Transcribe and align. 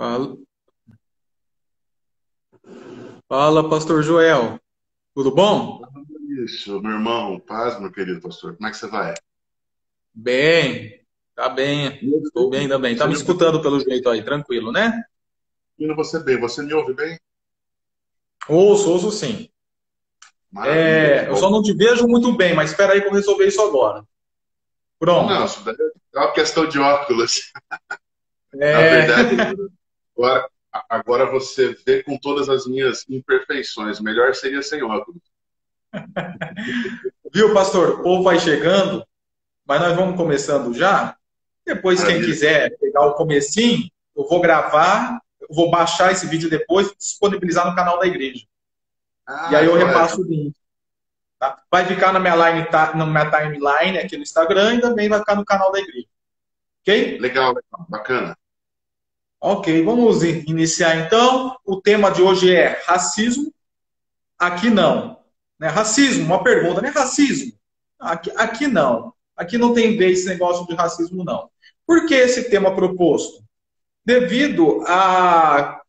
Fala. 0.00 0.34
Fala, 3.28 3.68
pastor 3.68 4.02
Joel. 4.02 4.58
Tudo 5.14 5.30
bom? 5.30 5.82
Isso, 6.42 6.80
meu 6.80 6.92
irmão. 6.92 7.38
Paz, 7.38 7.78
meu 7.78 7.92
querido 7.92 8.18
pastor. 8.18 8.56
Como 8.56 8.66
é 8.66 8.70
que 8.70 8.78
você 8.78 8.86
vai? 8.86 9.12
Bem, 10.14 11.04
tá 11.34 11.50
bem. 11.50 12.00
Estou 12.24 12.48
bem 12.48 12.66
também. 12.66 12.96
Tá 12.96 13.06
me 13.06 13.12
escutando 13.12 13.60
pelo 13.60 13.78
jeito 13.78 14.08
aí, 14.08 14.24
tranquilo, 14.24 14.72
né? 14.72 15.04
Ouvindo 15.78 15.94
você 15.94 16.18
bem. 16.18 16.40
Você 16.40 16.62
me 16.62 16.72
ouve 16.72 16.94
bem? 16.94 17.20
Ouço, 18.48 18.90
ouço 18.90 19.12
sim. 19.12 19.50
É, 20.64 21.28
eu 21.28 21.36
só 21.36 21.50
não 21.50 21.62
te 21.62 21.74
vejo 21.74 22.08
muito 22.08 22.34
bem, 22.34 22.54
mas 22.54 22.70
espera 22.70 22.94
aí 22.94 23.02
que 23.02 23.08
eu 23.08 23.12
resolver 23.12 23.46
isso 23.46 23.60
agora. 23.60 24.02
Pronto. 24.98 25.28
Não, 25.28 25.44
isso 25.44 25.62
daí 25.62 25.76
é 26.14 26.18
uma 26.18 26.32
questão 26.32 26.66
de 26.66 26.78
óculos. 26.78 27.52
É... 28.54 28.72
Na 28.72 28.80
verdade, 28.80 29.79
agora, 30.22 30.48
agora 30.88 31.26
você 31.26 31.76
vê 31.86 32.02
com 32.02 32.16
todas 32.18 32.48
as 32.48 32.66
minhas 32.66 33.04
imperfeições. 33.08 34.00
Melhor 34.00 34.34
seria 34.34 34.62
sem 34.62 34.82
óculos. 34.82 35.22
Viu, 37.32 37.54
pastor? 37.54 38.00
O 38.00 38.02
povo 38.02 38.22
vai 38.22 38.38
chegando, 38.38 39.06
mas 39.64 39.80
nós 39.80 39.96
vamos 39.96 40.16
começando 40.16 40.74
já. 40.74 41.16
Depois, 41.64 42.02
quem 42.02 42.20
quiser 42.20 42.76
pegar 42.78 43.06
o 43.06 43.14
comecinho, 43.14 43.88
eu 44.16 44.26
vou 44.26 44.40
gravar, 44.40 45.20
eu 45.40 45.48
vou 45.54 45.70
baixar 45.70 46.10
esse 46.10 46.26
vídeo 46.26 46.50
depois 46.50 46.92
disponibilizar 46.98 47.68
no 47.68 47.76
canal 47.76 47.98
da 47.98 48.06
igreja. 48.06 48.44
Ah, 49.26 49.48
e 49.52 49.56
aí 49.56 49.66
eu 49.66 49.76
repasso 49.76 50.22
o 50.22 50.24
link. 50.24 50.54
Tá? 51.38 51.62
Vai 51.70 51.86
ficar 51.86 52.12
na 52.12 52.18
minha, 52.18 52.34
line, 52.34 52.66
na 52.70 53.06
minha 53.06 53.30
timeline 53.30 53.98
aqui 53.98 54.16
no 54.16 54.22
Instagram 54.22 54.74
e 54.74 54.80
também 54.80 55.08
vai 55.08 55.20
ficar 55.20 55.36
no 55.36 55.44
canal 55.44 55.70
da 55.70 55.78
igreja. 55.78 56.08
Ok? 56.82 57.18
Legal. 57.18 57.54
bacana. 57.88 58.36
Ok, 59.42 59.82
vamos 59.84 60.22
iniciar 60.22 61.06
então. 61.06 61.56
O 61.64 61.80
tema 61.80 62.10
de 62.10 62.20
hoje 62.20 62.54
é 62.54 62.78
racismo. 62.84 63.50
Aqui 64.38 64.68
não. 64.68 65.18
Né? 65.58 65.68
Racismo, 65.68 66.26
uma 66.26 66.44
pergunta, 66.44 66.82
né? 66.82 66.90
Racismo? 66.90 67.52
Aqui, 67.98 68.30
aqui 68.36 68.66
não. 68.66 69.14
Aqui 69.34 69.56
não 69.56 69.72
tem 69.72 69.96
vez 69.96 70.20
esse 70.20 70.28
negócio 70.28 70.66
de 70.66 70.74
racismo, 70.74 71.24
não. 71.24 71.50
Por 71.86 72.04
que 72.04 72.14
esse 72.14 72.50
tema 72.50 72.74
proposto? 72.76 73.42
Devido 74.04 74.84
a 74.86 75.80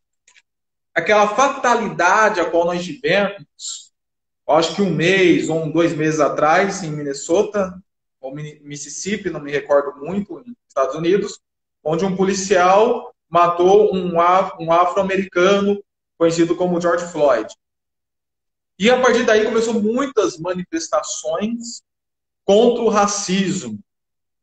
aquela 0.94 1.28
fatalidade 1.28 2.40
a 2.40 2.50
qual 2.50 2.66
nós 2.66 2.84
tivemos, 2.84 3.94
acho 4.48 4.76
que 4.76 4.82
um 4.82 4.90
mês 4.90 5.50
ou 5.50 5.72
dois 5.72 5.94
meses 5.94 6.20
atrás, 6.20 6.84
em 6.84 6.92
Minnesota, 6.92 7.74
ou 8.20 8.34
Mississippi, 8.34 9.30
não 9.30 9.42
me 9.42 9.52
recordo 9.52 10.00
muito, 10.00 10.36
nos 10.36 10.56
Estados 10.68 10.96
Unidos, 10.96 11.40
onde 11.84 12.06
um 12.06 12.16
policial 12.16 13.14
matou 13.32 13.96
um, 13.96 14.16
um 14.60 14.72
afro-americano 14.72 15.82
conhecido 16.18 16.56
como 16.56 16.80
George 16.80 17.06
Floyd. 17.08 17.52
E 18.78 18.90
a 18.90 19.00
partir 19.02 19.24
daí 19.24 19.46
começou 19.46 19.82
muitas 19.82 20.38
manifestações 20.38 21.82
contra 22.44 22.84
o 22.84 22.90
racismo. 22.90 23.80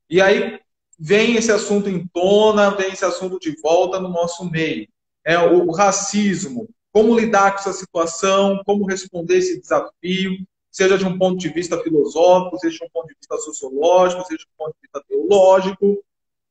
E 0.08 0.20
aí 0.20 0.58
vem 0.98 1.36
esse 1.36 1.52
assunto 1.52 1.88
em 1.88 2.06
tona, 2.08 2.70
vem 2.70 2.92
esse 2.92 3.04
assunto 3.04 3.38
de 3.38 3.54
volta 3.60 4.00
no 4.00 4.08
nosso 4.08 4.48
meio 4.50 4.88
é, 5.28 5.38
o, 5.38 5.70
racismo, 5.70 6.66
como 6.90 7.14
lidar 7.14 7.52
com 7.52 7.58
essa 7.58 7.74
situação, 7.74 8.62
como 8.64 8.86
responder 8.86 9.36
esse 9.36 9.60
desafio, 9.60 10.38
seja 10.70 10.96
de 10.96 11.04
um 11.04 11.18
ponto 11.18 11.36
de 11.36 11.50
vista 11.50 11.78
filosófico, 11.82 12.58
seja 12.58 12.78
de 12.78 12.84
um 12.84 12.88
ponto 12.88 13.08
de 13.08 13.14
vista 13.14 13.36
sociológico, 13.36 14.24
seja 14.24 14.38
de 14.38 14.46
um 14.46 14.56
ponto 14.56 14.74
de 14.74 14.80
vista 14.80 15.04
teológico. 15.06 16.02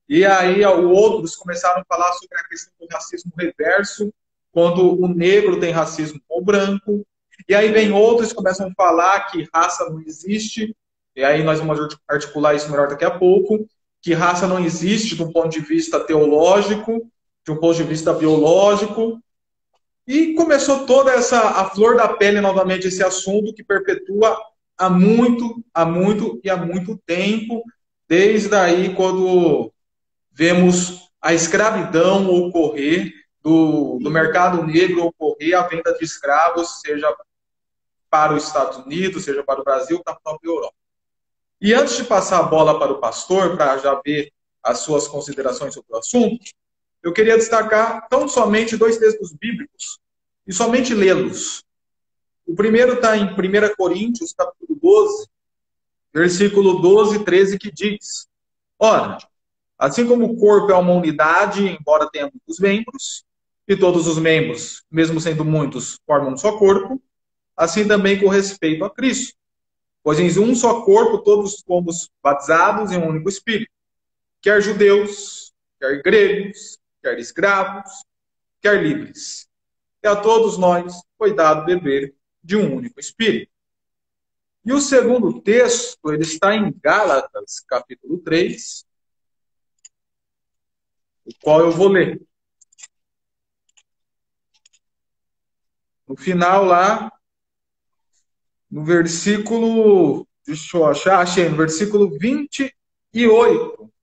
E 0.10 0.26
aí 0.26 0.66
outros 0.66 1.36
começaram 1.36 1.82
a 1.82 1.86
falar 1.86 2.14
sobre 2.14 2.38
a 2.40 2.48
questão 2.48 2.74
do 2.80 2.88
racismo 2.90 3.32
reverso, 3.38 4.12
quando 4.52 5.00
o 5.02 5.08
negro 5.08 5.60
tem 5.60 5.72
racismo 5.72 6.20
com 6.28 6.40
o 6.40 6.44
branco. 6.44 7.06
E 7.48 7.54
aí 7.54 7.72
vem 7.72 7.92
outros 7.92 8.30
que 8.30 8.36
começam 8.36 8.68
a 8.68 8.74
falar 8.74 9.22
que 9.32 9.48
raça 9.54 9.90
não 9.90 10.02
existe, 10.02 10.76
e 11.16 11.24
aí 11.24 11.44
nós 11.44 11.60
vamos 11.60 11.96
articular 12.08 12.56
isso 12.56 12.70
melhor 12.70 12.88
daqui 12.88 13.06
a 13.06 13.12
pouco, 13.12 13.68
que 14.02 14.14
raça 14.14 14.48
não 14.48 14.64
existe 14.64 15.16
do 15.16 15.32
ponto 15.32 15.50
de 15.50 15.60
vista 15.60 16.00
teológico, 16.00 17.10
de 17.46 17.52
um 17.52 17.58
ponto 17.58 17.76
de 17.76 17.84
vista 17.84 18.14
biológico. 18.14 19.20
E 20.08 20.34
começou 20.36 20.86
toda 20.86 21.12
essa, 21.12 21.40
a 21.40 21.70
flor 21.70 21.98
da 21.98 22.08
pele 22.08 22.40
novamente, 22.40 22.88
esse 22.88 23.04
assunto 23.04 23.54
que 23.54 23.64
perpetua 23.64 24.38
há 24.78 24.90
muito, 24.90 25.64
há 25.74 25.86
muito 25.86 26.40
e 26.44 26.50
há 26.50 26.56
muito 26.56 26.98
tempo, 27.06 27.62
desde 28.08 28.56
aí 28.56 28.96
quando 28.96 29.72
vemos 30.38 31.10
a 31.20 31.34
escravidão 31.34 32.30
ocorrer, 32.30 33.12
do, 33.42 33.98
do 34.00 34.12
mercado 34.12 34.64
negro 34.64 35.06
ocorrer, 35.06 35.58
a 35.58 35.68
venda 35.68 35.92
de 35.98 36.06
escravos, 36.06 36.80
seja 36.80 37.12
para 38.08 38.36
os 38.36 38.46
Estados 38.46 38.78
Unidos, 38.78 39.24
seja 39.24 39.44
para 39.44 39.62
o 39.62 39.64
Brasil, 39.64 40.00
para 40.04 40.14
a 40.14 40.20
própria 40.20 40.48
Europa. 40.48 40.76
E 41.60 41.74
antes 41.74 41.98
de 41.98 42.04
passar 42.04 42.40
a 42.40 42.44
bola 42.44 42.78
para 42.78 42.92
o 42.92 43.00
pastor, 43.00 43.58
para 43.58 43.80
já 43.80 44.00
ver 44.06 44.32
as 44.62 44.80
suas 44.80 45.08
considerações 45.08 45.74
sobre 45.74 45.92
o 45.92 45.98
assunto, 45.98 46.46
eu 47.02 47.12
queria 47.12 47.36
destacar 47.36 48.08
tão 48.08 48.28
somente 48.28 48.78
dois 48.78 48.98
textos 48.98 49.34
bíblicos 49.34 49.98
e 50.46 50.54
somente 50.54 50.94
lê-los. 50.94 51.64
O 52.46 52.54
primeiro 52.54 52.94
está 52.94 53.18
em 53.18 53.26
1 53.26 53.76
Coríntios, 53.76 54.34
capítulo 54.34 54.78
12, 54.80 55.28
versículo 56.14 56.80
12 56.80 57.16
e 57.16 57.26
13, 57.26 57.58
que 57.58 57.72
diz: 57.72 58.28
Ora, 58.78 59.18
assim 59.78 60.08
como 60.08 60.26
o 60.26 60.38
corpo 60.38 60.72
é 60.72 60.76
uma 60.76 60.94
unidade, 60.94 61.68
embora 61.68 62.10
tenha 62.10 62.26
muitos 62.26 62.60
membros, 62.60 63.26
e 63.68 63.76
todos 63.76 64.08
os 64.08 64.18
membros, 64.18 64.84
mesmo 64.90 65.20
sendo 65.20 65.44
muitos, 65.44 66.00
formam 66.06 66.34
um 66.34 66.38
só 66.38 66.58
corpo, 66.58 67.02
assim 67.56 67.86
também 67.88 68.20
com 68.20 68.30
respeito 68.30 68.86
a 68.86 68.90
Cristo. 68.90 69.36
Pois 70.02 70.20
em 70.20 70.40
um 70.40 70.56
só 70.56 70.82
corpo 70.84 71.18
todos 71.20 71.62
fomos 71.68 72.10
batizados 72.24 72.92
em 72.92 72.98
um 72.98 73.10
único 73.10 73.28
Espírito, 73.28 73.72
quer 74.42 74.62
judeus, 74.62 75.54
quer 75.78 76.02
gregos, 76.02 76.80
quer 77.04 77.20
escravos, 77.20 77.92
quer 78.62 78.82
livres. 78.82 79.50
E 80.02 80.08
a 80.08 80.16
todos 80.16 80.58
nós 80.58 81.02
foi 81.18 81.36
dado 81.36 81.66
beber 81.66 82.16
de 82.42 82.56
um 82.56 82.74
único 82.74 83.02
Espírito. 83.02 83.52
E 84.64 84.72
o 84.72 84.80
segundo 84.80 85.42
texto, 85.42 86.14
ele 86.14 86.24
está 86.24 86.56
em 86.56 86.74
Gálatas, 86.82 87.60
capítulo 87.68 88.18
3, 88.20 88.86
o 91.28 91.32
qual 91.42 91.60
eu 91.60 91.72
vou 91.72 91.90
ler. 91.90 92.22
No 96.08 96.16
final 96.16 96.64
lá, 96.64 97.12
no 98.72 98.84
versículo, 98.86 100.26
deixa 100.46 100.78
eu 100.78 100.86
achar, 100.86 101.20
achei, 101.20 101.50
no 101.50 101.58
versículo 101.58 102.18
28, 102.18 103.94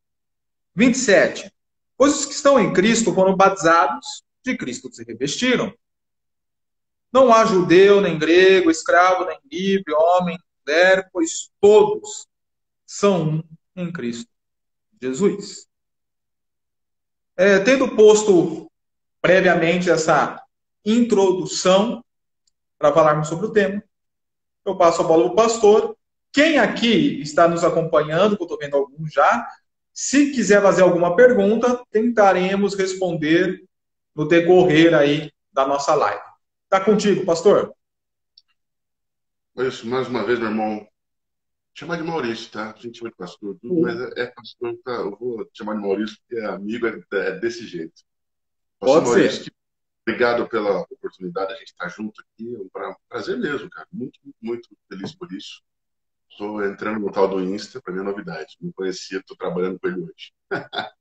27. 0.75 1.51
Pois 1.97 2.21
os 2.21 2.27
que 2.27 2.35
estão 2.35 2.61
em 2.61 2.73
Cristo 2.73 3.15
foram 3.15 3.35
batizados, 3.35 4.23
de 4.45 4.57
Cristo 4.57 4.93
se 4.93 5.03
revestiram. 5.05 5.73
Não 7.11 7.33
há 7.33 7.47
judeu, 7.47 8.01
nem 8.01 8.19
grego, 8.19 8.71
escravo, 8.71 9.25
nem 9.25 9.39
livre, 9.51 9.95
homem, 9.95 10.39
mulher, 10.67 11.09
pois 11.11 11.51
todos 11.61 12.27
são 12.85 13.39
um 13.39 13.43
em 13.77 13.91
Cristo 13.91 14.29
Jesus. 15.01 15.67
É, 17.37 17.59
tendo 17.59 17.97
posto 17.97 18.71
previamente 19.21 19.91
essa 19.91 20.41
introdução 20.85 22.05
para 22.79 22.93
falarmos 22.93 23.29
sobre 23.29 23.47
o 23.47 23.53
tema, 23.53 23.83
eu 24.65 24.77
passo 24.77 25.03
a 25.03 25.05
bola 25.05 25.25
para 25.25 25.33
o 25.33 25.37
pastor. 25.37 25.97
Quem 26.33 26.59
aqui 26.59 27.21
está 27.21 27.49
nos 27.49 27.65
acompanhando, 27.65 28.37
que 28.37 28.43
eu 28.43 28.47
estou 28.47 28.59
vendo 28.59 28.77
alguns 28.77 29.13
já, 29.13 29.49
se 29.93 30.33
quiser 30.33 30.61
fazer 30.61 30.83
alguma 30.83 31.15
pergunta, 31.15 31.85
tentaremos 31.91 32.75
responder 32.75 33.65
no 34.15 34.27
decorrer 34.27 34.95
aí 34.95 35.33
da 35.53 35.67
nossa 35.67 35.95
live. 35.95 36.23
Tá 36.69 36.81
contigo, 36.81 37.25
pastor? 37.25 37.73
Isso, 39.57 39.87
mais 39.87 40.09
uma 40.09 40.25
vez, 40.25 40.39
meu 40.41 40.49
irmão. 40.49 40.87
Chamar 41.77 41.97
de 41.97 42.05
Maurício, 42.05 42.51
tá? 42.53 42.73
A 42.73 42.79
gente 42.79 42.99
chama 42.99 43.11
de 43.11 43.17
pastor, 43.17 43.57
tudo, 43.61 43.81
mas 43.81 44.01
é, 44.17 44.27
pastor, 44.27 44.79
tá? 44.85 44.93
Eu 44.93 45.17
vou 45.17 45.49
chamar 45.53 45.75
de 45.75 45.81
Maurício, 45.81 46.17
porque 46.21 46.41
é 46.41 46.47
amigo, 46.47 46.87
é, 46.87 47.03
é 47.13 47.39
desse 47.39 47.67
jeito. 47.67 48.01
Pastor 48.79 49.03
Pode 49.03 49.11
Maurício, 49.11 49.45
ser. 49.45 49.53
obrigado 50.07 50.49
pela 50.49 50.83
oportunidade 50.83 51.49
de 51.49 51.55
a 51.55 51.59
gente 51.59 51.69
estar 51.69 51.89
junto 51.89 52.21
aqui. 52.21 52.55
É 52.55 52.59
um 52.59 52.95
prazer 53.09 53.37
mesmo, 53.39 53.69
cara. 53.71 53.89
Muito, 53.93 54.21
muito, 54.23 54.39
muito 54.41 54.69
feliz 54.89 55.15
por 55.17 55.33
isso. 55.33 55.63
Estou 56.31 56.65
entrando 56.65 57.01
no 57.01 57.11
tal 57.11 57.29
do 57.29 57.41
Insta, 57.41 57.83
para 57.83 57.93
mim 57.93 58.01
é 58.01 58.05
novidade. 58.05 58.57
Não 58.61 58.71
conhecia, 58.73 59.19
estou 59.19 59.37
trabalhando 59.37 59.79
com 59.81 59.89
ele 59.89 60.01
hoje. 60.01 60.33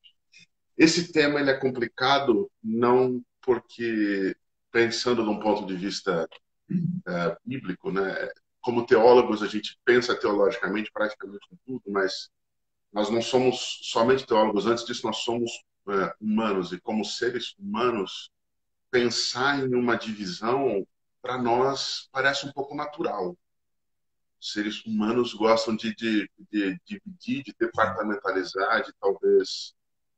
Esse 0.75 1.11
tema 1.11 1.39
ele 1.39 1.51
é 1.51 1.57
complicado 1.57 2.51
não 2.63 3.23
porque, 3.41 4.35
pensando 4.71 5.23
num 5.23 5.39
ponto 5.39 5.67
de 5.67 5.75
vista 5.75 6.27
é, 7.07 7.37
bíblico, 7.45 7.91
né? 7.91 8.29
Como 8.63 8.86
teólogos, 8.86 9.44
a 9.44 9.48
gente 9.48 9.77
pensa 9.83 10.15
teologicamente 10.15 10.89
praticamente 10.92 11.45
em 11.51 11.57
tudo, 11.65 11.83
mas 11.88 12.30
nós 12.92 13.10
não 13.10 13.21
somos 13.21 13.80
somente 13.83 14.25
teólogos. 14.25 14.65
Antes 14.65 14.86
disso, 14.86 15.06
nós 15.06 15.18
somos 15.18 15.51
é, 15.89 16.15
humanos 16.19 16.71
e 16.71 16.80
como 16.80 17.04
seres 17.04 17.54
humanos, 17.60 18.31
pensar 18.89 19.60
em 19.60 19.75
uma 19.75 19.98
divisão, 19.98 20.88
para 21.21 21.38
nós, 21.38 22.07
parece 22.12 22.45
um 22.45 22.51
pouco 22.51 22.74
natural. 22.75 23.38
Seres 24.39 24.86
humanos 24.86 25.33
gostam 25.33 25.75
de, 25.75 25.94
de, 25.95 26.30
de 26.51 26.80
dividir, 26.86 27.44
de 27.44 27.56
departamentalizar, 27.59 28.83
de 28.83 28.94
talvez 29.00 29.74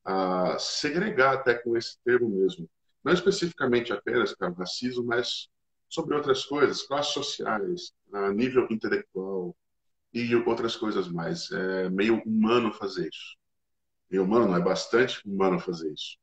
uh, 0.05 0.59
segregar 0.59 1.35
até 1.35 1.53
com 1.53 1.77
esse 1.77 1.97
termo 2.03 2.29
mesmo. 2.29 2.69
Não 3.03 3.13
especificamente 3.13 3.93
apenas 3.93 4.35
para 4.35 4.51
o 4.51 4.55
racismo, 4.55 5.03
mas 5.03 5.47
sobre 5.87 6.15
outras 6.15 6.43
coisas, 6.43 6.81
classes 6.81 7.13
sociais, 7.13 7.93
a 8.15 8.33
nível 8.33 8.67
intelectual 8.71 9.55
e 10.13 10.33
outras 10.35 10.75
coisas 10.75 11.07
mais. 11.09 11.51
É 11.51 11.89
meio 11.89 12.21
humano 12.23 12.73
fazer 12.73 13.09
isso. 13.09 13.37
Meio 14.09 14.23
humano 14.23 14.47
não, 14.47 14.55
é 14.55 14.61
bastante 14.61 15.21
humano 15.27 15.59
fazer 15.59 15.91
isso. 15.91 16.17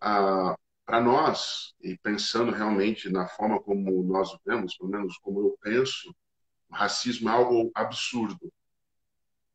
Ah, 0.00 0.56
para 0.84 1.00
nós, 1.00 1.74
e 1.80 1.96
pensando 1.98 2.50
realmente 2.50 3.08
na 3.08 3.28
forma 3.28 3.60
como 3.62 4.02
nós 4.02 4.36
vemos, 4.44 4.76
pelo 4.76 4.90
menos 4.90 5.16
como 5.18 5.40
eu 5.40 5.56
penso, 5.62 6.14
racismo 6.70 7.28
é 7.28 7.32
algo 7.32 7.70
absurdo. 7.74 8.52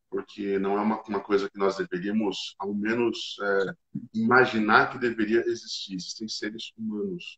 Porque 0.09 0.57
não 0.57 0.77
é 0.77 0.81
uma, 0.81 1.01
uma 1.03 1.19
coisa 1.19 1.49
que 1.49 1.59
nós 1.59 1.75
deveríamos, 1.75 2.55
ao 2.57 2.73
menos, 2.73 3.35
é, 3.41 3.73
imaginar 4.13 4.89
que 4.89 4.97
deveria 4.97 5.41
existir. 5.41 5.95
Existem 5.95 6.29
seres 6.29 6.71
humanos 6.77 7.37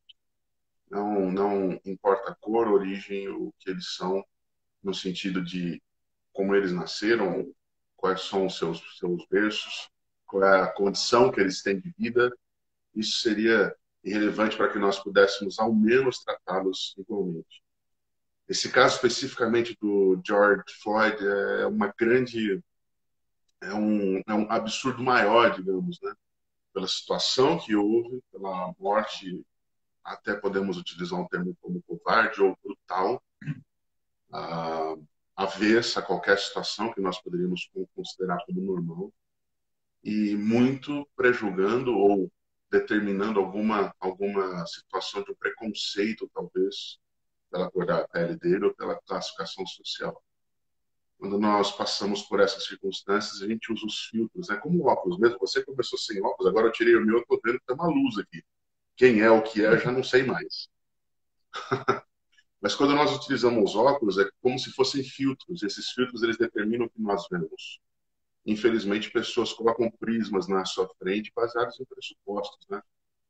não, 0.89 1.31
não 1.31 1.79
importa 1.85 2.35
cor, 2.39 2.67
origem, 2.67 3.29
o 3.29 3.53
que 3.59 3.69
eles 3.69 3.95
são, 3.95 4.23
no 4.83 4.93
sentido 4.93 5.43
de 5.43 5.81
como 6.31 6.55
eles 6.55 6.71
nasceram, 6.71 7.53
quais 7.95 8.21
são 8.21 8.45
os 8.45 8.57
seus, 8.57 8.81
seus 8.97 9.25
berços, 9.29 9.89
qual 10.25 10.43
é 10.43 10.61
a 10.61 10.71
condição 10.71 11.31
que 11.31 11.39
eles 11.39 11.61
têm 11.61 11.79
de 11.79 11.93
vida, 11.97 12.31
isso 12.95 13.19
seria 13.19 13.75
irrelevante 14.03 14.55
para 14.55 14.71
que 14.71 14.79
nós 14.79 14.99
pudéssemos 14.99 15.59
ao 15.59 15.73
menos 15.73 16.23
tratá-los 16.23 16.95
igualmente. 16.97 17.61
Esse 18.47 18.71
caso 18.71 18.95
especificamente 18.95 19.77
do 19.79 20.19
George 20.25 20.63
Floyd 20.81 21.17
é 21.23 21.67
uma 21.67 21.93
grande 21.97 22.63
é 23.61 23.73
um, 23.73 24.21
é 24.25 24.33
um 24.33 24.49
absurdo 24.49 25.03
maior, 25.03 25.53
digamos, 25.53 25.99
né? 26.01 26.13
Pela 26.73 26.87
situação 26.87 27.59
que 27.59 27.75
houve, 27.75 28.21
pela 28.31 28.73
morte 28.79 29.43
até 30.03 30.33
podemos 30.35 30.77
utilizar 30.77 31.19
um 31.19 31.27
termo 31.27 31.55
como 31.61 31.81
covarde 31.83 32.41
ou 32.41 32.57
brutal, 32.63 33.23
avessa 35.35 35.99
a 35.99 36.03
qualquer 36.03 36.37
situação 36.37 36.93
que 36.93 37.01
nós 37.01 37.21
poderíamos 37.21 37.69
considerar 37.95 38.43
como 38.45 38.61
normal, 38.61 39.13
e 40.03 40.35
muito 40.35 41.07
prejulgando 41.15 41.93
ou 41.93 42.31
determinando 42.71 43.39
alguma, 43.39 43.93
alguma 43.99 44.65
situação 44.65 45.23
de 45.23 45.33
preconceito, 45.35 46.29
talvez, 46.33 46.99
pela 47.51 47.69
cor 47.71 47.85
da 47.85 48.07
pele 48.07 48.37
dele 48.37 48.65
ou 48.65 48.73
pela 48.75 48.99
classificação 49.01 49.65
social. 49.65 50.23
Quando 51.17 51.37
nós 51.37 51.71
passamos 51.71 52.21
por 52.21 52.39
essas 52.39 52.65
circunstâncias, 52.65 53.41
a 53.41 53.47
gente 53.47 53.73
usa 53.73 53.85
os 53.85 54.05
filtros, 54.05 54.47
né? 54.47 54.55
Como 54.57 54.87
óculos 54.87 55.17
mesmo. 55.17 55.37
Você 55.39 55.65
começou 55.65 55.99
sem 55.99 56.21
óculos, 56.21 56.49
agora 56.49 56.67
eu 56.67 56.71
tirei 56.71 56.95
o 56.95 57.05
meu, 57.05 57.19
estou 57.19 57.41
vendo 57.43 57.59
que 57.59 57.65
tem 57.65 57.75
uma 57.75 57.87
luz 57.87 58.17
aqui. 58.17 58.41
Quem 58.99 59.21
é 59.21 59.31
o 59.31 59.41
que 59.41 59.63
é, 59.63 59.79
já 59.79 59.93
não 59.93 60.03
sei 60.03 60.23
mais. 60.23 60.67
Mas 62.61 62.75
quando 62.75 62.93
nós 62.93 63.15
utilizamos 63.15 63.73
óculos, 63.73 64.17
é 64.17 64.29
como 64.41 64.59
se 64.59 64.71
fossem 64.71 65.01
filtros. 65.01 65.63
Esses 65.63 65.91
filtros 65.91 66.21
eles 66.21 66.37
determinam 66.37 66.85
o 66.85 66.89
que 66.89 67.01
nós 67.01 67.25
vemos. 67.31 67.79
Infelizmente, 68.45 69.09
pessoas 69.09 69.53
colocam 69.53 69.89
prismas 69.89 70.49
na 70.49 70.65
sua 70.65 70.85
frente 70.99 71.31
baseados 71.33 71.79
em 71.79 71.85
pressupostos, 71.85 72.67
né? 72.69 72.81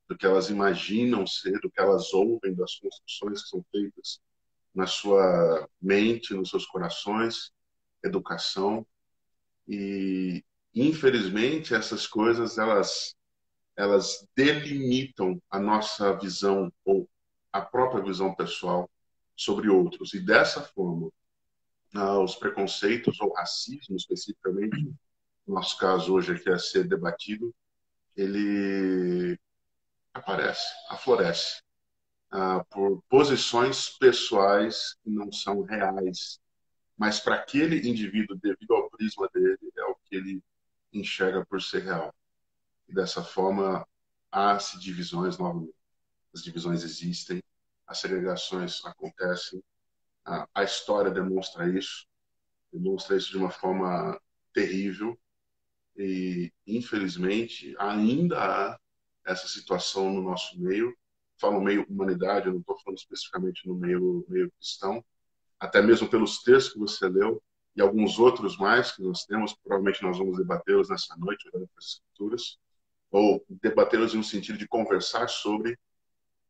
Do 0.07 0.17
que 0.17 0.25
elas 0.25 0.49
imaginam 0.49 1.27
ser, 1.27 1.59
do 1.59 1.69
que 1.69 1.79
elas 1.79 2.11
ouvem, 2.13 2.55
das 2.55 2.73
construções 2.79 3.43
que 3.43 3.49
são 3.49 3.63
feitas 3.71 4.19
na 4.73 4.87
sua 4.87 5.69
mente, 5.79 6.33
nos 6.33 6.49
seus 6.49 6.65
corações, 6.65 7.51
educação. 8.03 8.83
E, 9.67 10.43
infelizmente, 10.73 11.75
essas 11.75 12.07
coisas, 12.07 12.57
elas 12.57 13.15
elas 13.79 14.27
delimitam 14.35 15.41
a 15.49 15.57
nossa 15.57 16.13
visão 16.17 16.69
ou 16.83 17.09
a 17.49 17.61
própria 17.61 18.03
visão 18.03 18.35
pessoal 18.35 18.89
sobre 19.37 19.69
outros. 19.69 20.13
E 20.13 20.19
dessa 20.19 20.61
forma, 20.61 21.09
ah, 21.95 22.19
os 22.19 22.35
preconceitos 22.35 23.17
ou 23.21 23.33
racismo, 23.33 23.95
especificamente, 23.95 24.93
no 25.47 25.55
nosso 25.55 25.77
caso 25.77 26.13
hoje 26.13 26.33
aqui 26.33 26.49
a 26.49 26.59
ser 26.59 26.89
debatido, 26.89 27.55
ele 28.17 29.39
aparece, 30.13 30.67
aflorece 30.89 31.61
ah, 32.31 32.65
por 32.69 33.01
posições 33.07 33.91
pessoais 33.91 34.95
que 35.01 35.09
não 35.09 35.31
são 35.31 35.61
reais, 35.61 36.37
mas 36.97 37.21
para 37.21 37.35
aquele 37.35 37.89
indivíduo, 37.89 38.37
devido 38.43 38.73
ao 38.73 38.89
prisma 38.89 39.29
dele, 39.33 39.71
é 39.77 39.85
o 39.85 39.95
que 40.03 40.17
ele 40.17 40.43
enxerga 40.91 41.45
por 41.45 41.61
ser 41.61 41.83
real. 41.85 42.13
E 42.89 42.93
dessa 42.93 43.23
forma, 43.23 43.87
há-se 44.31 44.79
divisões 44.79 45.37
novamente. 45.37 45.75
As 46.33 46.43
divisões 46.43 46.83
existem, 46.83 47.41
as 47.85 47.99
segregações 47.99 48.83
acontecem. 48.83 49.63
A, 50.25 50.63
história 50.63 51.11
demonstra 51.11 51.67
isso, 51.69 52.07
demonstra 52.73 53.15
isso 53.15 53.31
de 53.31 53.37
uma 53.37 53.51
forma 53.51 54.19
terrível. 54.53 55.17
E, 55.95 56.51
infelizmente, 56.65 57.75
ainda 57.77 58.39
há 58.39 58.79
essa 59.25 59.47
situação 59.47 60.11
no 60.11 60.21
nosso 60.21 60.59
meio. 60.59 60.95
Falo 61.39 61.61
meio 61.61 61.85
humanidade, 61.87 62.47
eu 62.47 62.53
não 62.53 62.59
estou 62.59 62.77
falando 62.79 62.97
especificamente 62.97 63.67
no 63.67 63.75
meio, 63.75 64.25
meio 64.27 64.51
cristão. 64.51 65.03
Até 65.59 65.81
mesmo 65.81 66.09
pelos 66.09 66.41
textos 66.41 66.73
que 66.73 66.79
você 66.79 67.07
leu 67.07 67.41
e 67.75 67.81
alguns 67.81 68.17
outros 68.17 68.57
mais 68.57 68.91
que 68.91 69.03
nós 69.03 69.25
temos, 69.25 69.53
provavelmente 69.53 70.01
nós 70.01 70.17
vamos 70.17 70.37
debatê-los 70.37 70.89
nessa 70.89 71.15
noite, 71.17 71.47
olhando 71.47 71.67
para 71.67 71.79
as 71.79 71.85
escrituras 71.85 72.57
ou 73.11 73.43
debatê-los 73.49 74.13
em 74.13 74.19
um 74.19 74.23
sentido 74.23 74.57
de 74.57 74.67
conversar 74.67 75.27
sobre, 75.27 75.73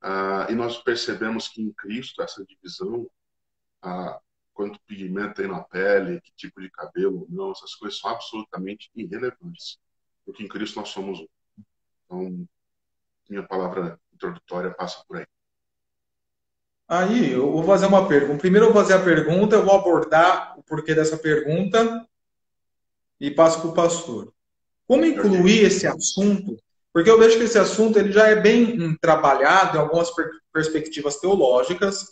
uh, 0.04 0.50
e 0.50 0.56
nós 0.56 0.78
percebemos 0.78 1.48
que 1.48 1.62
em 1.62 1.72
Cristo 1.72 2.22
essa 2.22 2.46
divisão, 2.46 3.10
uh, 3.84 4.20
quanto 4.54 4.80
pigmento 4.82 5.36
tem 5.36 5.48
na 5.48 5.62
pele, 5.62 6.22
que 6.22 6.34
tipo 6.36 6.62
de 6.62 6.70
cabelo, 6.70 7.26
não, 7.30 7.52
essas 7.52 7.76
coisas 7.76 8.00
são 8.00 8.10
absolutamente 8.10 8.92
irrelevantes, 8.94 9.80
porque 10.26 10.44
em 10.44 10.48
Cristo 10.48 10.80
nós 10.80 10.90
somos 10.90 11.20
um. 11.20 11.28
Então, 12.06 12.48
minha 13.30 13.44
palavra 13.44 14.00
introdutória 14.14 14.72
passa 14.72 15.04
por 15.08 15.18
aí. 15.18 15.26
Aí, 16.88 17.34
eu 17.34 17.52
vou 17.52 17.64
fazer 17.64 17.86
uma 17.86 18.08
pergunta. 18.08 18.40
Primeiro 18.40 18.66
eu 18.66 18.74
vou 18.74 18.82
fazer 18.82 18.96
a 18.96 19.04
pergunta, 19.04 19.56
eu 19.56 19.64
vou 19.64 19.76
abordar 19.76 20.58
o 20.58 20.64
porquê 20.64 20.96
dessa 20.96 21.18
pergunta 21.18 22.06
e 23.20 23.30
passo 23.30 23.62
para 23.62 23.70
o 23.70 23.74
pastor. 23.74 24.34
Como 24.90 25.06
incluir 25.06 25.66
esse 25.66 25.86
assunto? 25.86 26.58
Porque 26.92 27.12
eu 27.12 27.20
vejo 27.20 27.38
que 27.38 27.44
esse 27.44 27.60
assunto 27.60 28.00
ele 28.00 28.12
já 28.12 28.28
é 28.28 28.36
bem 28.36 28.98
trabalhado 29.00 29.78
em 29.78 29.80
algumas 29.80 30.10
per 30.10 30.32
perspectivas 30.52 31.18
teológicas, 31.18 32.08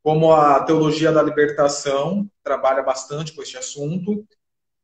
como 0.00 0.32
a 0.32 0.62
teologia 0.62 1.10
da 1.10 1.24
libertação 1.24 2.30
trabalha 2.40 2.84
bastante 2.84 3.34
com 3.34 3.42
este 3.42 3.58
assunto, 3.58 4.24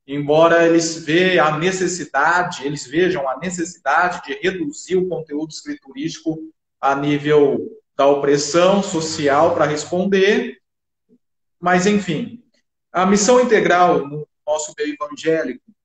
embora 0.04 0.66
eles 0.66 1.04
vejam 1.04 1.46
a 1.46 1.56
necessidade, 1.56 2.66
eles 2.66 2.84
vejam 2.84 3.28
a 3.28 3.38
necessidade 3.38 4.26
de 4.26 4.34
reduzir 4.42 4.96
o 4.96 5.08
conteúdo 5.08 5.50
escriturístico 5.50 6.36
a 6.80 6.96
nível 6.96 7.80
da 7.96 8.08
opressão 8.08 8.82
social 8.82 9.54
para 9.54 9.66
responder, 9.66 10.58
mas 11.60 11.86
enfim, 11.86 12.42
a 12.90 13.06
missão 13.06 13.40
integral 13.40 14.04
no 14.04 14.26
nosso 14.44 14.74
meio 14.76 14.96
evangélico 15.00 15.75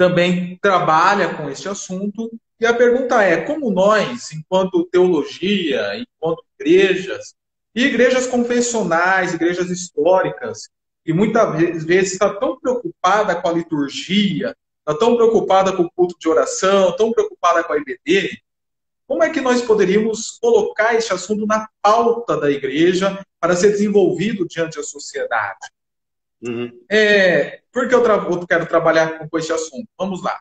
também 0.00 0.58
trabalha 0.62 1.34
com 1.34 1.50
este 1.50 1.68
assunto. 1.68 2.30
E 2.58 2.64
a 2.64 2.72
pergunta 2.72 3.22
é: 3.22 3.42
como 3.42 3.70
nós, 3.70 4.32
enquanto 4.32 4.86
teologia, 4.86 5.94
enquanto 5.98 6.42
igrejas, 6.58 7.34
e 7.74 7.84
igrejas 7.84 8.26
confessionais, 8.26 9.34
igrejas 9.34 9.68
históricas, 9.68 10.70
que 11.04 11.12
muitas 11.12 11.84
vezes 11.84 12.12
está 12.12 12.32
tão 12.32 12.58
preocupada 12.58 13.34
com 13.34 13.48
a 13.48 13.52
liturgia, 13.52 14.56
está 14.78 14.98
tão 14.98 15.16
preocupada 15.16 15.76
com 15.76 15.82
o 15.82 15.90
culto 15.90 16.16
de 16.18 16.28
oração, 16.30 16.96
tão 16.96 17.12
preocupada 17.12 17.62
com 17.62 17.74
a 17.74 17.76
IBD, 17.76 18.40
como 19.06 19.22
é 19.22 19.28
que 19.28 19.42
nós 19.42 19.60
poderíamos 19.60 20.38
colocar 20.40 20.94
este 20.94 21.12
assunto 21.12 21.46
na 21.46 21.68
pauta 21.82 22.40
da 22.40 22.50
igreja 22.50 23.22
para 23.38 23.54
ser 23.54 23.72
desenvolvido 23.72 24.46
diante 24.48 24.78
da 24.78 24.82
sociedade? 24.82 25.58
Uhum. 26.42 26.70
É, 26.90 27.60
por 27.72 27.88
que 27.88 27.94
eu, 27.94 28.04
eu 28.04 28.46
quero 28.46 28.66
trabalhar 28.66 29.28
com, 29.28 29.38
esse 29.38 29.52
assunto? 29.52 29.88
Vamos 29.98 30.22
lá. 30.22 30.38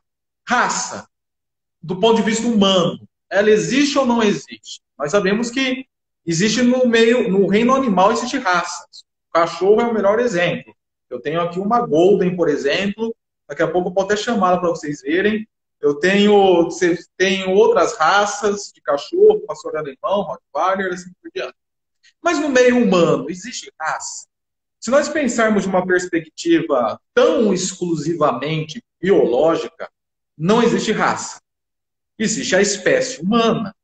Raça, 0.47 1.07
do 1.81 1.99
ponto 1.99 2.17
de 2.17 2.23
vista 2.23 2.47
humano, 2.47 3.07
ela 3.29 3.49
existe 3.49 3.97
ou 3.97 4.05
não 4.05 4.23
existe? 4.23 4.81
Nós 4.97 5.11
sabemos 5.11 5.51
que 5.51 5.85
existe 6.25 6.61
no 6.61 6.87
meio, 6.87 7.29
no 7.29 7.47
reino 7.47 7.75
animal 7.75 8.11
existe 8.11 8.37
raças. 8.37 9.03
O 9.29 9.33
cachorro 9.33 9.81
é 9.81 9.85
o 9.85 9.93
melhor 9.93 10.19
exemplo. 10.19 10.73
Eu 11.09 11.19
tenho 11.19 11.41
aqui 11.41 11.59
uma 11.59 11.85
golden, 11.85 12.35
por 12.35 12.49
exemplo. 12.49 13.15
Daqui 13.47 13.63
a 13.63 13.67
pouco 13.67 13.89
eu 13.89 13.93
posso 13.93 14.07
até 14.07 14.15
chamá-la 14.17 14.59
para 14.59 14.69
vocês 14.69 15.01
verem. 15.01 15.47
Eu 15.81 15.95
tenho, 15.95 16.67
tem 17.15 17.45
outras 17.47 17.97
raças 17.97 18.71
de 18.73 18.81
cachorro, 18.81 19.39
pastor 19.47 19.77
alemão, 19.77 20.23
Rottweiler, 20.23 20.93
assim 20.93 21.11
por 21.21 21.31
diante. 21.33 21.55
Mas 22.21 22.37
no 22.37 22.49
meio 22.49 22.83
humano, 22.83 23.29
existe 23.29 23.71
raça? 23.79 24.28
Se 24.79 24.89
nós 24.89 25.09
pensarmos 25.09 25.63
de 25.63 25.69
uma 25.69 25.85
perspectiva 25.85 26.99
tão 27.13 27.53
exclusivamente 27.53 28.81
biológica, 29.01 29.89
não 30.37 30.63
existe 30.63 30.93
raça. 30.93 31.41
Existe 32.17 32.55
a 32.55 32.61
espécie 32.61 33.21
humana. 33.21 33.75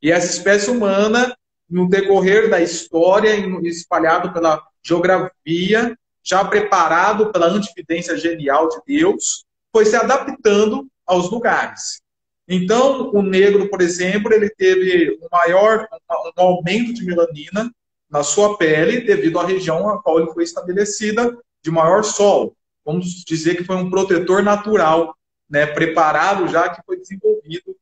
E 0.00 0.10
essa 0.10 0.26
espécie 0.26 0.70
humana, 0.70 1.36
no 1.68 1.88
decorrer 1.88 2.48
da 2.48 2.60
história, 2.60 3.34
espalhado 3.66 4.32
pela 4.32 4.62
geografia, 4.82 5.98
já 6.22 6.44
preparado 6.44 7.30
pela 7.30 7.46
antividência 7.46 8.16
genial 8.16 8.68
de 8.68 8.78
Deus, 8.86 9.44
foi 9.70 9.84
se 9.84 9.96
adaptando 9.96 10.88
aos 11.06 11.30
lugares. 11.30 12.00
Então, 12.48 13.10
o 13.12 13.20
negro, 13.20 13.68
por 13.68 13.82
exemplo, 13.82 14.32
ele 14.32 14.48
teve 14.48 15.18
um 15.22 15.28
maior 15.30 15.86
um 16.38 16.42
aumento 16.42 16.94
de 16.94 17.04
melanina 17.04 17.70
na 18.10 18.22
sua 18.22 18.56
pele 18.56 19.00
devido 19.00 19.38
à 19.38 19.46
região 19.46 19.88
a 19.88 20.02
qual 20.02 20.20
ele 20.20 20.32
foi 20.32 20.44
estabelecida 20.44 21.36
de 21.62 21.70
maior 21.70 22.02
sol. 22.02 22.56
Vamos 22.84 23.06
dizer 23.24 23.56
que 23.56 23.64
foi 23.64 23.76
um 23.76 23.90
protetor 23.90 24.42
natural, 24.42 25.14
né, 25.48 25.66
preparado 25.66 26.48
já 26.48 26.68
que 26.68 26.82
foi 26.86 26.98
desenvolvido. 26.98 27.76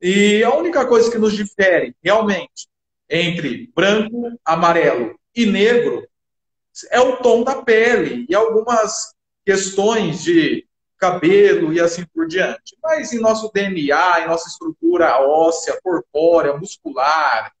E 0.00 0.44
a 0.44 0.54
única 0.54 0.86
coisa 0.86 1.10
que 1.10 1.18
nos 1.18 1.32
difere 1.32 1.94
realmente 2.02 2.68
entre 3.10 3.70
branco, 3.74 4.38
amarelo 4.44 5.18
e 5.34 5.46
negro 5.46 6.06
é 6.90 7.00
o 7.00 7.16
tom 7.16 7.42
da 7.42 7.62
pele 7.62 8.26
e 8.28 8.34
algumas 8.34 9.12
questões 9.44 10.22
de 10.22 10.66
cabelo 10.98 11.72
e 11.72 11.80
assim 11.80 12.04
por 12.14 12.26
diante. 12.26 12.76
Mas 12.82 13.12
em 13.12 13.20
nosso 13.20 13.50
DNA, 13.52 14.20
em 14.20 14.26
nossa 14.26 14.48
estrutura 14.48 15.20
óssea, 15.20 15.80
corpórea, 15.82 16.56
muscular, 16.56 17.52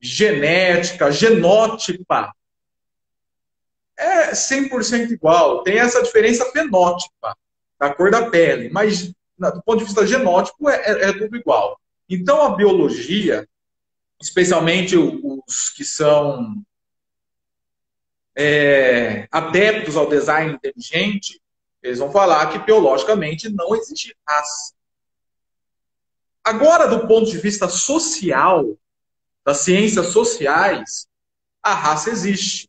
genética, 0.00 1.10
genótipa, 1.10 2.32
é 3.96 4.32
100% 4.32 5.10
igual. 5.10 5.62
Tem 5.62 5.78
essa 5.78 6.02
diferença 6.02 6.44
fenótipa, 6.50 7.36
da 7.78 7.92
cor 7.92 8.10
da 8.10 8.30
pele, 8.30 8.68
mas 8.70 9.12
do 9.38 9.62
ponto 9.64 9.78
de 9.78 9.84
vista 9.84 10.06
genótipo 10.06 10.68
é, 10.68 10.76
é, 10.76 11.08
é 11.08 11.12
tudo 11.12 11.36
igual. 11.36 11.78
Então 12.08 12.42
a 12.42 12.54
biologia, 12.54 13.46
especialmente 14.20 14.96
os 14.96 15.70
que 15.70 15.84
são 15.84 16.62
é, 18.36 19.26
adeptos 19.30 19.96
ao 19.96 20.08
design 20.08 20.54
inteligente, 20.54 21.40
eles 21.82 21.98
vão 21.98 22.10
falar 22.10 22.50
que 22.50 22.58
biologicamente 22.58 23.48
não 23.48 23.74
existe 23.76 24.16
raça. 24.28 24.74
Agora, 26.42 26.86
do 26.86 27.06
ponto 27.06 27.30
de 27.30 27.38
vista 27.38 27.68
social, 27.68 28.76
das 29.46 29.58
ciências 29.58 30.08
sociais, 30.08 31.06
a 31.62 31.72
raça 31.72 32.10
existe. 32.10 32.68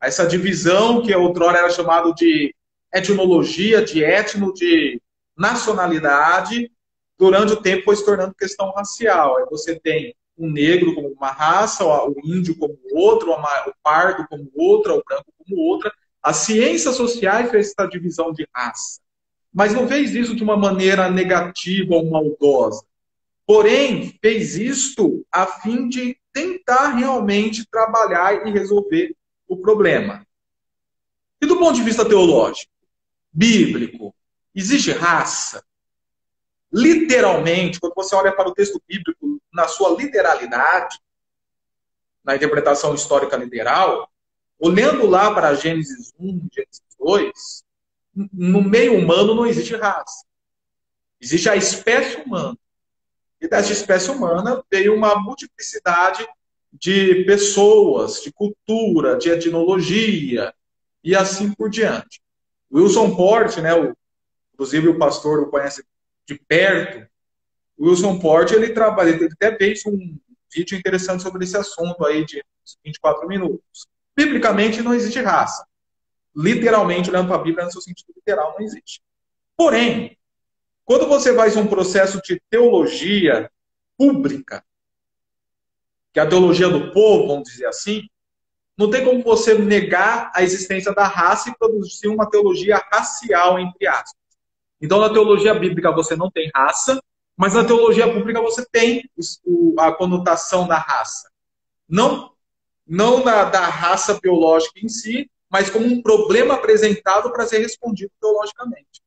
Essa 0.00 0.26
divisão 0.26 1.02
que 1.02 1.14
outrora 1.14 1.58
era 1.58 1.68
chamado 1.68 2.14
de 2.14 2.54
etnologia, 2.92 3.84
de 3.84 4.02
etno, 4.02 4.54
de 4.54 5.00
nacionalidade, 5.36 6.72
durante 7.18 7.52
o 7.52 7.60
tempo 7.60 7.84
foi 7.84 7.96
se 7.96 8.04
tornando 8.06 8.34
questão 8.34 8.72
racial. 8.72 9.36
Aí 9.36 9.44
você 9.50 9.78
tem 9.78 10.14
o 10.34 10.48
negro 10.48 10.94
como 10.94 11.08
uma 11.08 11.30
raça, 11.30 11.84
o 11.84 12.14
índio 12.24 12.56
como 12.56 12.78
outro, 12.92 13.30
o 13.30 13.74
pardo 13.82 14.26
como 14.28 14.50
outra, 14.54 14.94
o 14.94 15.04
branco 15.04 15.30
como 15.36 15.60
outra. 15.60 15.92
As 16.22 16.38
ciências 16.38 16.96
sociais 16.96 17.50
fez 17.50 17.70
essa 17.70 17.86
divisão 17.86 18.32
de 18.32 18.48
raça, 18.54 18.98
mas 19.52 19.74
não 19.74 19.86
fez 19.86 20.14
isso 20.14 20.34
de 20.34 20.42
uma 20.42 20.56
maneira 20.56 21.10
negativa 21.10 21.96
ou 21.96 22.10
maldosa. 22.10 22.82
Porém, 23.52 24.18
fez 24.22 24.56
isto 24.56 25.26
a 25.30 25.46
fim 25.46 25.86
de 25.86 26.18
tentar 26.32 26.94
realmente 26.94 27.66
trabalhar 27.66 28.46
e 28.46 28.50
resolver 28.50 29.14
o 29.46 29.58
problema. 29.58 30.26
E 31.38 31.44
do 31.44 31.58
ponto 31.58 31.74
de 31.74 31.82
vista 31.82 32.02
teológico, 32.02 32.72
bíblico, 33.30 34.14
existe 34.54 34.90
raça? 34.90 35.62
Literalmente, 36.72 37.78
quando 37.78 37.92
você 37.94 38.14
olha 38.14 38.34
para 38.34 38.48
o 38.48 38.54
texto 38.54 38.82
bíblico 38.88 39.38
na 39.52 39.68
sua 39.68 39.90
literalidade, 39.98 40.98
na 42.24 42.34
interpretação 42.34 42.94
histórica 42.94 43.36
literal, 43.36 44.10
olhando 44.58 45.06
lá 45.06 45.30
para 45.34 45.52
Gênesis 45.52 46.14
1, 46.18 46.48
Gênesis 46.50 46.82
2, 46.98 47.64
no 48.32 48.62
meio 48.62 48.96
humano 48.96 49.34
não 49.34 49.44
existe 49.44 49.76
raça. 49.76 50.24
Existe 51.20 51.50
a 51.50 51.56
espécie 51.56 52.16
humana. 52.22 52.56
E 53.42 53.48
dessa 53.48 53.72
espécie 53.72 54.08
humana 54.08 54.62
veio 54.70 54.94
uma 54.94 55.16
multiplicidade 55.16 56.24
de 56.72 57.24
pessoas, 57.24 58.22
de 58.22 58.32
cultura, 58.32 59.18
de 59.18 59.30
etnologia 59.30 60.54
e 61.02 61.16
assim 61.16 61.52
por 61.52 61.68
diante. 61.68 62.22
Wilson 62.72 63.16
Porte, 63.16 63.60
né, 63.60 63.74
o, 63.74 63.96
inclusive 64.54 64.88
o 64.88 64.96
pastor 64.96 65.40
o 65.40 65.50
conhece 65.50 65.84
de 66.24 66.36
perto, 66.36 67.04
Wilson 67.78 68.20
Porte, 68.20 68.54
ele 68.54 68.68
trabalha, 68.68 69.10
ele 69.10 69.24
até 69.24 69.56
fez 69.56 69.84
um 69.86 70.16
vídeo 70.54 70.78
interessante 70.78 71.24
sobre 71.24 71.42
esse 71.44 71.56
assunto 71.56 72.06
aí 72.06 72.24
de 72.24 72.44
24 72.84 73.26
minutos. 73.26 73.88
Biblicamente 74.16 74.82
não 74.82 74.94
existe 74.94 75.20
raça. 75.20 75.66
Literalmente, 76.34 77.10
olhando 77.10 77.26
para 77.26 77.36
a 77.36 77.42
Bíblia, 77.42 77.64
no 77.64 77.72
seu 77.72 77.80
sentido 77.80 78.12
literal, 78.14 78.54
não 78.56 78.64
existe. 78.64 79.02
Porém, 79.56 80.16
quando 80.84 81.06
você 81.06 81.34
faz 81.34 81.56
um 81.56 81.66
processo 81.66 82.20
de 82.22 82.40
teologia 82.50 83.50
pública, 83.96 84.64
que 86.12 86.20
é 86.20 86.22
a 86.22 86.28
teologia 86.28 86.68
do 86.68 86.92
povo, 86.92 87.28
vamos 87.28 87.48
dizer 87.48 87.66
assim, 87.66 88.02
não 88.76 88.90
tem 88.90 89.04
como 89.04 89.22
você 89.22 89.54
negar 89.54 90.30
a 90.34 90.42
existência 90.42 90.92
da 90.94 91.04
raça 91.04 91.50
e 91.50 91.56
produzir 91.56 92.08
uma 92.08 92.28
teologia 92.28 92.82
racial, 92.90 93.58
entre 93.58 93.86
aspas. 93.86 94.20
Então, 94.80 94.98
na 95.00 95.10
teologia 95.10 95.54
bíblica 95.54 95.92
você 95.92 96.16
não 96.16 96.30
tem 96.30 96.50
raça, 96.54 97.00
mas 97.36 97.54
na 97.54 97.64
teologia 97.64 98.12
pública 98.12 98.40
você 98.40 98.66
tem 98.70 99.08
a 99.78 99.92
conotação 99.92 100.66
da 100.66 100.76
raça. 100.78 101.30
Não, 101.88 102.32
não 102.86 103.22
da, 103.22 103.44
da 103.44 103.66
raça 103.66 104.18
biológica 104.20 104.80
em 104.80 104.88
si, 104.88 105.30
mas 105.48 105.70
como 105.70 105.86
um 105.86 106.02
problema 106.02 106.54
apresentado 106.54 107.30
para 107.30 107.46
ser 107.46 107.58
respondido 107.58 108.10
teologicamente. 108.20 109.02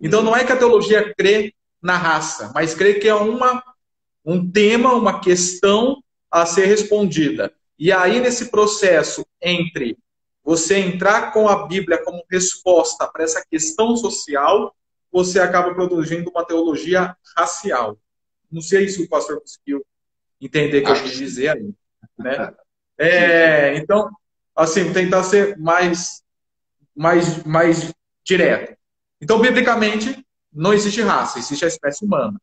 Então 0.00 0.22
não 0.22 0.36
é 0.36 0.44
que 0.44 0.52
a 0.52 0.56
teologia 0.56 1.14
crê 1.14 1.54
na 1.82 1.96
raça, 1.96 2.52
mas 2.54 2.74
crê 2.74 2.94
que 2.94 3.08
é 3.08 3.14
uma, 3.14 3.62
um 4.24 4.50
tema, 4.50 4.94
uma 4.94 5.20
questão 5.20 6.02
a 6.30 6.44
ser 6.44 6.66
respondida. 6.66 7.52
E 7.78 7.92
aí, 7.92 8.20
nesse 8.20 8.50
processo 8.50 9.24
entre 9.40 9.96
você 10.44 10.78
entrar 10.78 11.32
com 11.32 11.48
a 11.48 11.66
Bíblia 11.66 12.02
como 12.02 12.24
resposta 12.30 13.06
para 13.06 13.22
essa 13.22 13.44
questão 13.48 13.96
social, 13.96 14.74
você 15.12 15.38
acaba 15.38 15.74
produzindo 15.74 16.30
uma 16.30 16.44
teologia 16.44 17.16
racial. 17.36 17.98
Não 18.50 18.60
sei 18.60 18.88
se 18.88 19.02
o 19.02 19.08
pastor 19.08 19.40
conseguiu 19.40 19.84
entender 20.40 20.78
o 20.78 20.84
que 20.84 20.90
eu 20.90 21.02
quis 21.02 21.16
dizer 21.16 21.50
aí. 21.50 21.74
Né? 22.18 22.52
É, 23.00 23.76
então, 23.76 24.10
assim, 24.56 24.92
tentar 24.92 25.22
ser 25.22 25.56
mais, 25.56 26.20
mais, 26.92 27.44
mais 27.44 27.94
direto. 28.24 28.76
Então, 29.20 29.40
biblicamente, 29.40 30.24
não 30.52 30.72
existe 30.72 31.00
raça, 31.02 31.38
existe 31.38 31.64
a 31.64 31.68
espécie 31.68 32.04
humana. 32.04 32.40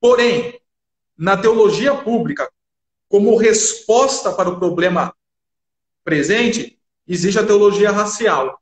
Porém, 0.00 0.60
na 1.16 1.36
teologia 1.36 1.94
pública, 1.94 2.50
como 3.08 3.36
resposta 3.36 4.32
para 4.32 4.48
o 4.48 4.58
problema 4.58 5.14
presente, 6.02 6.78
existe 7.06 7.38
a 7.38 7.46
teologia 7.46 7.90
racial, 7.90 8.60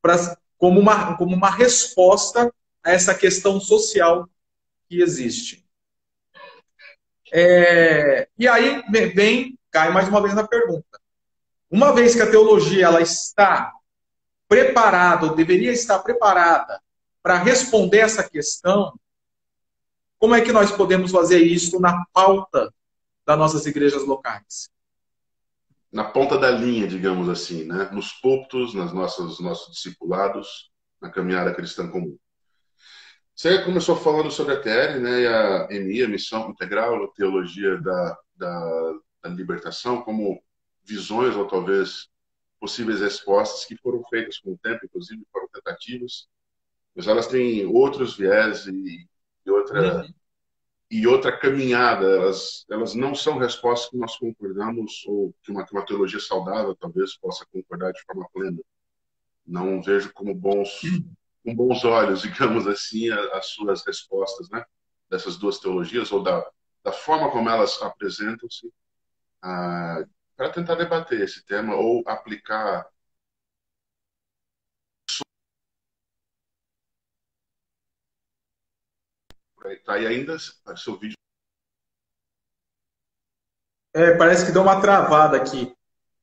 pra, 0.00 0.36
como, 0.56 0.80
uma, 0.80 1.16
como 1.16 1.34
uma 1.34 1.50
resposta 1.50 2.52
a 2.82 2.92
essa 2.92 3.14
questão 3.14 3.60
social 3.60 4.28
que 4.88 5.02
existe. 5.02 5.66
É, 7.32 8.28
e 8.38 8.48
aí 8.48 8.82
vem, 9.14 9.58
cai 9.70 9.92
mais 9.92 10.08
uma 10.08 10.22
vez 10.22 10.34
na 10.34 10.46
pergunta. 10.46 10.98
Uma 11.70 11.92
vez 11.92 12.14
que 12.14 12.22
a 12.22 12.30
teologia 12.30 12.86
ela 12.86 13.02
está 13.02 13.72
preparada, 14.48 15.34
deveria 15.34 15.72
estar 15.72 15.98
preparada 16.00 16.80
para 17.22 17.38
responder 17.38 17.98
essa 17.98 18.28
questão, 18.28 18.98
como 20.18 20.34
é 20.34 20.40
que 20.40 20.52
nós 20.52 20.72
podemos 20.72 21.12
fazer 21.12 21.40
isso 21.40 21.78
na 21.78 22.04
pauta 22.12 22.72
das 23.26 23.38
nossas 23.38 23.66
igrejas 23.66 24.04
locais? 24.04 24.70
Na 25.92 26.04
ponta 26.04 26.38
da 26.38 26.50
linha, 26.50 26.88
digamos 26.88 27.28
assim, 27.28 27.64
né? 27.64 27.88
nos 27.92 28.12
púlpitos, 28.12 28.74
nas 28.74 28.92
nossas 28.92 29.38
nossos 29.38 29.74
discipulados, 29.74 30.70
na 31.00 31.10
caminhada 31.10 31.54
cristã 31.54 31.88
comum. 31.88 32.18
Você 33.34 33.62
começou 33.62 33.94
falando 33.94 34.30
sobre 34.32 34.54
a 34.54 34.60
TR, 34.60 34.98
né, 34.98 35.20
e 35.20 35.26
a 35.28 35.68
EMI, 35.70 36.02
a 36.02 36.08
Missão 36.08 36.50
Integral, 36.50 37.04
a 37.04 37.08
Teologia 37.12 37.80
da, 37.80 38.18
da, 38.34 38.92
da 39.22 39.28
Libertação, 39.28 40.02
como 40.02 40.42
visões 40.82 41.36
ou 41.36 41.46
talvez 41.46 42.08
possíveis 42.60 43.00
respostas 43.00 43.64
que 43.64 43.76
foram 43.76 44.02
feitas 44.04 44.38
com 44.38 44.52
o 44.52 44.58
tempo, 44.58 44.84
inclusive 44.84 45.22
foram 45.32 45.48
tentativas, 45.48 46.28
mas 46.94 47.06
elas 47.06 47.26
têm 47.26 47.66
outros 47.66 48.16
viés 48.16 48.66
e 48.66 49.08
e 49.48 49.50
outra 49.50 50.02
uhum. 50.02 50.14
e 50.90 51.06
outra 51.06 51.36
caminhada. 51.36 52.06
Elas 52.06 52.66
elas 52.70 52.94
não 52.94 53.14
são 53.14 53.38
respostas 53.38 53.90
que 53.90 53.96
nós 53.96 54.16
concordamos 54.16 55.04
ou 55.06 55.34
que 55.42 55.50
uma, 55.50 55.64
que 55.64 55.72
uma 55.72 55.84
teologia 55.84 56.20
saudável 56.20 56.76
talvez 56.76 57.16
possa 57.16 57.46
concordar 57.50 57.92
de 57.92 58.02
forma 58.02 58.28
plena. 58.32 58.58
Não 59.46 59.82
vejo 59.82 60.12
como 60.12 60.34
bons 60.34 60.80
com 61.44 61.54
bons 61.54 61.84
olhos, 61.84 62.22
digamos 62.22 62.66
assim, 62.66 63.10
as 63.10 63.46
suas 63.46 63.84
respostas, 63.86 64.48
né? 64.50 64.62
Dessas 65.10 65.36
duas 65.38 65.58
teologias 65.58 66.12
ou 66.12 66.22
da 66.22 66.44
da 66.84 66.92
forma 66.92 67.30
como 67.30 67.50
elas 67.50 67.82
apresentam-se, 67.82 68.72
ah, 69.42 70.04
para 70.38 70.52
tentar 70.52 70.76
debater 70.76 71.20
esse 71.20 71.44
tema 71.44 71.74
ou 71.74 72.04
aplicar 72.06 72.88
Tá, 79.84 79.98
e 79.98 80.06
ainda 80.06 80.38
seu 80.38 80.98
vídeo. 80.98 81.16
É, 83.92 84.16
parece 84.16 84.46
que 84.46 84.52
deu 84.52 84.62
uma 84.62 84.80
travada 84.80 85.36
aqui. 85.36 85.74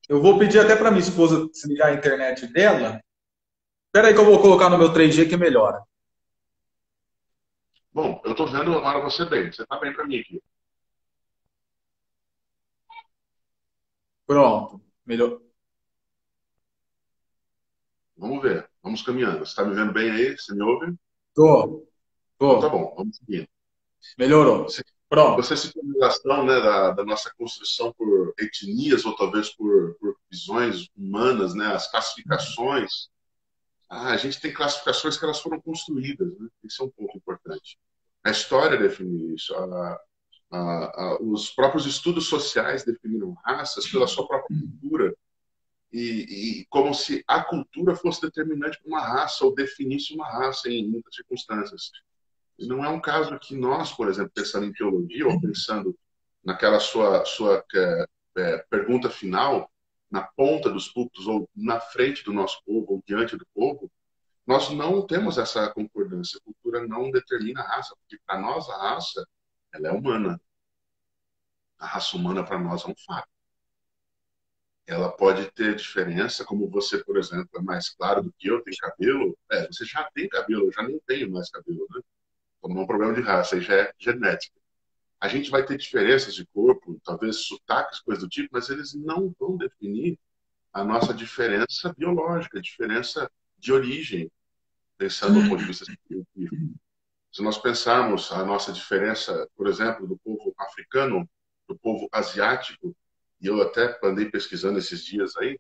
Eu 0.08 0.22
vou 0.22 0.40
pedir 0.40 0.60
até 0.60 0.76
para 0.76 0.90
minha 0.90 1.04
esposa 1.04 1.48
desligar 1.50 1.90
a 1.90 1.94
internet 1.94 2.48
dela. 2.48 3.00
Espera 3.88 4.08
aí 4.08 4.14
que 4.16 4.20
eu 4.20 4.26
vou 4.26 4.42
colocar 4.42 4.70
no 4.70 4.78
meu 4.78 4.92
3G 4.94 5.30
que 5.30 5.38
melhora. 5.38 5.84
Bom, 7.94 8.20
eu 8.24 8.32
estou 8.32 8.48
vendo 8.48 8.78
agora 8.78 9.02
você 9.02 9.26
bem. 9.26 9.52
Você 9.52 9.62
está 9.62 9.80
bem 9.80 9.94
para 9.94 10.08
mim 10.08 10.20
aqui. 10.20 10.42
Pronto. 14.26 14.82
Melhor. 15.06 15.42
Vamos 18.18 18.42
ver. 18.42 18.70
Vamos 18.82 19.02
caminhando. 19.02 19.40
Você 19.40 19.52
está 19.52 19.64
me 19.64 19.76
vendo 19.76 19.94
bem 19.94 20.10
aí? 20.10 20.38
Você 20.38 20.54
me 20.54 20.64
ouve? 20.64 20.96
Tô. 21.34 21.88
Tô. 22.38 22.58
Então, 22.58 22.60
tá 22.62 22.70
bom. 22.70 22.94
Vamos 22.98 23.18
seguindo. 23.18 23.48
Melhorou. 24.18 24.64
Você, 24.64 24.84
Pronto. 25.08 25.42
Você 25.42 25.56
citou 25.56 25.84
a 26.04 26.44
né, 26.44 26.60
da, 26.60 26.92
da, 26.92 27.06
nossa 27.06 27.32
construção 27.38 27.94
por 27.94 28.34
etnias 28.40 29.06
ou 29.06 29.16
talvez 29.16 29.50
por, 29.56 29.96
por 30.00 30.18
visões 30.30 30.90
humanas, 30.96 31.54
né, 31.54 31.68
as 31.68 31.90
classificações. 31.90 33.10
Ah, 33.90 34.10
a 34.10 34.18
gente 34.18 34.42
tem 34.42 34.54
classificações 34.54 35.18
que 35.18 35.24
elas 35.24 35.40
foram 35.40 35.62
construídas. 35.62 36.28
Né? 36.40 36.50
Isso 36.64 36.82
é 36.82 36.86
um 36.86 36.90
ponto 36.90 37.18
importante. 37.18 37.78
A 38.24 38.32
história 38.32 38.78
define 38.78 39.36
isso. 39.36 39.54
A, 39.56 40.00
os 41.22 41.50
próprios 41.52 41.86
estudos 41.86 42.28
sociais 42.28 42.84
definiram 42.84 43.34
raças 43.44 43.88
pela 43.88 44.08
sua 44.08 44.28
própria 44.28 44.60
cultura. 44.60 45.16
E, 45.92 46.62
e, 46.62 46.66
como 46.66 46.94
se 46.94 47.24
a 47.26 47.42
cultura 47.42 47.96
fosse 47.96 48.22
determinante 48.22 48.78
para 48.82 48.90
uma 48.90 49.02
raça 49.02 49.46
ou 49.46 49.56
definisse 49.56 50.14
uma 50.14 50.28
raça 50.28 50.70
em 50.70 50.90
muitas 50.90 51.16
circunstâncias. 51.16 51.92
E 52.60 52.68
não 52.68 52.84
é 52.84 52.90
um 52.90 53.00
caso 53.00 53.40
que 53.40 53.56
nós, 53.56 53.94
por 53.94 54.10
exemplo, 54.10 54.32
pensando 54.34 54.66
em 54.66 54.74
teologia 54.74 55.28
ou 55.28 55.40
pensando 55.40 55.98
naquela 56.44 56.80
sua, 56.80 57.24
sua 57.26 57.64
é, 57.74 58.06
é, 58.38 58.58
pergunta 58.70 59.10
final, 59.10 59.72
na 60.12 60.22
ponta 60.22 60.70
dos 60.70 60.88
púlpitos 60.90 61.28
ou 61.28 61.50
na 61.56 61.80
frente 61.80 62.24
do 62.24 62.34
nosso 62.34 62.62
povo 62.66 62.86
ou 62.94 63.04
diante 63.06 63.36
do 63.36 63.46
povo, 63.54 63.92
nós 64.46 64.70
não 64.70 65.06
temos 65.06 65.38
essa 65.38 65.70
concordância. 65.70 66.40
A 66.40 66.44
cultura 66.44 66.86
não 66.88 67.10
determina 67.10 67.62
a 67.62 67.68
raça, 67.78 67.96
porque 67.96 68.22
para 68.26 68.40
nós 68.40 68.70
a 68.70 68.78
raça 68.78 69.26
ela 69.74 69.90
é 69.90 69.92
humana. 69.92 70.40
A 71.80 71.88
raça 71.88 72.16
humana 72.16 72.44
para 72.44 72.60
nós 72.60 72.84
é 72.86 72.88
um 72.88 72.96
fato. 73.06 73.28
Ela 74.88 75.12
pode 75.12 75.52
ter 75.52 75.76
diferença, 75.76 76.46
como 76.46 76.70
você, 76.70 77.04
por 77.04 77.18
exemplo, 77.18 77.50
é 77.56 77.62
mais 77.62 77.90
claro 77.90 78.22
do 78.22 78.32
que 78.38 78.48
eu, 78.48 78.62
tem 78.62 78.74
cabelo. 78.78 79.38
É, 79.52 79.68
você 79.68 79.84
já 79.84 80.04
tem 80.14 80.30
cabelo, 80.30 80.66
eu 80.66 80.72
já 80.72 80.84
nem 80.84 81.00
tenho 81.08 81.32
mais 81.32 81.50
cabelo, 81.50 81.88
né? 81.90 82.02
Então 82.60 82.70
não 82.70 82.82
é 82.82 82.84
um 82.84 82.88
problema 82.88 83.14
de 83.14 83.22
raça, 83.22 83.56
aí 83.56 83.62
já 83.62 83.74
é 83.74 83.94
genética. 83.98 84.56
A 85.20 85.28
gente 85.28 85.50
vai 85.50 85.66
ter 85.66 85.78
diferenças 85.78 86.36
de 86.36 86.46
corpo, 86.48 87.00
talvez 87.04 87.48
sotaques, 87.48 88.00
coisas 88.00 88.24
do 88.24 88.30
tipo, 88.30 88.50
mas 88.52 88.70
eles 88.70 88.94
não 88.94 89.34
vão 89.40 89.58
definir 89.58 90.20
a 90.72 90.84
nossa 90.84 91.14
diferença 91.14 91.94
biológica, 91.98 92.62
diferença 92.62 93.32
de 93.58 93.72
origem, 93.72 94.30
pensando 94.98 95.42
do 95.42 95.50
ponto 95.50 95.60
de 95.60 95.66
vista 95.66 95.86
científico. 95.86 96.76
Se 97.32 97.42
nós 97.42 97.58
pensarmos 97.58 98.32
a 98.32 98.46
nossa 98.46 98.72
diferença, 98.72 99.50
por 99.56 99.68
exemplo, 99.68 100.06
do 100.06 100.18
povo 100.18 100.54
africano, 100.58 101.28
do 101.68 101.78
povo 101.78 102.08
asiático, 102.12 102.96
e 103.42 103.48
eu 103.48 103.62
até 103.62 103.98
andei 104.04 104.30
pesquisando 104.30 104.80
esses 104.80 105.04
dias 105.04 105.36
aí, 105.38 105.60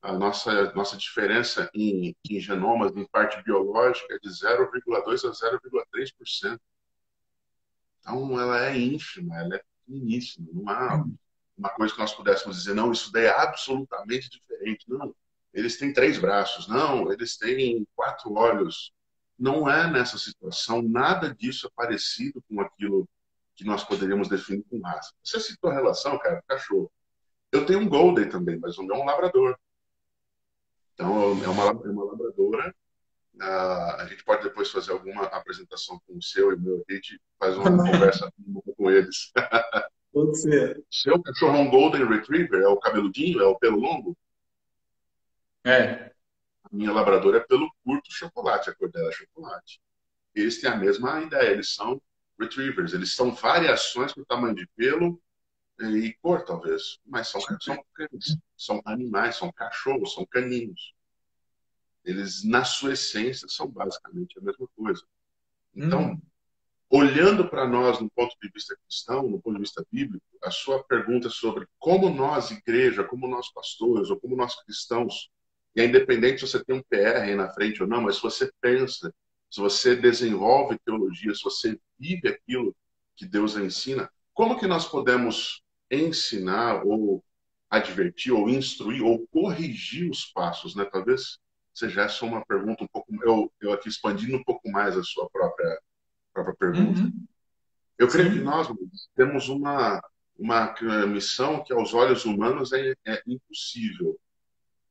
a 0.00 0.12
nossa, 0.12 0.72
nossa 0.74 0.96
diferença 0.96 1.70
em, 1.72 2.16
em 2.28 2.40
genomas, 2.40 2.92
em 2.96 3.06
parte 3.06 3.42
biológica, 3.42 4.14
é 4.14 4.18
de 4.18 4.28
0,2% 4.28 5.28
a 5.28 5.32
0,3%. 5.32 6.60
Então, 8.00 8.40
ela 8.40 8.66
é 8.66 8.76
ínfima, 8.76 9.38
ela 9.38 9.54
é 9.56 9.62
pequeníssima. 9.86 10.48
Não 10.52 10.68
há 10.68 11.04
uma 11.56 11.70
coisa 11.70 11.94
que 11.94 12.00
nós 12.00 12.12
pudéssemos 12.12 12.56
dizer, 12.56 12.74
não, 12.74 12.90
isso 12.90 13.12
daí 13.12 13.26
é 13.26 13.30
absolutamente 13.30 14.28
diferente. 14.28 14.84
Não, 14.88 15.14
eles 15.54 15.78
têm 15.78 15.92
três 15.92 16.18
braços. 16.18 16.66
Não, 16.66 17.12
eles 17.12 17.36
têm 17.36 17.86
quatro 17.94 18.32
olhos 18.34 18.92
não 19.42 19.68
é 19.68 19.90
nessa 19.90 20.16
situação, 20.18 20.80
nada 20.82 21.34
disso 21.34 21.66
é 21.66 21.70
parecido 21.74 22.40
com 22.48 22.60
aquilo 22.60 23.08
que 23.54 23.64
nós 23.64 23.84
poderíamos 23.84 24.28
definir 24.28 24.64
com 24.68 24.80
raça. 24.80 25.12
Você 25.22 25.40
citou 25.40 25.70
a 25.70 25.74
relação, 25.74 26.18
cara, 26.18 26.42
cachorro. 26.46 26.90
Eu 27.50 27.66
tenho 27.66 27.80
um 27.80 27.88
Golden 27.88 28.28
também, 28.28 28.58
mas 28.58 28.78
o 28.78 28.82
meu 28.82 28.96
é 28.96 28.98
um 28.98 29.04
labrador. 29.04 29.56
Então, 30.94 31.42
é 31.42 31.48
uma, 31.48 31.64
é 31.64 31.90
uma 31.90 32.04
labradora. 32.04 32.74
Uh, 33.34 34.00
a 34.00 34.06
gente 34.08 34.24
pode 34.24 34.42
depois 34.42 34.70
fazer 34.70 34.92
alguma 34.92 35.24
apresentação 35.24 36.00
com 36.06 36.16
o 36.16 36.22
seu 36.22 36.52
e 36.52 36.54
o 36.54 36.60
meu. 36.60 36.84
A 36.88 36.92
gente 36.92 37.20
faz 37.38 37.56
uma 37.56 37.70
conversa 37.76 38.32
com 38.76 38.90
eles. 38.90 39.32
Pode 40.12 40.38
ser. 40.38 40.84
Seu 40.90 41.22
cachorro 41.22 41.56
é 41.56 41.60
um 41.60 41.70
Golden 41.70 42.06
Retriever? 42.06 42.60
É 42.60 42.68
o 42.68 42.76
cabeludinho? 42.76 43.40
É 43.40 43.46
o 43.46 43.58
pelo 43.58 43.80
longo? 43.80 44.14
É 45.64 46.12
minha 46.72 46.90
labradora 46.90 47.36
é 47.36 47.40
pelo 47.40 47.70
curto 47.84 48.10
chocolate, 48.10 48.70
a 48.70 48.74
cor 48.74 48.90
dela 48.90 49.10
é 49.10 49.12
chocolate. 49.12 49.80
Eles 50.34 50.60
têm 50.60 50.70
a 50.70 50.76
mesma 50.76 51.20
ideia, 51.20 51.50
eles 51.50 51.74
são 51.74 52.00
retrievers, 52.38 52.92
eles 52.92 53.14
são 53.14 53.32
variações 53.32 54.12
do 54.14 54.24
tamanho 54.24 54.54
de 54.54 54.66
pelo 54.76 55.20
e 55.80 56.12
cor, 56.20 56.44
talvez, 56.44 56.98
mas 57.04 57.28
são, 57.28 57.40
são, 57.60 57.84
são 58.56 58.82
animais, 58.84 59.36
são 59.36 59.50
cachorros, 59.52 60.14
são 60.14 60.24
caninos. 60.26 60.94
Eles, 62.04 62.44
na 62.44 62.64
sua 62.64 62.92
essência, 62.92 63.48
são 63.48 63.68
basicamente 63.68 64.38
a 64.38 64.42
mesma 64.42 64.68
coisa. 64.76 65.02
Então, 65.74 66.12
hum. 66.12 66.20
olhando 66.90 67.48
para 67.48 67.66
nós 67.66 68.00
no 68.00 68.10
ponto 68.10 68.36
de 68.40 68.50
vista 68.50 68.76
cristão, 68.76 69.28
no 69.28 69.40
ponto 69.40 69.54
de 69.54 69.60
vista 69.60 69.84
bíblico, 69.90 70.24
a 70.42 70.50
sua 70.50 70.82
pergunta 70.84 71.28
sobre 71.30 71.66
como 71.78 72.10
nós, 72.10 72.50
igreja, 72.50 73.04
como 73.04 73.26
nós 73.28 73.52
pastores, 73.52 74.10
ou 74.10 74.20
como 74.20 74.36
nós 74.36 74.54
cristãos, 74.62 75.30
e 75.74 75.80
é 75.80 75.86
independente 75.86 76.40
se 76.40 76.48
você 76.48 76.64
tem 76.64 76.76
um 76.76 76.82
PR 76.82 77.22
aí 77.22 77.34
na 77.34 77.48
frente 77.50 77.82
ou 77.82 77.88
não, 77.88 78.02
mas 78.02 78.16
se 78.16 78.22
você 78.22 78.52
pensa, 78.60 79.12
se 79.52 79.60
você 79.60 79.94
desenvolve 79.94 80.78
teologia, 80.78 81.34
se 81.34 81.44
você 81.44 81.78
vive 82.00 82.26
aquilo 82.26 82.74
que 83.14 83.26
Deus 83.26 83.54
ensina, 83.54 84.10
como 84.32 84.58
que 84.58 84.66
nós 84.66 84.88
podemos 84.88 85.62
ensinar 85.90 86.86
ou 86.86 87.22
advertir 87.68 88.32
ou 88.32 88.48
instruir 88.48 89.02
ou 89.02 89.26
corrigir 89.28 90.10
os 90.10 90.24
passos, 90.24 90.74
né? 90.74 90.86
Talvez 90.86 91.38
seja 91.74 92.00
essa 92.00 92.24
uma 92.24 92.42
pergunta 92.46 92.82
um 92.82 92.86
pouco 92.86 93.14
eu, 93.22 93.52
eu 93.60 93.72
aqui 93.74 93.90
expandindo 93.90 94.38
um 94.38 94.42
pouco 94.42 94.70
mais 94.70 94.96
a 94.96 95.02
sua 95.02 95.28
própria 95.28 95.78
própria 96.32 96.56
pergunta. 96.56 97.00
Uhum. 97.02 97.26
Eu 97.98 98.08
creio 98.08 98.30
Sim. 98.30 98.38
que 98.38 98.44
nós 98.44 98.68
temos 99.14 99.50
uma 99.50 100.00
uma 100.38 100.74
missão 101.06 101.62
que 101.62 101.74
aos 101.74 101.92
olhos 101.92 102.24
humanos 102.24 102.72
é, 102.72 102.94
é 103.06 103.22
impossível 103.26 104.18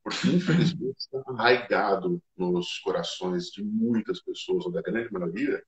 porque, 0.04 0.30
infelizmente, 0.30 0.98
está 1.00 1.22
arraigado 1.28 2.22
nos 2.36 2.80
corações 2.80 3.48
de 3.48 3.64
muitas 3.64 4.22
pessoas, 4.22 4.66
ou 4.66 4.72
da 4.72 4.82
grande 4.82 5.12
maioria, 5.12 5.64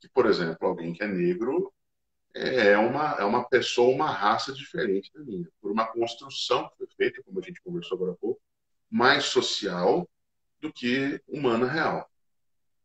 que, 0.00 0.08
por 0.08 0.26
exemplo, 0.26 0.66
alguém 0.66 0.92
que 0.92 1.02
é 1.02 1.06
negro 1.06 1.72
é 2.34 2.78
uma, 2.78 3.16
é 3.18 3.24
uma 3.24 3.44
pessoa, 3.48 3.94
uma 3.94 4.10
raça 4.10 4.52
diferente 4.52 5.10
da 5.12 5.22
minha, 5.22 5.48
por 5.60 5.70
uma 5.70 5.86
construção 5.86 6.68
que 6.68 6.76
foi 6.78 6.86
feita, 6.96 7.22
como 7.24 7.40
a 7.40 7.42
gente 7.42 7.60
conversou 7.60 7.96
agora 7.96 8.12
há 8.12 8.16
pouco, 8.16 8.40
mais 8.88 9.24
social 9.24 10.08
do 10.60 10.72
que 10.72 11.20
humana 11.28 11.66
real. 11.66 12.10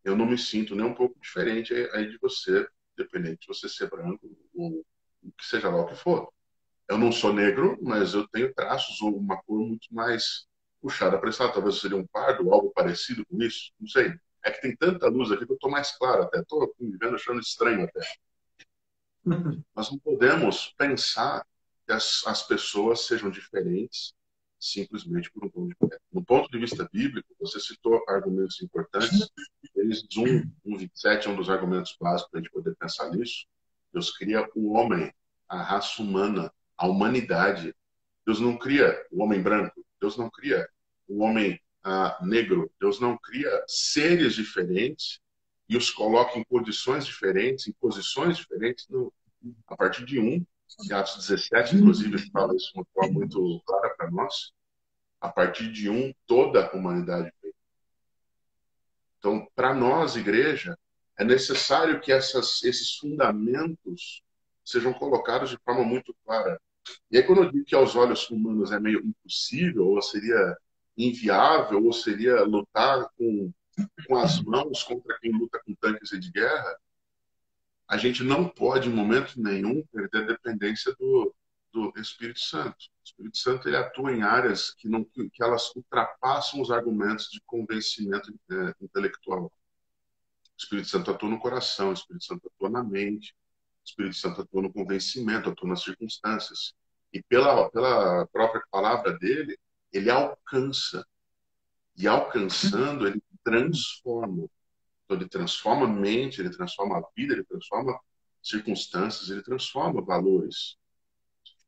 Eu 0.03 0.15
não 0.15 0.25
me 0.25 0.37
sinto 0.37 0.75
nem 0.75 0.85
um 0.85 0.93
pouco 0.93 1.19
diferente 1.19 1.73
aí 1.93 2.09
de 2.09 2.17
você, 2.17 2.67
dependente 2.97 3.41
de 3.41 3.47
você 3.47 3.67
ser 3.69 3.89
branco 3.89 4.29
ou 4.53 4.85
que 5.37 5.45
seja 5.45 5.69
lá 5.69 5.81
o 5.81 5.87
que 5.87 5.95
for. 5.95 6.31
Eu 6.87 6.97
não 6.97 7.11
sou 7.11 7.33
negro, 7.33 7.77
mas 7.81 8.13
eu 8.13 8.27
tenho 8.27 8.53
traços 8.53 9.01
ou 9.01 9.17
uma 9.17 9.41
cor 9.43 9.59
muito 9.59 9.87
mais 9.91 10.47
puxada 10.85 11.17
para 11.17 11.29
esse 11.29 11.41
lado. 11.41 11.53
Talvez 11.53 11.79
seria 11.79 11.97
um 11.97 12.05
pardo, 12.05 12.53
algo 12.53 12.69
parecido 12.69 13.25
com 13.25 13.41
isso. 13.41 13.71
Não 13.79 13.87
sei. 13.87 14.13
É 14.43 14.51
que 14.51 14.61
tem 14.61 14.75
tanta 14.75 15.07
luz 15.07 15.31
aqui 15.31 15.43
que 15.43 15.51
eu 15.51 15.55
estou 15.55 15.71
mais 15.71 15.97
claro 15.97 16.21
até. 16.23 16.39
Estou 16.39 16.71
me 16.79 16.95
vendo 16.95 17.15
achando 17.15 17.39
estranho 17.39 17.83
até. 17.83 18.01
Nós 19.75 19.89
não 19.89 19.97
podemos 19.97 20.75
pensar 20.77 21.43
que 21.87 21.91
as, 21.91 22.21
as 22.27 22.43
pessoas 22.43 23.07
sejam 23.07 23.31
diferentes 23.31 24.13
simplesmente 24.59 25.31
por 25.31 25.45
um 25.45 25.49
tom 25.49 25.67
de. 25.67 25.75
No 26.13 26.23
ponto 26.23 26.49
de 26.49 26.59
vista 26.59 26.87
bíblico, 26.91 27.35
você 27.39 27.59
citou 27.59 28.03
argumentos 28.07 28.61
importantes. 28.61 29.27
Eles 29.75 30.05
1, 30.15 30.51
1, 30.63 30.77
27 30.77 31.27
é 31.27 31.31
um 31.31 31.35
dos 31.35 31.49
argumentos 31.49 31.95
básicos 31.99 32.29
para 32.29 32.39
a 32.39 32.43
gente 32.43 32.51
poder 32.51 32.75
pensar 32.75 33.09
nisso. 33.09 33.47
Deus 33.91 34.15
cria 34.15 34.47
o 34.55 34.73
homem, 34.73 35.11
a 35.49 35.61
raça 35.61 36.01
humana, 36.01 36.53
a 36.77 36.87
humanidade. 36.87 37.75
Deus 38.25 38.39
não 38.39 38.57
cria 38.57 38.95
o 39.11 39.23
homem 39.23 39.41
branco, 39.41 39.85
Deus 39.99 40.17
não 40.17 40.29
cria 40.29 40.67
o 41.07 41.23
homem 41.23 41.59
ah, 41.83 42.17
negro, 42.21 42.71
Deus 42.79 42.99
não 42.99 43.17
cria 43.17 43.63
seres 43.67 44.33
diferentes 44.33 45.19
e 45.69 45.77
os 45.77 45.89
coloca 45.89 46.37
em 46.37 46.43
condições 46.43 47.05
diferentes, 47.05 47.67
em 47.67 47.73
posições 47.73 48.37
diferentes. 48.37 48.87
No, 48.87 49.13
a 49.67 49.75
partir 49.75 50.05
de 50.05 50.19
um, 50.19 50.45
em 50.83 50.93
Atos 50.93 51.27
17, 51.27 51.75
inclusive, 51.75 52.17
fala 52.31 52.55
isso 52.55 52.71
de 52.73 52.79
uma 52.79 52.85
forma 52.93 53.13
muito 53.13 53.61
clara 53.65 53.93
para 53.95 54.11
nós. 54.11 54.51
A 55.21 55.29
partir 55.29 55.71
de 55.71 55.89
um, 55.89 56.13
toda 56.27 56.67
a 56.67 56.75
humanidade 56.75 57.31
veio. 57.41 57.55
Então, 59.19 59.47
para 59.55 59.73
nós, 59.73 60.15
igreja, 60.15 60.77
é 61.17 61.23
necessário 61.23 61.99
que 61.99 62.11
essas, 62.11 62.63
esses 62.63 62.97
fundamentos 62.97 64.21
sejam 64.63 64.93
colocados 64.93 65.49
de 65.49 65.57
forma 65.63 65.83
muito 65.83 66.15
clara. 66.25 66.59
E 67.09 67.17
aí, 67.17 67.23
quando 67.23 67.43
eu 67.43 67.51
digo 67.51 67.65
que 67.65 67.75
aos 67.75 67.95
olhos 67.95 68.29
humanos 68.29 68.71
é 68.71 68.79
meio 68.79 68.99
impossível, 68.99 69.87
ou 69.87 70.01
seria 70.01 70.57
inviável, 70.97 71.83
ou 71.83 71.93
seria 71.93 72.43
lutar 72.43 73.09
com, 73.17 73.51
com 74.07 74.17
as 74.17 74.41
mãos 74.41 74.83
contra 74.83 75.17
quem 75.19 75.31
luta 75.31 75.61
com 75.65 75.73
tanques 75.75 76.09
de 76.19 76.31
guerra, 76.31 76.77
a 77.87 77.97
gente 77.97 78.23
não 78.23 78.49
pode, 78.49 78.89
em 78.89 78.93
momento 78.93 79.39
nenhum, 79.39 79.85
perder 79.91 80.23
a 80.23 80.27
dependência 80.27 80.93
do, 80.95 81.33
do 81.71 81.93
Espírito 81.97 82.39
Santo. 82.39 82.75
O 82.75 83.03
Espírito 83.03 83.37
Santo 83.37 83.67
ele 83.67 83.77
atua 83.77 84.11
em 84.11 84.23
áreas 84.23 84.71
que, 84.71 84.87
não, 84.87 85.03
que 85.03 85.43
elas 85.43 85.75
ultrapassam 85.75 86.61
os 86.61 86.71
argumentos 86.71 87.29
de 87.29 87.39
convencimento 87.45 88.33
é, 88.51 88.73
intelectual. 88.81 89.45
O 89.45 89.51
Espírito 90.57 90.87
Santo 90.87 91.11
atua 91.11 91.29
no 91.29 91.39
coração, 91.39 91.89
o 91.89 91.93
Espírito 91.93 92.25
Santo 92.25 92.47
atua 92.47 92.69
na 92.69 92.83
mente, 92.83 93.35
o 93.83 93.85
Espírito 93.85 94.15
Santo 94.15 94.41
atua 94.41 94.61
no 94.63 94.73
convencimento, 94.73 95.49
atua 95.49 95.69
nas 95.69 95.83
circunstâncias. 95.83 96.73
E 97.13 97.21
pela, 97.21 97.69
pela 97.69 98.25
própria 98.27 98.63
palavra 98.71 99.17
dele, 99.19 99.59
ele 99.95 100.09
alcança. 100.09 101.05
E 101.97 102.07
alcançando, 102.07 103.07
ele 103.07 103.23
transforma. 103.43 104.49
Então, 105.05 105.17
ele 105.17 105.29
transforma 105.29 105.85
a 105.85 105.89
mente, 105.89 106.41
ele 106.41 106.49
transforma 106.49 106.97
a 106.97 107.03
vida, 107.15 107.33
ele 107.33 107.45
transforma 107.45 107.97
circunstâncias, 108.43 109.29
ele 109.29 109.41
transforma 109.41 110.03
valores. 110.03 110.77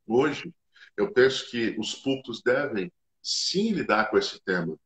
Hoje, 0.06 0.54
eu 0.98 1.14
penso 1.14 1.50
que 1.50 1.76
os 1.80 1.96
púlpitos 1.96 2.42
devem 2.42 2.92
sim 3.22 3.72
lidar 3.72 4.10
com 4.10 4.18
esse 4.18 4.42
tema. 4.42 4.78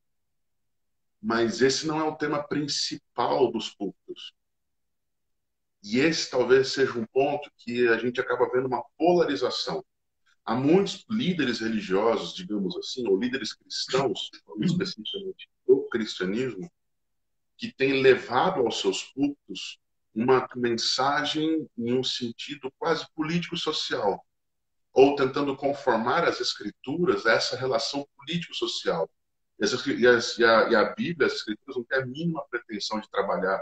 Mas 1.22 1.62
esse 1.62 1.88
não 1.88 2.00
é 2.00 2.04
o 2.04 2.16
tema 2.16 2.44
principal 2.48 3.52
dos 3.52 3.70
púlpitos. 3.70 4.34
E 5.84 6.00
esse 6.00 6.30
talvez 6.30 6.70
seja 6.70 6.98
um 6.98 7.06
ponto 7.06 7.52
que 7.58 7.88
a 7.88 7.98
gente 7.98 8.20
acaba 8.22 8.50
vendo 8.52 8.68
uma 8.68 8.84
polarização. 8.98 9.84
Há 10.44 10.56
muitos 10.56 11.06
líderes 11.10 11.60
religiosos, 11.60 12.34
digamos 12.34 12.76
assim, 12.78 13.08
ou 13.08 13.20
líderes 13.20 13.54
cristãos, 13.54 14.30
especificamente 14.60 15.50
do 15.68 15.88
cristianismo, 15.90 16.70
que 17.58 17.72
têm 17.72 18.02
levado 18.02 18.62
aos 18.62 18.80
seus 18.80 19.04
púlpitos 19.04 19.80
uma 20.14 20.48
mensagem 20.56 21.70
em 21.78 21.94
um 21.94 22.04
sentido 22.04 22.72
quase 22.78 23.06
político-social, 23.16 24.26
ou 24.94 25.16
tentando 25.16 25.56
conformar 25.56 26.26
as 26.26 26.42
escrituras 26.42 27.26
a 27.26 27.34
essa 27.34 27.56
relação 27.56 28.06
político-social. 28.18 29.10
E, 29.60 29.66
e, 29.92 30.46
a, 30.46 30.70
e 30.70 30.76
a 30.76 30.94
Bíblia, 30.96 31.28
as 31.28 31.34
escrituras, 31.34 31.78
não 31.78 31.84
têm 31.84 32.00
a 32.00 32.06
mínima 32.06 32.44
pretensão 32.50 33.00
de 33.00 33.10
trabalhar 33.10 33.62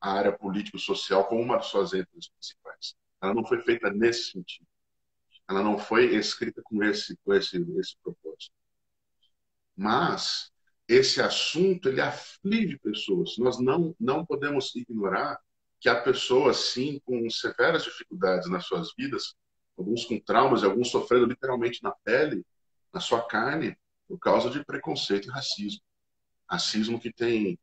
a 0.00 0.12
área 0.12 0.32
político-social 0.32 1.24
como 1.24 1.42
uma 1.42 1.58
de 1.58 1.66
suas 1.66 1.92
ênfases 1.92 2.28
principais. 2.28 2.94
Ela 3.22 3.34
não 3.34 3.44
foi 3.44 3.60
feita 3.62 3.90
nesse 3.90 4.30
sentido. 4.30 4.66
Ela 5.50 5.62
não 5.62 5.76
foi 5.76 6.14
escrita 6.14 6.62
com 6.62 6.82
esse, 6.84 7.18
com 7.24 7.34
esse, 7.34 7.56
esse 7.78 7.96
propósito. 8.02 8.54
Mas 9.76 10.52
esse 10.86 11.20
assunto 11.20 11.88
ele 11.88 12.00
aflige 12.00 12.78
pessoas. 12.78 13.36
Nós 13.36 13.58
não 13.58 13.94
não 13.98 14.24
podemos 14.24 14.74
ignorar 14.76 15.38
que 15.80 15.88
há 15.88 16.00
pessoas 16.00 16.56
sim 16.72 17.00
com 17.04 17.28
severas 17.30 17.82
dificuldades 17.82 18.48
nas 18.48 18.66
suas 18.66 18.92
vidas, 18.96 19.34
alguns 19.76 20.04
com 20.04 20.20
traumas 20.20 20.62
alguns 20.62 20.90
sofrendo 20.90 21.26
literalmente 21.26 21.82
na 21.82 21.92
pele, 22.04 22.44
na 22.92 23.00
sua 23.00 23.26
carne, 23.26 23.76
por 24.06 24.18
causa 24.18 24.50
de 24.50 24.64
preconceito 24.64 25.28
e 25.28 25.30
racismo. 25.32 25.80
Racismo 26.48 27.00
que 27.00 27.12
tem 27.12 27.58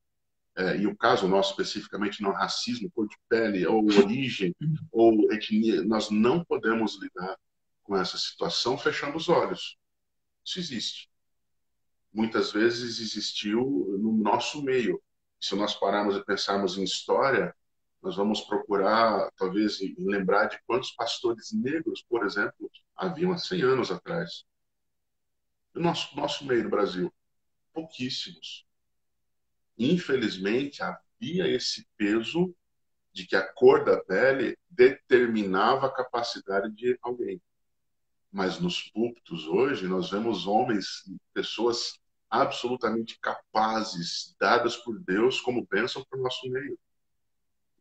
é, 0.57 0.75
e 0.77 0.87
o 0.87 0.97
caso 0.97 1.27
nosso 1.27 1.51
especificamente 1.51 2.21
não 2.21 2.31
racismo, 2.31 2.91
cor 2.91 3.07
de 3.07 3.15
pele, 3.29 3.65
ou 3.67 3.85
origem, 3.85 4.55
ou 4.91 5.31
etnia, 5.31 5.83
nós 5.83 6.09
não 6.09 6.43
podemos 6.43 6.99
lidar 6.99 7.37
com 7.87 7.97
essa 7.97 8.17
situação 8.17 8.77
fechando 8.77 9.17
os 9.17 9.29
olhos. 9.29 9.77
Isso 10.45 10.59
existe 10.59 11.09
muitas 12.17 12.51
vezes 12.51 12.99
existiu 12.99 13.95
no 13.99 14.11
nosso 14.11 14.63
meio. 14.63 14.99
Se 15.39 15.55
nós 15.55 15.75
pararmos 15.75 16.15
e 16.15 16.25
pensarmos 16.25 16.75
em 16.75 16.83
história, 16.83 17.55
nós 18.01 18.15
vamos 18.15 18.41
procurar, 18.41 19.31
talvez, 19.37 19.77
lembrar 19.99 20.47
de 20.47 20.59
quantos 20.65 20.91
pastores 20.91 21.51
negros, 21.51 22.03
por 22.09 22.25
exemplo, 22.25 22.71
haviam 22.95 23.31
há 23.31 23.37
100 23.37 23.61
anos 23.61 23.91
atrás. 23.91 24.45
No 25.75 25.81
nosso, 25.83 26.15
nosso 26.15 26.43
meio 26.43 26.63
do 26.63 26.69
Brasil, 26.71 27.13
pouquíssimos. 27.71 28.65
Infelizmente, 29.77 30.81
havia 30.81 31.47
esse 31.47 31.87
peso 31.95 32.51
de 33.13 33.27
que 33.27 33.35
a 33.35 33.47
cor 33.53 33.85
da 33.85 34.03
pele 34.03 34.57
determinava 34.67 35.85
a 35.85 35.93
capacidade 35.93 36.73
de 36.73 36.97
alguém. 37.03 37.39
Mas 38.37 38.59
nos 38.59 38.83
púlpitos 38.91 39.47
hoje, 39.47 39.87
nós 39.87 40.11
vemos 40.11 40.45
homens, 40.45 41.03
pessoas 41.33 41.99
absolutamente 42.29 43.17
capazes, 43.19 44.35
dadas 44.39 44.75
por 44.75 44.99
Deus 44.99 45.41
como 45.41 45.65
bênção 45.65 46.05
para 46.07 46.19
o 46.19 46.21
nosso 46.21 46.47
meio. 46.47 46.77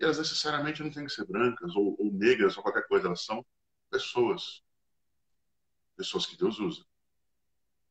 E 0.01 0.05
elas 0.05 0.17
necessariamente 0.17 0.83
não 0.83 0.91
têm 0.91 1.05
que 1.05 1.13
ser 1.13 1.27
brancas 1.27 1.77
ou, 1.77 1.95
ou 1.99 2.11
negras 2.11 2.57
ou 2.57 2.63
qualquer 2.63 2.89
coisa, 2.89 3.07
elas 3.07 3.23
são 3.23 3.45
pessoas. 3.91 4.63
Pessoas 5.95 6.25
que 6.25 6.39
Deus 6.39 6.59
usa. 6.59 6.87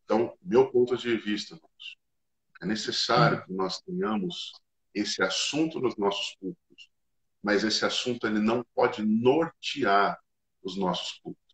Então, 0.04 0.36
meu 0.41 0.71
ponto 0.71 0.97
de 0.97 1.15
vista, 1.17 1.54
irmãos, 1.54 1.99
é 2.63 2.65
necessário 2.65 3.45
que 3.45 3.54
nós 3.54 3.80
tenhamos 3.82 4.54
esse 4.91 5.21
assunto 5.21 5.80
nos 5.80 5.95
nossos 5.97 6.36
cultos, 6.39 6.89
mas 7.43 7.63
esse 7.63 7.86
assunto 7.86 8.25
ele 8.25 8.39
não 8.39 8.65
pode 8.73 9.06
nortear 9.06 10.19
os 10.63 10.75
nossos 10.75 11.19
cultos. 11.19 11.44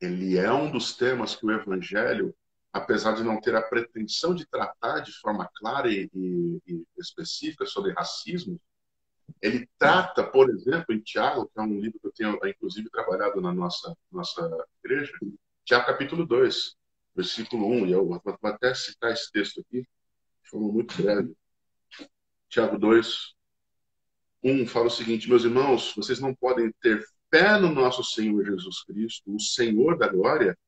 Ele 0.00 0.36
é 0.36 0.52
um 0.52 0.70
dos 0.70 0.96
temas 0.96 1.34
que 1.34 1.46
o 1.46 1.50
Evangelho 1.50 2.34
apesar 2.76 3.12
de 3.12 3.22
não 3.22 3.40
ter 3.40 3.54
a 3.54 3.62
pretensão 3.62 4.34
de 4.34 4.46
tratar 4.46 5.00
de 5.00 5.12
forma 5.12 5.48
clara 5.54 5.90
e, 5.90 6.10
e, 6.14 6.60
e, 6.66 6.86
específica 6.98 7.64
sobre 7.66 7.92
racismo, 7.92 8.60
ele 9.42 9.68
trata, 9.78 10.22
por 10.22 10.50
exemplo, 10.50 10.94
em 10.94 11.00
Tiago, 11.00 11.46
que 11.46 11.58
é 11.58 11.62
um 11.62 11.80
livro 11.80 11.98
que 11.98 12.06
eu 12.06 12.12
tenho, 12.12 12.38
inclusive, 12.46 12.88
trabalhado 12.90 13.40
na 13.40 13.52
nossa, 13.52 13.96
nossa 14.10 14.66
igreja, 14.84 15.12
Tiago 15.64 15.86
capítulo 15.86 16.24
2, 16.24 16.76
versículo 17.14 17.66
1, 17.66 17.86
e 17.86 17.92
eu 17.92 18.06
vou 18.06 18.22
até 18.42 18.72
citar 18.74 19.12
esse 19.12 19.30
texto 19.32 19.60
aqui, 19.60 19.80
de 19.80 20.50
forma 20.50 20.68
muito 20.68 21.02
breve. 21.02 21.34
Tiago 22.48 22.78
2, 22.78 23.34
1 24.44 24.66
fala 24.66 24.86
o 24.86 24.90
seguinte, 24.90 25.28
meus 25.28 25.44
irmãos, 25.44 25.92
vocês 25.96 26.20
não 26.20 26.34
podem 26.34 26.72
ter 26.80 27.04
fé 27.36 27.58
no 27.58 27.68
nosso 27.68 28.02
Senhor 28.02 28.44
Jesus 28.44 28.82
Cristo, 28.82 29.34
o 29.34 29.40
Senhor 29.40 29.98
da 29.98 30.08
glória, 30.08 30.58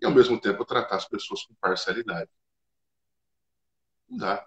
e 0.00 0.04
ao 0.04 0.12
mesmo 0.12 0.40
tempo 0.40 0.64
tratar 0.64 0.96
as 0.96 1.08
pessoas 1.08 1.44
com 1.44 1.54
parcialidade. 1.54 2.30
Não 4.08 4.18
dá. 4.18 4.46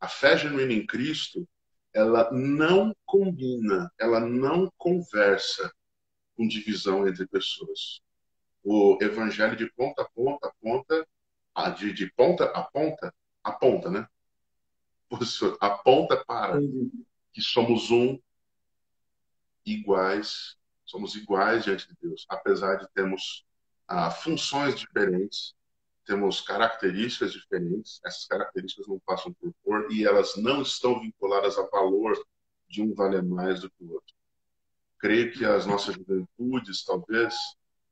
A 0.00 0.08
fé 0.08 0.36
genuína 0.36 0.72
em 0.72 0.86
Cristo, 0.86 1.46
ela 1.92 2.30
não 2.30 2.94
combina, 3.04 3.92
ela 3.98 4.20
não 4.20 4.72
conversa 4.78 5.72
com 6.36 6.46
divisão 6.46 7.06
entre 7.06 7.26
pessoas. 7.26 8.00
O 8.62 8.96
evangelho 9.00 9.56
de 9.56 9.70
ponta 9.72 10.02
a 10.02 10.08
ponta, 10.08 10.48
a 10.48 10.52
ponta, 10.60 11.08
de, 11.78 11.92
de 11.92 12.12
ponta 12.12 12.44
a 12.44 12.62
ponta, 12.62 13.14
aponta, 13.42 13.90
né? 13.90 14.08
Aponta 15.60 16.24
para 16.24 16.58
que 17.32 17.42
somos 17.42 17.90
um 17.90 18.18
iguais, 19.66 20.56
somos 20.84 21.14
iguais 21.14 21.64
diante 21.64 21.88
de 21.88 21.94
Deus, 22.00 22.26
apesar 22.28 22.76
de 22.76 22.88
termos 22.92 23.44
ah, 23.88 24.10
funções 24.10 24.78
diferentes, 24.78 25.54
temos 26.04 26.40
características 26.40 27.32
diferentes, 27.32 28.00
essas 28.04 28.26
características 28.26 28.88
não 28.88 28.98
passam 29.00 29.32
por 29.32 29.52
cor 29.62 29.86
e 29.90 30.04
elas 30.04 30.36
não 30.36 30.62
estão 30.62 31.00
vinculadas 31.00 31.58
a 31.58 31.66
valor 31.68 32.16
de 32.68 32.82
um 32.82 32.92
valer 32.94 33.22
mais 33.22 33.60
do 33.60 33.70
que 33.70 33.84
o 33.84 33.92
outro. 33.92 34.14
Creio 34.98 35.32
que 35.32 35.44
as 35.44 35.66
nossas 35.66 35.94
juventudes, 35.94 36.84
talvez, 36.84 37.34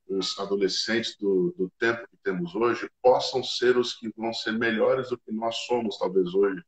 os 0.09 0.37
adolescentes 0.39 1.17
do, 1.17 1.55
do 1.57 1.71
tempo 1.79 2.07
que 2.09 2.17
temos 2.17 2.55
hoje 2.55 2.91
possam 3.01 3.45
ser 3.45 3.77
os 3.77 3.95
que 3.95 4.13
vão 4.17 4.33
ser 4.33 4.53
melhores 4.53 5.11
do 5.11 5.19
que 5.19 5.31
nós 5.31 5.57
somos, 5.67 5.99
talvez 5.99 6.35
hoje, 6.35 6.65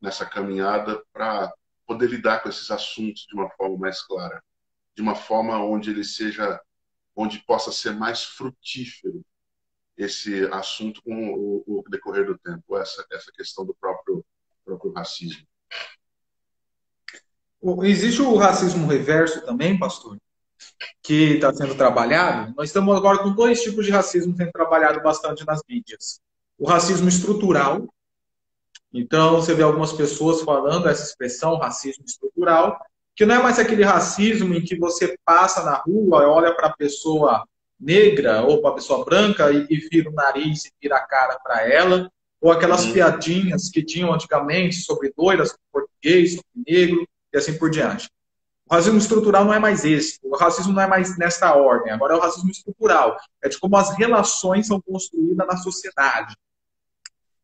nessa 0.00 0.26
caminhada 0.26 1.02
para 1.12 1.52
poder 1.86 2.10
lidar 2.10 2.42
com 2.42 2.48
esses 2.48 2.70
assuntos 2.70 3.26
de 3.26 3.34
uma 3.34 3.48
forma 3.50 3.78
mais 3.78 4.02
clara, 4.02 4.42
de 4.98 5.02
uma 5.02 5.14
forma 5.14 5.56
onde 5.62 5.90
ele 5.90 6.02
seja, 6.02 6.60
onde 7.14 7.38
possa 7.46 7.70
ser 7.70 7.92
mais 7.92 8.24
frutífero 8.24 9.24
esse 9.96 10.44
assunto 10.46 11.00
com 11.04 11.34
o, 11.34 11.62
o 11.68 11.84
decorrer 11.88 12.26
do 12.26 12.36
tempo, 12.36 12.76
essa, 12.76 13.06
essa 13.12 13.30
questão 13.30 13.64
do 13.64 13.72
próprio, 13.76 14.26
próprio 14.64 14.92
racismo. 14.92 15.46
Existe 17.84 18.20
o 18.20 18.34
racismo 18.34 18.88
reverso 18.88 19.40
também, 19.46 19.78
pastor, 19.78 20.18
que 21.00 21.34
está 21.34 21.54
sendo 21.54 21.76
trabalhado. 21.76 22.52
Nós 22.56 22.70
estamos 22.70 22.96
agora 22.96 23.22
com 23.22 23.32
dois 23.32 23.62
tipos 23.62 23.86
de 23.86 23.92
racismo 23.92 24.36
sendo 24.36 24.50
trabalhado 24.50 25.00
bastante 25.00 25.46
nas 25.46 25.62
mídias. 25.68 26.20
O 26.58 26.66
racismo 26.66 27.08
estrutural. 27.08 27.86
Então, 28.92 29.36
você 29.36 29.54
vê 29.54 29.62
algumas 29.62 29.92
pessoas 29.92 30.42
falando 30.42 30.88
essa 30.88 31.04
expressão, 31.04 31.56
racismo 31.56 32.04
estrutural, 32.04 32.84
que 33.18 33.26
não 33.26 33.34
é 33.34 33.42
mais 33.42 33.58
aquele 33.58 33.82
racismo 33.82 34.54
em 34.54 34.62
que 34.62 34.76
você 34.76 35.18
passa 35.24 35.64
na 35.64 35.74
rua, 35.74 36.28
olha 36.28 36.54
para 36.54 36.68
a 36.68 36.76
pessoa 36.76 37.44
negra 37.78 38.42
ou 38.42 38.62
para 38.62 38.70
a 38.70 38.74
pessoa 38.74 39.04
branca 39.04 39.50
e, 39.50 39.66
e 39.68 39.76
vira 39.76 40.08
o 40.08 40.12
nariz 40.12 40.66
e 40.66 40.72
vira 40.80 40.98
a 40.98 41.04
cara 41.04 41.36
para 41.40 41.68
ela, 41.68 42.08
ou 42.40 42.52
aquelas 42.52 42.84
uhum. 42.84 42.92
piadinhas 42.92 43.70
que 43.70 43.82
tinham 43.82 44.14
antigamente 44.14 44.76
sobre 44.76 45.12
doidas, 45.16 45.48
sobre 45.48 45.62
português, 45.72 46.36
sobre 46.36 46.48
negro 46.64 47.08
e 47.32 47.36
assim 47.36 47.58
por 47.58 47.68
diante. 47.68 48.08
O 48.70 48.74
racismo 48.74 48.98
estrutural 48.98 49.44
não 49.44 49.52
é 49.52 49.58
mais 49.58 49.84
esse. 49.84 50.20
O 50.22 50.36
racismo 50.36 50.72
não 50.72 50.82
é 50.82 50.86
mais 50.86 51.18
nesta 51.18 51.52
ordem. 51.56 51.92
Agora 51.92 52.14
é 52.14 52.16
o 52.16 52.20
racismo 52.20 52.52
estrutural. 52.52 53.18
É 53.42 53.48
de 53.48 53.58
como 53.58 53.76
as 53.76 53.98
relações 53.98 54.68
são 54.68 54.80
construídas 54.80 55.44
na 55.44 55.56
sociedade. 55.56 56.36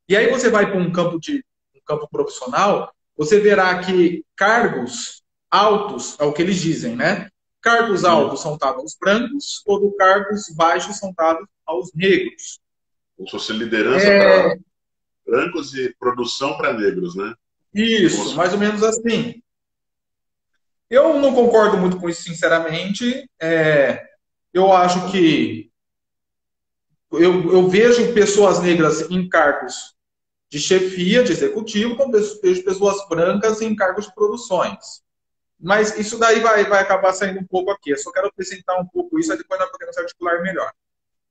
E 0.08 0.16
aí 0.16 0.30
você 0.30 0.48
vai 0.48 0.70
para 0.70 0.78
um 0.78 0.92
campo 0.92 1.18
de 1.18 1.44
um 1.74 1.80
campo 1.84 2.06
profissional, 2.08 2.94
você 3.16 3.40
verá 3.40 3.76
que 3.80 4.24
cargos 4.37 5.23
altos, 5.54 6.16
é 6.18 6.24
o 6.24 6.32
que 6.32 6.42
eles 6.42 6.60
dizem, 6.60 6.96
né? 6.96 7.28
Cargos 7.62 8.04
altos 8.04 8.40
são 8.40 8.58
dados 8.58 8.80
aos 8.80 8.96
brancos, 9.00 9.62
ou 9.64 9.92
cargos 9.92 10.48
baixos 10.50 10.98
são 10.98 11.14
dados 11.16 11.46
aos 11.64 11.92
negros. 11.94 12.60
Se 13.16 13.30
fosse 13.30 13.52
liderança 13.52 14.04
é... 14.04 14.48
para 14.48 14.58
brancos 15.24 15.72
e 15.74 15.94
produção 15.96 16.56
para 16.56 16.72
negros, 16.72 17.14
né? 17.14 17.32
Isso, 17.72 18.34
mais 18.34 18.52
ou 18.52 18.58
menos 18.58 18.82
assim. 18.82 19.40
Eu 20.90 21.20
não 21.20 21.32
concordo 21.32 21.76
muito 21.76 21.98
com 21.98 22.08
isso, 22.08 22.22
sinceramente. 22.22 23.28
É, 23.40 24.04
eu 24.52 24.72
acho 24.72 25.10
que 25.10 25.70
eu, 27.12 27.52
eu, 27.52 27.68
vejo 27.68 28.12
pessoas 28.12 28.60
negras 28.60 29.08
em 29.08 29.28
cargos 29.28 29.94
de 30.50 30.58
chefia, 30.58 31.22
de 31.22 31.32
executivo, 31.32 31.96
como 31.96 32.12
vejo 32.12 32.64
pessoas 32.64 33.08
brancas 33.08 33.62
em 33.62 33.74
cargos 33.74 34.06
de 34.06 34.14
produções. 34.14 35.03
Mas 35.64 35.98
isso 35.98 36.18
daí 36.18 36.40
vai, 36.40 36.64
vai 36.64 36.83
acabar 36.83 37.14
saindo 37.14 37.40
um 37.40 37.46
pouco 37.46 37.70
aqui. 37.70 37.90
Eu 37.90 37.98
só 37.98 38.12
quero 38.12 38.27
apresentar 38.27 38.79
um 38.79 38.87
pouco 38.87 39.18
isso, 39.18 39.33
aí 39.33 39.38
depois 39.38 39.59
nós 39.59 39.70
podemos 39.70 39.96
articular 39.96 40.42
melhor. 40.42 40.70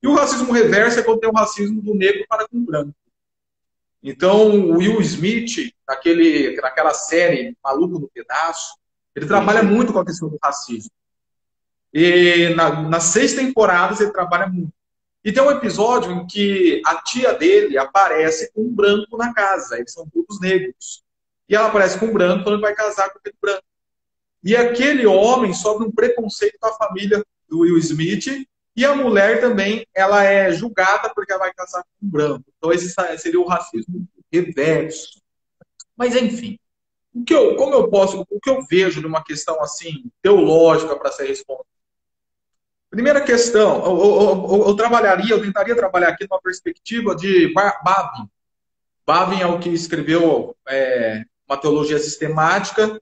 E 0.01 0.07
o 0.07 0.15
racismo 0.15 0.51
reverso 0.51 0.99
é 0.99 1.03
quando 1.03 1.19
tem 1.19 1.29
o 1.29 1.33
racismo 1.33 1.79
do 1.81 1.93
negro 1.93 2.25
para 2.27 2.47
com 2.47 2.57
o 2.57 2.61
branco. 2.61 2.95
Então, 4.01 4.49
o 4.49 4.77
Will 4.79 4.99
Smith, 5.01 5.71
naquele, 5.87 6.59
naquela 6.59 6.95
série 6.95 7.55
Maluco 7.63 7.99
no 7.99 8.09
Pedaço, 8.09 8.75
ele 9.15 9.27
trabalha 9.27 9.61
uhum. 9.61 9.67
muito 9.67 9.93
com 9.93 9.99
a 9.99 10.05
questão 10.05 10.27
do 10.27 10.39
racismo. 10.43 10.91
E 11.93 12.49
na, 12.55 12.81
nas 12.81 13.03
seis 13.03 13.35
temporadas 13.35 14.01
ele 14.01 14.11
trabalha 14.11 14.47
muito. 14.47 14.73
E 15.23 15.31
tem 15.31 15.43
um 15.43 15.51
episódio 15.51 16.11
em 16.11 16.25
que 16.25 16.81
a 16.85 16.95
tia 17.03 17.33
dele 17.33 17.77
aparece 17.77 18.51
com 18.51 18.63
um 18.63 18.73
branco 18.73 19.15
na 19.15 19.31
casa. 19.31 19.77
Eles 19.77 19.93
são 19.93 20.09
todos 20.09 20.41
negros. 20.41 21.03
E 21.47 21.55
ela 21.55 21.67
aparece 21.67 21.99
com 21.99 22.07
um 22.07 22.13
branco 22.13 22.43
quando 22.43 22.55
ele 22.55 22.63
vai 22.63 22.73
casar 22.73 23.11
com 23.11 23.19
aquele 23.19 23.35
branco. 23.39 23.63
E 24.43 24.55
aquele 24.55 25.05
homem 25.05 25.53
sofre 25.53 25.87
um 25.87 25.91
preconceito 25.91 26.57
com 26.59 26.67
a 26.67 26.73
família 26.73 27.23
do 27.47 27.59
Will 27.59 27.77
Smith. 27.77 28.45
E 28.75 28.83
a 28.83 28.95
mulher 28.95 29.39
também, 29.39 29.85
ela 29.93 30.23
é 30.23 30.51
julgada 30.51 31.11
porque 31.13 31.31
ela 31.31 31.43
vai 31.43 31.53
casar 31.53 31.83
com 31.83 32.05
um 32.05 32.09
branco. 32.09 32.43
Então 32.57 32.71
esse 32.71 32.93
seria 33.17 33.39
o 33.39 33.47
racismo 33.47 34.07
reverso. 34.31 35.21
Mas 35.95 36.15
enfim, 36.15 36.57
o 37.13 37.23
que 37.23 37.33
eu, 37.33 37.55
como 37.55 37.75
eu 37.75 37.87
posso, 37.87 38.25
o 38.29 38.39
que 38.39 38.49
eu 38.49 38.63
vejo 38.63 38.99
numa 38.99 39.23
questão 39.23 39.61
assim 39.61 40.05
teológica 40.21 40.95
para 40.95 41.11
ser 41.11 41.27
respondida? 41.27 41.67
Primeira 42.89 43.21
questão, 43.21 43.83
eu, 43.85 43.97
eu, 43.97 44.47
eu, 44.49 44.67
eu, 44.67 44.75
trabalharia, 44.75 45.33
eu 45.33 45.41
tentaria 45.41 45.75
trabalhar 45.75 46.09
aqui 46.09 46.27
numa 46.29 46.41
perspectiva 46.41 47.15
de 47.15 47.51
Bavin. 47.53 48.27
Bavin 49.05 49.41
é 49.41 49.47
o 49.47 49.59
que 49.59 49.69
escreveu 49.69 50.55
é, 50.67 51.23
uma 51.47 51.57
teologia 51.57 51.97
sistemática, 51.97 53.01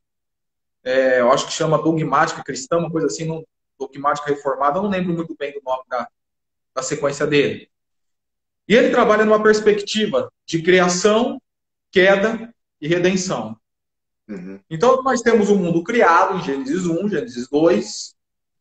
é, 0.83 1.19
eu 1.19 1.31
acho 1.31 1.45
que 1.45 1.53
chama 1.53 1.81
dogmática 1.81 2.43
cristã, 2.43 2.77
uma 2.77 2.91
coisa 2.91 3.07
assim, 3.07 3.25
não, 3.25 3.45
dogmática 3.79 4.29
reformada, 4.29 4.77
eu 4.77 4.83
não 4.83 4.89
lembro 4.89 5.13
muito 5.13 5.35
bem 5.37 5.53
do 5.53 5.61
nome 5.63 5.83
da, 5.87 6.07
da 6.75 6.83
sequência 6.83 7.25
dele. 7.25 7.69
E 8.67 8.75
ele 8.75 8.89
trabalha 8.89 9.25
numa 9.25 9.41
perspectiva 9.41 10.31
de 10.45 10.61
criação, 10.61 11.41
queda 11.91 12.53
e 12.79 12.87
redenção. 12.87 13.57
Uhum. 14.27 14.59
Então, 14.69 15.01
nós 15.03 15.21
temos 15.21 15.49
o 15.49 15.53
um 15.53 15.57
mundo 15.57 15.83
criado 15.83 16.37
em 16.37 16.43
Gênesis 16.43 16.85
1, 16.85 17.09
Gênesis 17.09 17.49
2, 17.49 18.15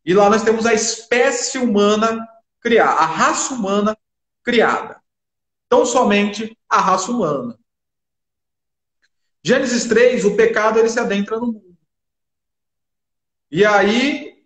e 0.04 0.14
lá 0.14 0.28
nós 0.28 0.42
temos 0.42 0.66
a 0.66 0.74
espécie 0.74 1.59
humana 1.59 2.26
criada, 2.61 2.92
a 2.92 3.06
raça 3.06 3.54
humana 3.54 3.96
criada. 4.42 5.00
Então, 5.66 5.87
somente 5.87 6.56
a 6.68 6.80
raça 6.80 7.12
humana. 7.12 7.56
Gênesis 9.42 9.85
3, 9.85 10.24
o 10.24 10.37
pecado 10.37 10.78
ele 10.78 10.88
se 10.88 10.98
adentra 10.98 11.38
no 11.38 11.46
mundo. 11.46 11.69
E 13.50 13.64
aí, 13.64 14.44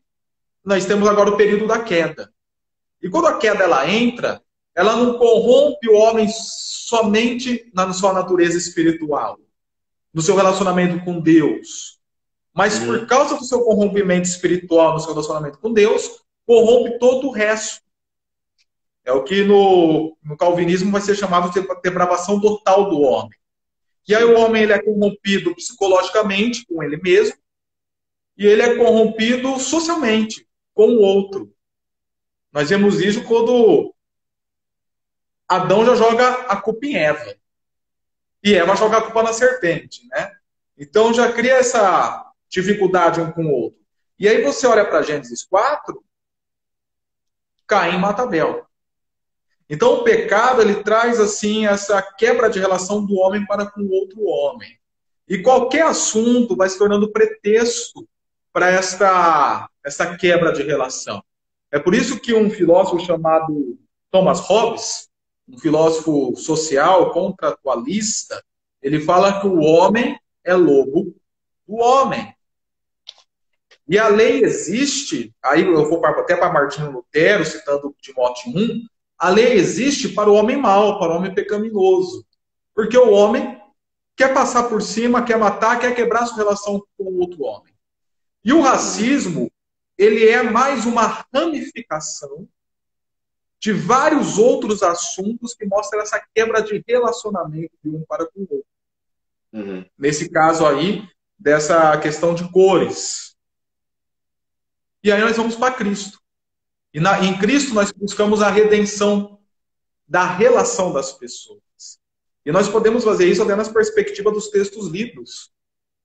nós 0.64 0.86
temos 0.86 1.08
agora 1.08 1.30
o 1.30 1.36
período 1.36 1.66
da 1.66 1.82
queda. 1.82 2.32
E 3.02 3.08
quando 3.10 3.26
a 3.26 3.38
queda 3.38 3.64
ela 3.64 3.90
entra, 3.90 4.40
ela 4.74 4.96
não 4.96 5.18
corrompe 5.18 5.88
o 5.88 5.96
homem 5.96 6.26
somente 6.30 7.70
na 7.74 7.92
sua 7.92 8.12
natureza 8.12 8.56
espiritual 8.56 9.38
no 10.14 10.22
seu 10.22 10.36
relacionamento 10.36 11.04
com 11.04 11.20
Deus. 11.20 11.98
Mas 12.54 12.78
por 12.78 13.04
causa 13.08 13.36
do 13.36 13.44
seu 13.44 13.64
corrompimento 13.64 14.28
espiritual 14.28 14.94
no 14.94 15.00
seu 15.00 15.10
relacionamento 15.10 15.58
com 15.58 15.72
Deus, 15.72 16.08
corrompe 16.46 17.00
todo 17.00 17.26
o 17.26 17.32
resto. 17.32 17.82
É 19.04 19.12
o 19.12 19.24
que 19.24 19.42
no, 19.42 20.16
no 20.22 20.36
calvinismo 20.36 20.92
vai 20.92 21.00
ser 21.00 21.16
chamado 21.16 21.52
de 21.52 21.66
depravação 21.82 22.40
total 22.40 22.88
do 22.88 23.00
homem. 23.00 23.36
E 24.06 24.14
aí 24.14 24.22
o 24.22 24.38
homem 24.38 24.62
ele 24.62 24.72
é 24.72 24.80
corrompido 24.80 25.54
psicologicamente 25.54 26.64
com 26.66 26.82
ele 26.82 26.96
mesmo, 26.98 27.36
e 28.36 28.46
ele 28.46 28.62
é 28.62 28.76
corrompido 28.76 29.58
socialmente 29.58 30.46
com 30.74 30.88
o 30.88 31.00
outro. 31.00 31.52
Nós 32.52 32.70
vemos 32.70 33.00
isso 33.00 33.24
quando 33.24 33.94
Adão 35.48 35.84
já 35.84 35.94
joga 35.94 36.28
a 36.48 36.56
culpa 36.56 36.86
em 36.86 36.96
Eva 36.96 37.36
e 38.42 38.54
Eva 38.54 38.76
joga 38.76 38.98
a 38.98 39.02
culpa 39.02 39.22
na 39.22 39.32
serpente, 39.32 40.06
né? 40.08 40.32
Então 40.76 41.14
já 41.14 41.32
cria 41.32 41.54
essa 41.54 42.30
dificuldade 42.48 43.20
um 43.20 43.30
com 43.32 43.44
o 43.44 43.52
outro. 43.52 43.80
E 44.18 44.28
aí 44.28 44.42
você 44.42 44.66
olha 44.66 44.84
para 44.84 45.02
Gênesis 45.02 45.44
4, 45.44 46.04
Caim 47.66 47.98
mata 47.98 48.22
Abel. 48.22 48.66
Então 49.68 49.94
o 49.94 50.04
pecado 50.04 50.60
ele 50.60 50.82
traz 50.82 51.18
assim 51.18 51.66
essa 51.66 52.02
quebra 52.02 52.50
de 52.50 52.58
relação 52.58 53.04
do 53.04 53.14
homem 53.14 53.46
para 53.46 53.66
com 53.66 53.80
o 53.80 53.90
outro 53.90 54.22
homem. 54.24 54.78
E 55.26 55.38
qualquer 55.38 55.84
assunto 55.84 56.54
vai 56.54 56.68
se 56.68 56.78
tornando 56.78 57.10
pretexto 57.10 58.06
para 58.54 58.70
esta, 58.70 59.68
esta 59.84 60.16
quebra 60.16 60.52
de 60.52 60.62
relação. 60.62 61.20
É 61.72 61.78
por 61.80 61.92
isso 61.92 62.20
que 62.20 62.32
um 62.32 62.48
filósofo 62.48 63.04
chamado 63.04 63.76
Thomas 64.12 64.38
Hobbes, 64.38 65.08
um 65.48 65.58
filósofo 65.58 66.36
social, 66.36 67.10
contratualista, 67.10 68.40
ele 68.80 69.00
fala 69.00 69.40
que 69.40 69.48
o 69.48 69.58
homem 69.58 70.16
é 70.44 70.54
lobo 70.54 71.12
do 71.66 71.74
homem. 71.74 72.32
E 73.88 73.98
a 73.98 74.06
lei 74.06 74.44
existe, 74.44 75.34
aí 75.42 75.62
eu 75.62 75.90
vou 75.90 76.06
até 76.06 76.36
para 76.36 76.52
Martinho 76.52 76.92
Lutero, 76.92 77.44
citando 77.44 77.94
Timóteo 78.00 78.52
1, 78.56 78.86
a 79.18 79.30
lei 79.30 79.54
existe 79.54 80.10
para 80.10 80.30
o 80.30 80.34
homem 80.34 80.56
mau, 80.56 81.00
para 81.00 81.12
o 81.12 81.16
homem 81.16 81.34
pecaminoso. 81.34 82.24
Porque 82.72 82.96
o 82.96 83.10
homem 83.10 83.60
quer 84.16 84.32
passar 84.32 84.68
por 84.68 84.80
cima, 84.80 85.24
quer 85.24 85.38
matar, 85.38 85.80
quer 85.80 85.92
quebrar 85.92 86.26
sua 86.26 86.36
relação 86.36 86.80
com 86.96 87.04
o 87.04 87.18
outro 87.18 87.42
homem. 87.42 87.73
E 88.44 88.52
o 88.52 88.60
racismo, 88.60 89.50
ele 89.96 90.28
é 90.28 90.42
mais 90.42 90.84
uma 90.84 91.26
ramificação 91.32 92.48
de 93.58 93.72
vários 93.72 94.36
outros 94.36 94.82
assuntos 94.82 95.54
que 95.54 95.64
mostram 95.64 96.02
essa 96.02 96.22
quebra 96.34 96.60
de 96.62 96.84
relacionamento 96.86 97.72
de 97.82 97.88
um 97.88 98.04
para 98.06 98.26
com 98.26 98.40
o 98.40 98.48
outro. 98.50 98.66
Uhum. 99.52 99.86
Nesse 99.96 100.28
caso 100.28 100.66
aí, 100.66 101.08
dessa 101.38 101.96
questão 101.98 102.34
de 102.34 102.50
cores. 102.50 103.36
E 105.02 105.10
aí 105.10 105.20
nós 105.20 105.36
vamos 105.36 105.56
para 105.56 105.74
Cristo. 105.74 106.18
E 106.92 107.00
na, 107.00 107.24
em 107.24 107.38
Cristo 107.38 107.72
nós 107.72 107.90
buscamos 107.92 108.42
a 108.42 108.50
redenção 108.50 109.40
da 110.06 110.24
relação 110.24 110.92
das 110.92 111.12
pessoas. 111.12 111.62
E 112.44 112.52
nós 112.52 112.68
podemos 112.68 113.04
fazer 113.04 113.26
isso 113.26 113.42
até 113.42 113.56
nas 113.56 113.68
perspectivas 113.68 114.32
dos 114.32 114.50
textos 114.50 114.88
lidos. 114.88 115.50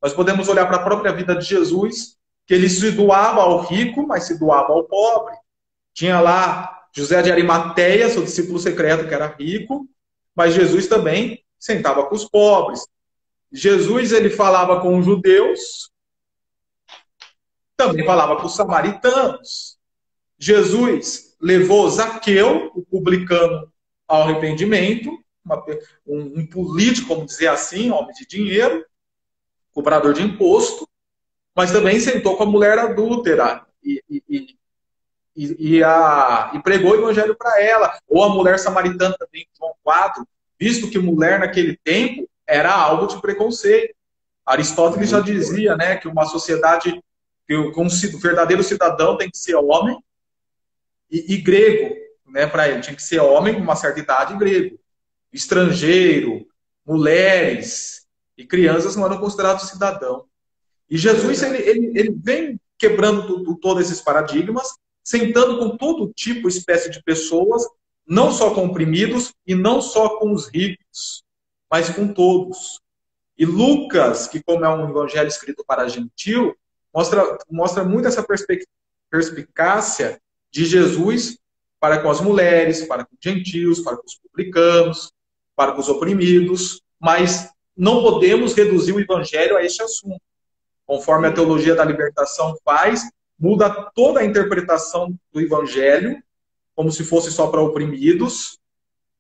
Nós 0.02 0.14
podemos 0.14 0.48
olhar 0.48 0.66
para 0.66 0.78
a 0.78 0.84
própria 0.84 1.12
vida 1.12 1.36
de 1.36 1.46
Jesus, 1.46 2.19
que 2.50 2.56
ele 2.56 2.68
se 2.68 2.90
doava 2.90 3.42
ao 3.42 3.62
rico, 3.62 4.08
mas 4.08 4.24
se 4.24 4.40
doava 4.40 4.74
ao 4.74 4.84
pobre. 4.84 5.36
Tinha 5.94 6.20
lá 6.20 6.88
José 6.92 7.22
de 7.22 7.32
Arimateia, 7.32 8.10
seu 8.10 8.24
discípulo 8.24 8.58
secreto, 8.58 9.08
que 9.08 9.14
era 9.14 9.28
rico, 9.40 9.88
mas 10.36 10.56
Jesus 10.56 10.88
também 10.88 11.46
sentava 11.60 12.08
com 12.08 12.16
os 12.16 12.26
pobres. 12.26 12.88
Jesus 13.52 14.12
ele 14.12 14.32
falava 14.32 14.82
com 14.82 14.98
os 14.98 15.06
judeus, 15.06 15.92
também 17.78 18.04
falava 18.04 18.38
com 18.38 18.48
os 18.48 18.56
samaritanos. 18.56 19.78
Jesus 20.36 21.38
levou 21.40 21.88
Zaqueu, 21.88 22.72
o 22.74 22.82
publicano, 22.82 23.72
ao 24.08 24.24
arrependimento, 24.24 25.12
uma, 25.46 25.64
um, 26.08 26.40
um, 26.40 26.48
político, 26.48 27.10
vamos 27.10 27.28
dizer 27.28 27.50
assim, 27.50 27.92
homem 27.92 28.16
de 28.16 28.26
dinheiro, 28.26 28.84
cobrador 29.72 30.16
de 30.16 30.24
imposto, 30.24 30.89
mas 31.56 31.72
também 31.72 32.00
sentou 32.00 32.38
com 32.38 32.44
a 32.44 32.48
mulher 32.48 32.78
adúltera 32.78 33.66
e, 33.84 34.04
e, 34.10 34.58
e, 35.36 35.78
e 35.78 35.84
a, 35.84 36.52
pregou 36.64 36.92
o 36.92 36.96
evangelho 36.96 37.36
para 37.36 37.62
ela. 37.62 37.98
Ou 38.08 38.24
a 38.24 38.30
mulher 38.30 38.60
samaritana 38.60 39.16
também, 39.18 39.48
João 39.58 39.74
4, 39.84 40.28
visto 40.60 40.90
que 40.90 41.00
mulher 41.00 41.40
naquele 41.40 41.78
tempo 41.78 42.30
era 42.46 42.74
algo 42.74 43.08
de 43.08 43.22
preconceito. 43.22 43.94
Aristóteles 44.46 45.10
já 45.10 45.20
dizia 45.20 45.76
né, 45.78 45.96
que 45.96 46.08
uma 46.08 46.26
sociedade, 46.26 47.02
que 47.48 47.56
um 47.56 47.88
verdadeiro 48.20 48.64
cidadão 48.64 49.18
tem 49.18 49.30
que 49.30 49.38
ser 49.38 49.56
homem 49.56 49.98
e, 51.10 51.36
e 51.36 51.38
grego, 51.38 51.96
né, 52.28 52.48
para 52.48 52.68
ele. 52.68 52.82
Tinha 52.82 52.96
que 52.96 53.04
ser 53.04 53.20
homem 53.20 53.56
com 53.56 53.62
uma 53.62 53.76
certa 53.76 54.00
idade 54.00 54.38
grego. 54.38 54.80
Estrangeiro, 55.32 56.48
mulheres 56.86 58.08
e 58.38 58.46
crianças 58.46 58.96
não 58.96 59.06
eram 59.06 59.20
considerados 59.20 59.70
cidadão. 59.70 60.29
E 60.90 60.98
Jesus 60.98 61.44
ele, 61.44 61.58
ele, 61.58 62.00
ele 62.00 62.12
vem 62.12 62.60
quebrando 62.78 63.28
tudo, 63.28 63.56
todos 63.58 63.84
esses 63.84 64.02
paradigmas, 64.02 64.68
sentando 65.04 65.60
com 65.60 65.78
todo 65.78 66.12
tipo, 66.14 66.48
espécie 66.48 66.90
de 66.90 67.04
pessoas, 67.04 67.64
não 68.08 68.32
só 68.32 68.54
com 68.54 68.66
oprimidos 68.66 69.34
e 69.46 69.54
não 69.54 69.82
só 69.82 70.18
com 70.18 70.32
os 70.32 70.48
ricos, 70.48 71.24
mas 71.70 71.90
com 71.90 72.08
todos. 72.08 72.80
E 73.38 73.46
Lucas, 73.46 74.28
que 74.28 74.42
como 74.42 74.66
é 74.66 74.70
um 74.70 74.90
evangelho 74.90 75.28
escrito 75.28 75.64
para 75.66 75.88
gentil, 75.88 76.56
mostra, 76.94 77.38
mostra 77.50 77.84
muito 77.84 78.08
essa 78.08 78.26
perspicácia 79.10 80.20
de 80.52 80.66
Jesus 80.66 81.38
para 81.80 82.02
com 82.02 82.10
as 82.10 82.20
mulheres, 82.20 82.86
para 82.86 83.06
com 83.06 83.14
os 83.14 83.20
gentios, 83.22 83.80
para 83.82 83.96
com 83.96 84.06
os 84.06 84.16
publicanos, 84.16 85.12
para 85.56 85.72
com 85.72 85.80
os 85.80 85.88
oprimidos, 85.88 86.82
mas 87.00 87.50
não 87.76 88.02
podemos 88.02 88.54
reduzir 88.54 88.92
o 88.92 89.00
evangelho 89.00 89.56
a 89.56 89.64
este 89.64 89.82
assunto. 89.82 90.22
Conforme 90.90 91.28
a 91.28 91.32
teologia 91.32 91.76
da 91.76 91.86
libertação 91.86 92.58
faz, 92.66 93.08
muda 93.38 93.70
toda 93.94 94.22
a 94.22 94.26
interpretação 94.26 95.16
do 95.32 95.40
evangelho, 95.40 96.20
como 96.74 96.92
se 96.92 97.04
fosse 97.04 97.32
só 97.32 97.46
para 97.46 97.62
oprimidos, 97.62 98.58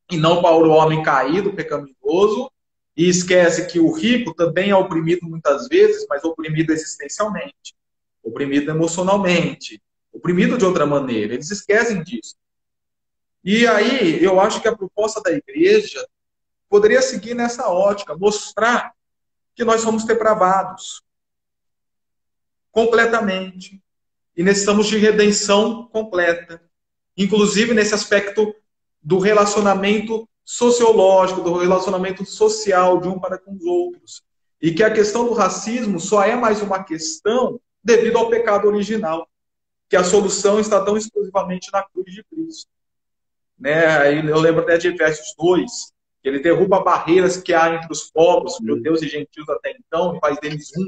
e 0.10 0.18
não 0.18 0.42
para 0.42 0.56
o 0.56 0.72
homem 0.72 1.04
caído, 1.04 1.54
pecaminoso, 1.54 2.52
e 2.98 3.08
esquece 3.08 3.68
que 3.68 3.80
o 3.80 3.92
rico 3.92 4.34
também 4.34 4.72
é 4.72 4.76
oprimido 4.76 5.30
muitas 5.30 5.68
vezes, 5.68 6.08
mas 6.10 6.24
oprimido 6.24 6.74
existencialmente, 6.74 7.76
oprimido 8.24 8.72
emocionalmente, 8.72 9.80
oprimido 10.12 10.58
de 10.58 10.66
outra 10.66 10.88
maneira. 10.88 11.36
Eles 11.36 11.52
esquecem 11.52 12.02
disso. 12.02 12.36
E 13.44 13.68
aí, 13.68 14.24
eu 14.24 14.40
acho 14.40 14.60
que 14.60 14.68
a 14.68 14.76
proposta 14.76 15.22
da 15.22 15.32
igreja 15.32 16.04
poderia 16.68 17.04
seguir 17.04 17.36
nessa 17.36 17.70
ótica, 17.70 18.18
mostrar 18.18 18.92
que 19.54 19.64
nós 19.64 19.82
somos 19.82 20.04
depravados 20.04 21.08
completamente 22.72 23.82
e 24.36 24.44
necessitamos 24.44 24.88
de 24.88 24.98
redenção 24.98 25.88
completa, 25.88 26.62
inclusive 27.18 27.74
nesse 27.74 27.94
aspecto 27.94 28.54
do 29.02 29.20
relacionamento 29.20 30.28
sociológico, 30.46 31.42
do 31.42 31.58
relacionamento 31.58 32.26
social 32.26 33.00
de 33.00 33.08
um 33.08 33.20
para 33.20 33.38
com 33.38 33.54
os 33.54 33.64
outros. 33.64 34.24
E 34.62 34.72
que 34.74 34.84
a 34.84 34.92
questão 34.92 35.26
do 35.26 35.34
racismo 35.34 36.00
só 36.00 36.24
é 36.24 36.36
mais 36.36 36.62
uma 36.62 36.84
questão 36.84 37.60
devido 37.84 38.18
ao 38.18 38.30
pecado 38.30 38.68
original, 38.68 39.28
que 39.90 39.96
a 39.96 40.04
solução 40.04 40.60
está 40.60 40.84
tão 40.84 40.98
exclusivamente 40.98 41.70
na 41.72 41.84
cruz 41.84 42.14
de 42.14 42.24
Cristo. 42.24 42.70
Né? 43.58 44.20
Eu 44.30 44.40
lembro 44.40 44.62
até 44.62 44.78
de 44.78 44.88
Efésios 44.88 45.34
2, 45.38 45.72
que 46.22 46.30
ele 46.30 46.40
derruba 46.40 46.82
barreiras 46.82 47.38
que 47.38 47.54
há 47.54 47.76
entre 47.76 47.92
os 47.92 48.10
povos, 48.10 48.58
judeus 48.62 49.02
e 49.02 49.08
gentios 49.08 49.48
até 49.50 49.76
então, 49.78 50.16
e 50.16 50.20
faz 50.20 50.40
deles 50.40 50.72
um. 50.78 50.88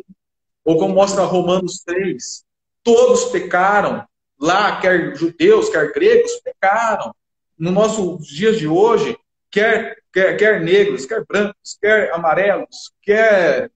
Ou 0.63 0.78
como 0.78 0.95
mostra 0.95 1.24
Romanos 1.24 1.82
3, 1.86 2.43
todos 2.84 3.26
pecaram, 3.26 4.06
lá, 4.39 4.80
quer 4.80 5.15
judeus, 5.15 5.69
quer 5.69 5.91
gregos, 5.91 6.32
pecaram 6.43 7.13
no 7.62 7.71
nossos 7.71 8.26
dias 8.26 8.58
de 8.58 8.67
hoje, 8.67 9.15
quer, 9.52 9.97
quer, 10.12 10.36
quer 10.36 10.62
negros, 10.62 11.06
quer 11.06 11.24
brancos, 11.24 11.78
quer 11.80 12.12
amarelos, 12.12 12.91
quer 13.04 13.71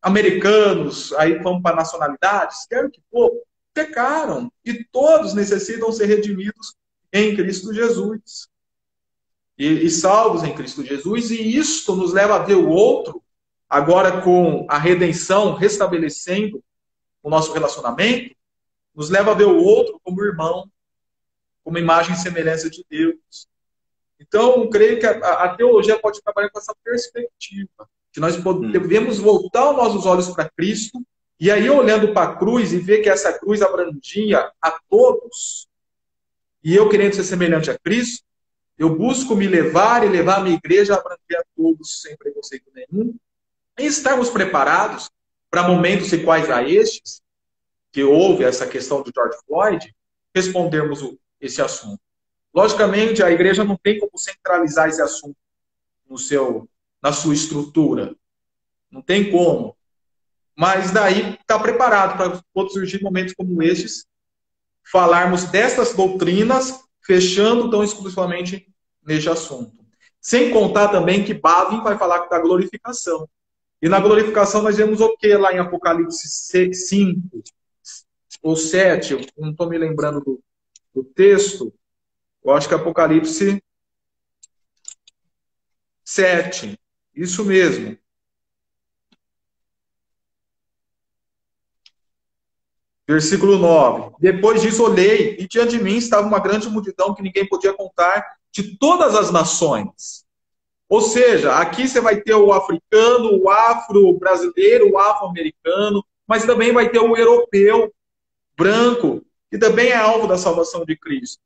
americanos, 0.00 1.12
aí 1.14 1.38
vamos 1.38 1.60
para 1.60 1.74
nacionalidades, 1.74 2.66
quer 2.68 2.84
o 2.84 2.90
que 2.90 3.02
for, 3.10 3.32
pecaram. 3.72 4.52
E 4.64 4.84
todos 4.84 5.34
necessitam 5.34 5.90
ser 5.90 6.06
redimidos 6.06 6.76
em 7.12 7.34
Cristo 7.34 7.74
Jesus. 7.74 8.48
E, 9.58 9.86
e 9.86 9.90
salvos 9.90 10.44
em 10.44 10.54
Cristo 10.54 10.84
Jesus, 10.84 11.30
e 11.32 11.56
isto 11.56 11.96
nos 11.96 12.12
leva 12.12 12.36
a 12.36 12.40
ver 12.40 12.56
o 12.56 12.68
outro, 12.68 13.23
agora 13.74 14.22
com 14.22 14.64
a 14.68 14.78
redenção 14.78 15.54
restabelecendo 15.54 16.62
o 17.20 17.28
nosso 17.28 17.52
relacionamento, 17.52 18.32
nos 18.94 19.10
leva 19.10 19.32
a 19.32 19.34
ver 19.34 19.46
o 19.46 19.60
outro 19.60 20.00
como 20.04 20.24
irmão, 20.24 20.70
como 21.64 21.76
imagem 21.76 22.14
e 22.14 22.18
semelhança 22.18 22.70
de 22.70 22.84
Deus. 22.88 23.48
Então, 24.20 24.70
creio 24.70 25.00
que 25.00 25.06
a, 25.06 25.18
a, 25.18 25.56
teologia 25.56 25.98
pode 25.98 26.22
trabalhar 26.22 26.50
com 26.50 26.58
essa 26.60 26.72
perspectiva, 26.84 27.88
que 28.12 28.20
nós 28.20 28.36
hum. 28.36 28.70
devemos 28.70 29.18
voltar 29.18 29.68
os 29.70 29.76
nossos 29.76 30.06
olhos 30.06 30.28
para 30.28 30.48
Cristo, 30.50 31.04
e 31.40 31.50
aí 31.50 31.68
olhando 31.68 32.12
para 32.12 32.30
a 32.30 32.36
cruz 32.36 32.72
e 32.72 32.78
ver 32.78 33.02
que 33.02 33.08
essa 33.08 33.36
cruz 33.36 33.60
abrangia 33.60 34.52
a 34.62 34.78
todos, 34.88 35.66
e 36.62 36.76
eu 36.76 36.88
querendo 36.88 37.16
ser 37.16 37.24
semelhante 37.24 37.72
a 37.72 37.78
Cristo, 37.78 38.22
eu 38.78 38.94
busco 38.94 39.34
me 39.34 39.48
levar 39.48 40.06
e 40.06 40.08
levar 40.08 40.36
a 40.36 40.40
minha 40.44 40.56
igreja 40.56 40.94
a 40.94 40.98
abranger 40.98 41.40
a 41.40 41.44
todos 41.56 42.02
sem 42.02 42.16
preconceito 42.16 42.70
nenhum, 42.72 43.16
e 43.78 43.86
estarmos 43.86 44.30
preparados 44.30 45.10
para 45.50 45.68
momentos 45.68 46.12
iguais 46.12 46.50
a 46.50 46.62
estes, 46.62 47.22
que 47.92 48.02
houve 48.02 48.44
essa 48.44 48.66
questão 48.66 49.02
do 49.02 49.12
George 49.14 49.38
Floyd, 49.46 49.94
respondermos 50.34 51.16
esse 51.40 51.62
assunto. 51.62 52.00
Logicamente, 52.52 53.22
a 53.22 53.30
igreja 53.30 53.64
não 53.64 53.76
tem 53.76 53.98
como 53.98 54.16
centralizar 54.16 54.88
esse 54.88 55.00
assunto 55.00 55.36
no 56.08 56.18
seu, 56.18 56.68
na 57.02 57.12
sua 57.12 57.34
estrutura. 57.34 58.14
Não 58.90 59.02
tem 59.02 59.30
como. 59.30 59.76
Mas 60.56 60.92
daí 60.92 61.34
está 61.34 61.58
preparado 61.58 62.16
para 62.16 62.42
quando 62.52 62.72
surgir 62.72 63.02
momentos 63.02 63.34
como 63.34 63.62
estes, 63.62 64.06
falarmos 64.84 65.44
dessas 65.44 65.94
doutrinas, 65.94 66.80
fechando 67.00 67.70
tão 67.70 67.82
exclusivamente 67.82 68.68
neste 69.04 69.28
assunto. 69.28 69.84
Sem 70.20 70.50
contar 70.50 70.88
também 70.88 71.24
que 71.24 71.34
Bavin 71.34 71.82
vai 71.82 71.98
falar 71.98 72.26
da 72.26 72.38
glorificação. 72.38 73.28
E 73.82 73.88
na 73.88 74.00
glorificação 74.00 74.62
nós 74.62 74.76
vemos 74.76 75.00
o 75.00 75.16
que 75.16 75.36
lá 75.36 75.52
em 75.52 75.58
Apocalipse 75.58 76.28
5 76.28 77.42
ou 78.42 78.56
7, 78.56 79.12
eu 79.14 79.20
não 79.38 79.50
estou 79.50 79.68
me 79.68 79.78
lembrando 79.78 80.20
do, 80.20 80.42
o 80.94 81.02
texto, 81.02 81.72
eu 82.44 82.52
acho 82.52 82.68
que 82.68 82.74
é 82.74 82.76
Apocalipse 82.76 83.62
7. 86.04 86.78
Isso 87.14 87.44
mesmo. 87.44 87.96
Versículo 93.06 93.58
9. 93.58 94.16
Depois 94.18 94.62
disso 94.62 94.82
olhei, 94.82 95.36
e 95.38 95.48
diante 95.48 95.76
de 95.76 95.82
mim 95.82 95.96
estava 95.96 96.26
uma 96.26 96.38
grande 96.38 96.68
multidão 96.68 97.14
que 97.14 97.22
ninguém 97.22 97.46
podia 97.46 97.74
contar, 97.74 98.38
de 98.50 98.78
todas 98.78 99.14
as 99.14 99.30
nações. 99.30 100.23
Ou 100.94 101.00
seja, 101.00 101.56
aqui 101.56 101.88
você 101.88 102.00
vai 102.00 102.20
ter 102.20 102.36
o 102.36 102.52
africano, 102.52 103.42
o 103.42 103.50
afro-brasileiro, 103.50 104.92
o 104.92 104.96
afro-americano, 104.96 106.06
mas 106.24 106.46
também 106.46 106.72
vai 106.72 106.88
ter 106.88 107.00
o 107.00 107.16
europeu, 107.16 107.92
branco, 108.56 109.20
que 109.50 109.58
também 109.58 109.88
é 109.88 109.96
alvo 109.96 110.28
da 110.28 110.38
salvação 110.38 110.84
de 110.84 110.96
Cristo. 110.96 111.42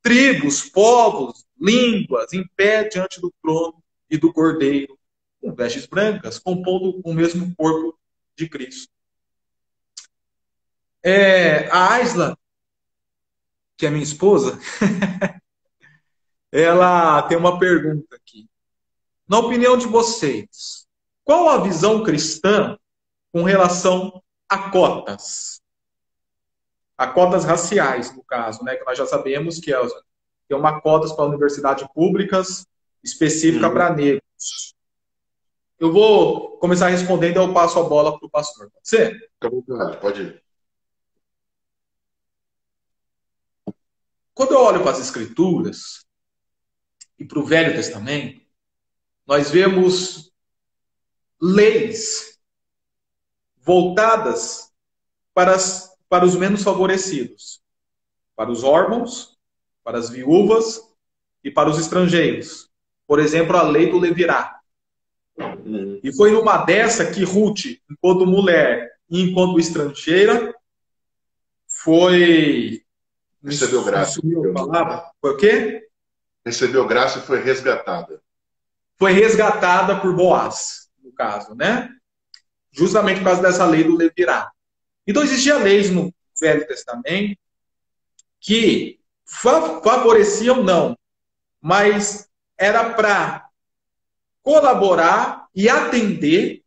Tribos, 0.00 0.62
povos, 0.62 1.44
línguas, 1.60 2.32
em 2.32 2.42
pé 2.56 2.84
diante 2.84 3.20
do 3.20 3.30
trono 3.42 3.84
e 4.08 4.16
do 4.16 4.32
cordeiro, 4.32 4.98
com 5.42 5.54
vestes 5.54 5.84
brancas, 5.84 6.38
compondo 6.38 7.02
o 7.04 7.12
mesmo 7.12 7.54
corpo 7.56 7.98
de 8.34 8.48
Cristo. 8.48 8.90
É, 11.02 11.68
a 11.68 11.92
Aisla, 11.96 12.34
que 13.76 13.84
é 13.84 13.90
minha 13.90 14.02
esposa, 14.02 14.58
ela 16.50 17.20
tem 17.24 17.36
uma 17.36 17.58
pergunta 17.58 18.16
aqui. 18.16 18.48
Na 19.28 19.38
opinião 19.38 19.76
de 19.76 19.86
vocês, 19.86 20.86
qual 21.24 21.48
a 21.48 21.58
visão 21.58 22.02
cristã 22.02 22.78
com 23.32 23.42
relação 23.42 24.22
a 24.48 24.70
cotas? 24.70 25.60
A 26.96 27.06
cotas 27.06 27.44
raciais, 27.44 28.14
no 28.14 28.22
caso, 28.22 28.62
né? 28.62 28.76
Que 28.76 28.84
nós 28.84 28.96
já 28.96 29.06
sabemos 29.06 29.58
que 29.58 29.72
é, 29.72 29.78
é 30.50 30.54
uma 30.54 30.80
cotas 30.80 31.12
para 31.12 31.24
universidades 31.24 31.86
públicas 31.94 32.66
específica 33.02 33.66
uhum. 33.66 33.72
para 33.72 33.94
negros. 33.94 34.74
Eu 35.78 35.92
vou 35.92 36.56
começar 36.58 36.88
respondendo, 36.88 37.36
eu 37.36 37.52
passo 37.52 37.78
a 37.78 37.82
bola 37.82 38.18
para 38.18 38.26
o 38.26 38.30
pastor. 38.30 38.70
Pode 38.70 38.88
ser? 38.88 39.30
Pode 40.00 40.22
ir. 40.22 40.44
Quando 44.32 44.52
eu 44.52 44.60
olho 44.60 44.82
para 44.82 44.92
as 44.92 45.00
Escrituras 45.00 46.04
e 47.18 47.24
para 47.24 47.38
o 47.38 47.44
Velho 47.44 47.74
Testamento, 47.74 48.43
nós 49.26 49.50
vemos 49.50 50.32
leis 51.40 52.38
voltadas 53.60 54.72
para, 55.32 55.54
as, 55.54 55.96
para 56.08 56.24
os 56.24 56.36
menos 56.36 56.62
favorecidos, 56.62 57.62
para 58.36 58.50
os 58.50 58.62
órfãos, 58.62 59.38
para 59.82 59.98
as 59.98 60.10
viúvas 60.10 60.80
e 61.42 61.50
para 61.50 61.68
os 61.68 61.78
estrangeiros. 61.78 62.70
Por 63.06 63.18
exemplo, 63.18 63.56
a 63.56 63.62
lei 63.62 63.90
do 63.90 63.98
Levirá. 63.98 64.60
E 66.02 66.12
foi 66.14 66.30
numa 66.30 66.58
dessa 66.58 67.10
que 67.10 67.24
Ruth, 67.24 67.80
enquanto 67.90 68.26
mulher 68.26 68.92
e 69.10 69.22
enquanto 69.22 69.58
estrangeira, 69.58 70.54
foi 71.66 72.84
Recebeu 73.44 73.84
graça. 73.84 74.20
Foi 75.20 75.30
o 75.30 75.36
quê? 75.36 75.86
Recebeu 76.44 76.86
graça 76.86 77.18
e 77.18 77.22
foi 77.22 77.42
resgatada. 77.42 78.22
Foi 79.04 79.12
resgatada 79.12 80.00
por 80.00 80.16
Boaz, 80.16 80.88
no 81.02 81.12
caso, 81.12 81.54
né? 81.54 81.90
Justamente 82.72 83.18
por 83.18 83.24
causa 83.24 83.42
dessa 83.42 83.66
lei 83.66 83.84
do 83.84 83.94
Levirá. 83.94 84.50
Então, 85.06 85.22
existiam 85.22 85.62
leis 85.62 85.90
no 85.90 86.10
Velho 86.40 86.66
Testamento 86.66 87.38
que 88.40 88.98
favoreciam, 89.26 90.62
não, 90.62 90.96
mas 91.60 92.30
era 92.56 92.94
para 92.94 93.46
colaborar 94.42 95.48
e 95.54 95.68
atender 95.68 96.64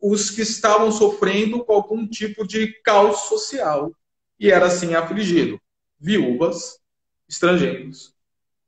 os 0.00 0.30
que 0.30 0.42
estavam 0.42 0.90
sofrendo 0.90 1.64
com 1.64 1.74
algum 1.74 2.08
tipo 2.08 2.44
de 2.44 2.72
caos 2.82 3.20
social 3.28 3.92
e 4.36 4.50
era 4.50 4.66
assim 4.66 4.96
afligido. 4.96 5.60
Viúvas, 5.96 6.80
estrangeiros 7.28 8.12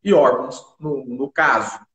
e 0.04 0.14
órfãos, 0.14 0.64
no, 0.78 1.04
no 1.04 1.28
caso. 1.28 1.89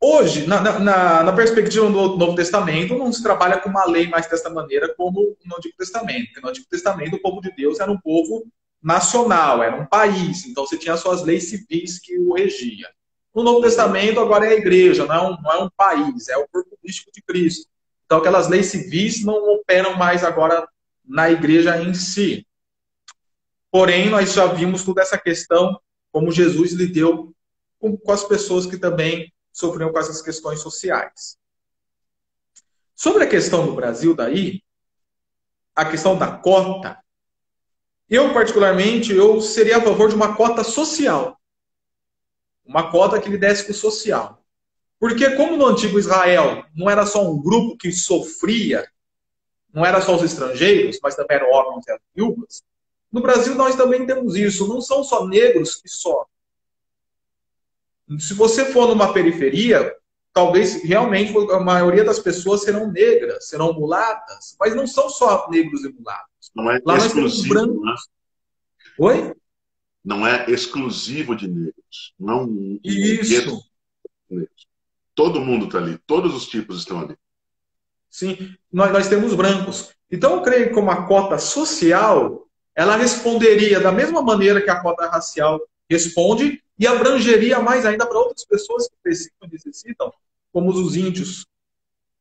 Hoje, 0.00 0.46
na, 0.46 0.78
na, 0.78 1.22
na, 1.24 1.32
perspectiva 1.32 1.86
do 1.90 2.16
Novo 2.16 2.36
Testamento, 2.36 2.96
não 2.96 3.12
se 3.12 3.20
trabalha 3.20 3.58
com 3.58 3.68
uma 3.68 3.84
lei 3.84 4.06
mais 4.06 4.28
desta 4.28 4.48
maneira 4.48 4.94
como 4.94 5.36
no 5.44 5.56
Antigo 5.56 5.76
Testamento. 5.76 6.26
Porque 6.26 6.40
no 6.40 6.48
Antigo 6.48 6.68
Testamento, 6.70 7.16
o 7.16 7.20
povo 7.20 7.40
de 7.40 7.50
Deus 7.50 7.80
era 7.80 7.90
um 7.90 7.98
povo 7.98 8.46
nacional, 8.80 9.60
era 9.60 9.74
um 9.74 9.86
país. 9.86 10.46
Então, 10.46 10.64
você 10.64 10.78
tinha 10.78 10.96
suas 10.96 11.24
leis 11.24 11.50
civis 11.50 11.98
que 11.98 12.16
o 12.16 12.32
regia. 12.32 12.88
No 13.34 13.42
Novo 13.42 13.60
Testamento, 13.60 14.20
agora 14.20 14.46
é 14.46 14.50
a 14.50 14.56
igreja, 14.56 15.04
não 15.04 15.14
é 15.14 15.20
um, 15.20 15.42
não 15.42 15.52
é 15.52 15.64
um 15.64 15.70
país, 15.76 16.28
é 16.28 16.36
o 16.36 16.46
corpo 16.46 16.78
místico 16.82 17.10
de 17.12 17.20
Cristo. 17.20 17.68
Então, 18.06 18.18
aquelas 18.18 18.48
leis 18.48 18.66
civis 18.66 19.24
não 19.24 19.34
operam 19.54 19.96
mais 19.96 20.22
agora 20.22 20.66
na 21.04 21.28
igreja 21.28 21.82
em 21.82 21.92
si. 21.92 22.46
Porém, 23.68 24.08
nós 24.08 24.32
já 24.32 24.46
vimos 24.46 24.84
toda 24.84 25.02
essa 25.02 25.18
questão, 25.18 25.78
como 26.12 26.30
Jesus 26.30 26.72
lidou 26.72 27.32
com, 27.80 27.96
com 27.96 28.12
as 28.12 28.22
pessoas 28.22 28.64
que 28.64 28.78
também 28.78 29.32
sofriam 29.58 29.92
com 29.92 29.98
essas 29.98 30.22
questões 30.22 30.60
sociais. 30.60 31.38
Sobre 32.94 33.24
a 33.24 33.28
questão 33.28 33.66
do 33.66 33.74
Brasil, 33.74 34.14
daí, 34.14 34.62
a 35.74 35.84
questão 35.84 36.18
da 36.18 36.36
cota, 36.36 36.98
eu, 38.08 38.32
particularmente, 38.32 39.12
eu 39.12 39.40
seria 39.40 39.78
a 39.78 39.82
favor 39.82 40.08
de 40.08 40.14
uma 40.14 40.34
cota 40.34 40.64
social. 40.64 41.38
Uma 42.64 42.90
cota 42.90 43.20
que 43.20 43.28
lhe 43.28 43.38
desse 43.38 43.64
para 43.64 43.72
o 43.72 43.74
social. 43.74 44.44
Porque 44.98 45.30
como 45.36 45.56
no 45.56 45.66
antigo 45.66 45.98
Israel 45.98 46.64
não 46.74 46.90
era 46.90 47.06
só 47.06 47.22
um 47.22 47.40
grupo 47.40 47.76
que 47.76 47.92
sofria 47.92 48.88
não 49.72 49.84
era 49.84 50.00
só 50.00 50.16
os 50.16 50.22
estrangeiros, 50.22 50.98
mas 51.02 51.14
também 51.14 51.36
eram 51.36 51.52
órfãos 51.52 51.86
e 51.86 51.92
as 51.92 52.00
viúvas. 52.14 52.62
No 53.12 53.20
Brasil 53.20 53.54
nós 53.54 53.76
também 53.76 54.06
temos 54.06 54.34
isso. 54.34 54.66
Não 54.66 54.80
são 54.80 55.04
só 55.04 55.26
negros 55.26 55.76
que 55.76 55.88
sofrem. 55.88 56.37
Se 58.18 58.34
você 58.34 58.72
for 58.72 58.88
numa 58.88 59.12
periferia, 59.12 59.94
talvez 60.32 60.82
realmente 60.82 61.36
a 61.52 61.60
maioria 61.60 62.04
das 62.04 62.18
pessoas 62.18 62.62
serão 62.62 62.90
negras, 62.90 63.48
serão 63.48 63.72
mulatas, 63.72 64.56
mas 64.58 64.74
não 64.74 64.86
são 64.86 65.10
só 65.10 65.48
negros 65.50 65.84
e 65.84 65.92
mulatos. 65.92 66.50
Não 66.54 66.70
é 66.70 66.80
Lá 66.84 66.96
exclusivo, 66.96 67.54
brancos. 67.54 67.82
Né? 67.82 67.94
Oi? 68.98 69.34
Não 70.04 70.26
é 70.26 70.50
exclusivo 70.50 71.36
de 71.36 71.48
negros. 71.48 72.14
Não 72.18 72.78
Isso. 72.82 73.62
Todo 75.14 75.40
mundo 75.40 75.66
está 75.66 75.78
ali, 75.78 75.98
todos 76.06 76.34
os 76.34 76.46
tipos 76.46 76.78
estão 76.78 77.00
ali. 77.00 77.16
Sim, 78.08 78.54
nós, 78.72 78.92
nós 78.92 79.08
temos 79.08 79.34
brancos. 79.34 79.90
Então, 80.10 80.36
eu 80.36 80.42
creio 80.42 80.68
que 80.68 80.74
como 80.74 80.90
a 80.90 81.06
cota 81.06 81.38
social, 81.38 82.48
ela 82.74 82.96
responderia 82.96 83.80
da 83.80 83.92
mesma 83.92 84.22
maneira 84.22 84.62
que 84.62 84.70
a 84.70 84.80
cota 84.80 85.08
racial 85.08 85.60
responde 85.90 86.62
e 86.78 86.86
abrangeria 86.86 87.60
mais 87.60 87.84
ainda 87.84 88.06
para 88.06 88.18
outras 88.18 88.44
pessoas 88.44 88.88
que 88.88 88.94
precisam, 89.02 89.32
necessitam, 89.50 90.12
como 90.52 90.70
os 90.70 90.96
índios, 90.96 91.46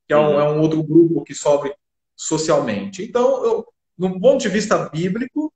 que 0.07 0.13
é 0.13 0.17
um, 0.17 0.33
uhum. 0.33 0.39
é 0.39 0.49
um 0.49 0.61
outro 0.61 0.81
grupo 0.83 1.23
que 1.23 1.35
sofre 1.35 1.73
socialmente. 2.15 3.03
Então, 3.03 3.45
eu, 3.45 3.67
no 3.97 4.19
ponto 4.19 4.41
de 4.41 4.49
vista 4.49 4.89
bíblico, 4.89 5.53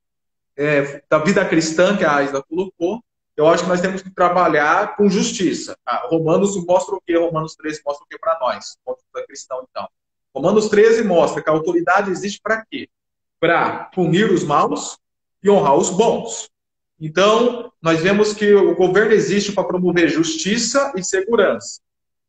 é, 0.56 1.02
da 1.08 1.18
vida 1.18 1.44
cristã 1.44 1.96
que 1.96 2.04
a 2.04 2.16
Aisla 2.16 2.42
colocou, 2.42 3.02
eu 3.36 3.48
acho 3.48 3.64
que 3.64 3.68
nós 3.68 3.80
temos 3.80 4.02
que 4.02 4.10
trabalhar 4.10 4.94
com 4.96 5.08
justiça. 5.08 5.76
Ah, 5.86 6.06
Romanos 6.08 6.54
mostra 6.66 6.94
o 6.94 7.00
que? 7.00 7.16
Romanos 7.16 7.56
3 7.56 7.80
mostra 7.84 8.04
o 8.04 8.08
que 8.08 8.18
para 8.18 8.38
nós, 8.38 8.76
ponto 8.84 8.98
de 8.98 9.04
vista 9.04 9.26
cristão, 9.26 9.66
então. 9.70 9.88
Romanos 10.34 10.68
13 10.68 11.02
mostra 11.04 11.42
que 11.42 11.48
a 11.48 11.52
autoridade 11.52 12.10
existe 12.10 12.40
para 12.42 12.64
quê? 12.64 12.88
Para 13.40 13.84
punir 13.86 14.30
os 14.30 14.44
maus 14.44 14.98
e 15.42 15.50
honrar 15.50 15.76
os 15.76 15.90
bons. 15.90 16.51
Então, 17.04 17.72
nós 17.82 18.00
vemos 18.00 18.32
que 18.32 18.54
o 18.54 18.76
governo 18.76 19.10
existe 19.10 19.50
para 19.50 19.64
promover 19.64 20.08
justiça 20.08 20.92
e 20.96 21.02
segurança. 21.02 21.80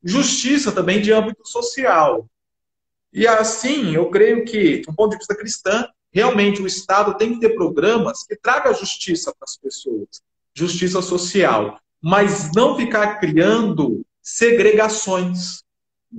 Justiça 0.04 0.72
também 0.72 1.00
de 1.00 1.14
âmbito 1.14 1.48
social. 1.48 2.26
E 3.14 3.28
assim, 3.28 3.94
eu 3.94 4.10
creio 4.10 4.44
que, 4.44 4.80
do 4.80 4.92
ponto 4.96 5.12
de 5.12 5.18
vista 5.18 5.36
cristão, 5.36 5.88
realmente 6.12 6.60
o 6.60 6.66
Estado 6.66 7.16
tem 7.16 7.36
que 7.36 7.40
ter 7.40 7.54
programas 7.54 8.24
que 8.24 8.36
tragam 8.36 8.74
justiça 8.74 9.32
para 9.38 9.46
as 9.46 9.56
pessoas, 9.56 10.08
justiça 10.56 11.04
social, 11.04 11.80
mas 12.02 12.52
não 12.56 12.76
ficar 12.76 13.20
criando 13.20 14.04
segregações. 14.24 15.62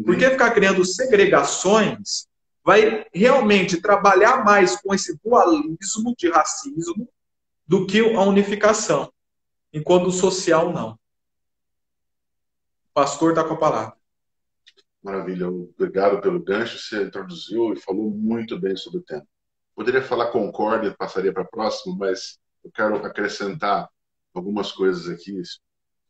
Porque 0.04 0.30
ficar 0.30 0.52
criando 0.52 0.84
segregações 0.84 2.28
vai 2.64 3.04
realmente 3.12 3.80
trabalhar 3.80 4.44
mais 4.44 4.80
com 4.80 4.94
esse 4.94 5.18
dualismo 5.24 6.14
de 6.16 6.30
racismo 6.30 7.08
do 7.66 7.86
que 7.86 8.00
a 8.00 8.22
unificação, 8.22 9.12
enquanto 9.72 10.08
o 10.08 10.12
social 10.12 10.72
não. 10.72 10.92
O 12.90 12.92
pastor 12.94 13.30
está 13.30 13.44
com 13.44 13.54
a 13.54 13.58
palavra. 13.58 13.96
Maravilha, 15.02 15.48
obrigado 15.48 16.20
pelo 16.20 16.42
gancho. 16.42 16.78
Você 16.78 17.02
introduziu 17.02 17.72
e 17.72 17.80
falou 17.80 18.10
muito 18.10 18.58
bem 18.58 18.76
sobre 18.76 19.00
o 19.00 19.02
tema. 19.02 19.26
Poderia 19.74 20.02
falar 20.02 20.30
concórdia 20.30 20.88
e 20.88 20.96
passaria 20.96 21.32
para 21.32 21.42
a 21.42 21.48
próxima, 21.48 21.96
mas 21.96 22.38
eu 22.62 22.70
quero 22.70 22.96
acrescentar 23.04 23.88
algumas 24.32 24.72
coisas 24.72 25.08
aqui 25.08 25.40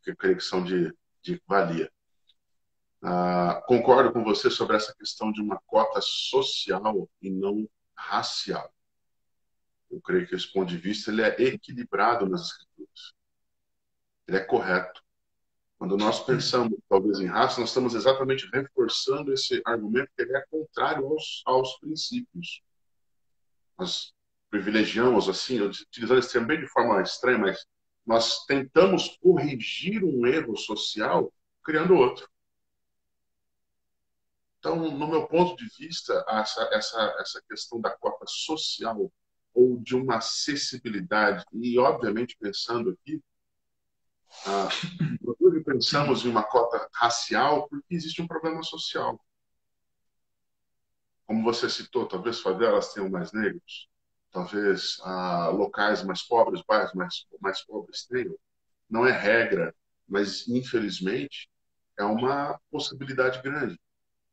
que 0.02 0.10
eu 0.10 0.16
creio 0.16 0.36
que 0.36 0.44
são 0.44 0.62
de, 0.62 0.92
de 1.22 1.40
valia. 1.46 1.90
Ah, 3.02 3.62
concordo 3.66 4.12
com 4.12 4.24
você 4.24 4.50
sobre 4.50 4.76
essa 4.76 4.94
questão 4.94 5.30
de 5.30 5.40
uma 5.40 5.60
cota 5.66 6.00
social 6.02 7.08
e 7.20 7.30
não 7.30 7.68
racial. 7.94 8.73
Eu 9.94 10.00
creio 10.00 10.26
que 10.26 10.34
esse 10.34 10.52
ponto 10.52 10.68
de 10.68 10.76
vista 10.76 11.12
ele 11.12 11.22
é 11.22 11.40
equilibrado 11.40 12.28
nas 12.28 12.48
escrituras. 12.48 13.14
Ele 14.26 14.36
é 14.38 14.40
correto. 14.40 15.00
Quando 15.78 15.96
nós 15.96 16.18
pensamos, 16.18 16.76
talvez, 16.88 17.20
em 17.20 17.26
raça, 17.26 17.60
nós 17.60 17.70
estamos 17.70 17.94
exatamente 17.94 18.48
reforçando 18.52 19.32
esse 19.32 19.62
argumento 19.64 20.10
que 20.16 20.22
ele 20.22 20.36
é 20.36 20.44
contrário 20.50 21.06
aos, 21.06 21.42
aos 21.46 21.78
princípios. 21.78 22.60
Nós 23.78 24.12
privilegiamos, 24.50 25.28
assim, 25.28 25.60
utilizando 25.60 26.18
esse 26.18 26.32
termo 26.32 26.48
bem 26.48 26.60
de 26.60 26.66
forma 26.66 27.00
estranha, 27.00 27.38
mas 27.38 27.64
nós 28.04 28.44
tentamos 28.46 29.16
corrigir 29.22 30.02
um 30.02 30.26
erro 30.26 30.56
social 30.56 31.32
criando 31.62 31.94
outro. 31.94 32.28
Então, 34.58 34.76
no 34.76 35.06
meu 35.06 35.28
ponto 35.28 35.54
de 35.56 35.68
vista, 35.78 36.24
essa, 36.28 36.62
essa, 36.72 37.16
essa 37.20 37.42
questão 37.48 37.80
da 37.80 37.90
cota 37.90 38.24
social 38.26 39.12
ou 39.54 39.78
de 39.80 39.94
uma 39.94 40.16
acessibilidade. 40.16 41.44
E, 41.52 41.78
obviamente, 41.78 42.36
pensando 42.38 42.90
aqui, 42.90 43.22
ah, 44.46 44.68
nós 45.22 45.36
pensamos 45.64 46.24
em 46.24 46.28
uma 46.28 46.42
cota 46.42 46.88
racial 46.92 47.68
porque 47.68 47.94
existe 47.94 48.20
um 48.20 48.26
problema 48.26 48.62
social. 48.62 49.18
Como 51.26 51.42
você 51.42 51.70
citou, 51.70 52.06
talvez 52.06 52.40
favelas 52.40 52.92
tenham 52.92 53.08
mais 53.08 53.32
negros, 53.32 53.88
talvez 54.30 54.98
ah, 55.02 55.48
locais 55.48 56.02
mais 56.02 56.22
pobres, 56.22 56.62
bairros 56.66 56.92
mais, 56.94 57.26
mais 57.40 57.64
pobres 57.64 58.06
tenham. 58.06 58.36
Não 58.90 59.06
é 59.06 59.12
regra, 59.12 59.74
mas 60.06 60.46
infelizmente 60.48 61.48
é 61.98 62.04
uma 62.04 62.60
possibilidade 62.70 63.40
grande. 63.42 63.78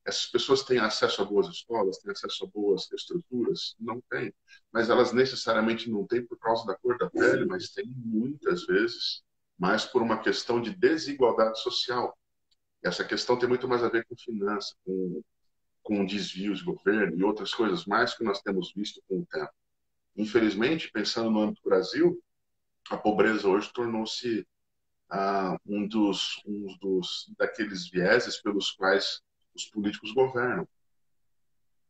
Essas 0.04 0.26
pessoas 0.26 0.64
têm 0.64 0.80
acesso 0.80 1.22
a 1.22 1.26
boas 1.26 1.48
escolas, 1.48 2.00
têm 2.00 2.12
acesso 2.12 2.46
a 2.46 2.48
boas 2.48 2.92
estruturas? 2.92 3.76
Não 3.80 4.02
têm. 4.10 4.34
Mas 4.72 4.90
elas 4.90 5.14
necessariamente 5.14 5.90
não 5.90 6.06
têm 6.08 6.26
por 6.26 6.40
causa 6.40 6.66
da 6.66 6.76
cor 6.76 6.98
da 6.98 7.10
pele, 7.10 7.46
mas 7.46 7.70
têm 7.70 7.86
muitas 7.86 8.66
vezes 8.66 9.24
mais 9.58 9.86
por 9.86 10.02
uma 10.02 10.20
questão 10.20 10.60
de 10.60 10.76
desigualdade 10.76 11.62
social. 11.62 12.18
Essa 12.84 13.06
questão 13.06 13.38
tem 13.38 13.48
muito 13.48 13.68
mais 13.68 13.84
a 13.84 13.90
ver 13.90 14.06
com 14.06 14.16
finança, 14.16 14.76
com, 14.84 15.22
com 15.84 16.06
desvios 16.06 16.60
de 16.60 16.66
governo 16.66 17.16
e 17.16 17.24
outras 17.24 17.54
coisas 17.54 17.86
mais 17.86 18.16
que 18.16 18.24
nós 18.24 18.42
temos 18.42 18.74
visto 18.74 19.04
com 19.08 19.20
o 19.20 19.26
tempo. 19.28 19.54
Infelizmente, 20.16 20.92
pensando 20.92 21.30
no 21.30 21.42
âmbito 21.42 21.62
do 21.62 21.70
Brasil, 21.70 22.22
a 22.90 22.98
pobreza 22.98 23.48
hoje 23.48 23.72
tornou-se 23.72 24.48
ah, 25.12 25.58
um 25.66 25.88
dos, 25.88 26.42
um 26.46 26.76
dos 26.80 27.32
daqueles 27.38 27.88
vieses 27.88 28.42
pelos 28.42 28.72
quais 28.72 29.22
os 29.56 29.66
políticos 29.66 30.12
governam. 30.14 30.68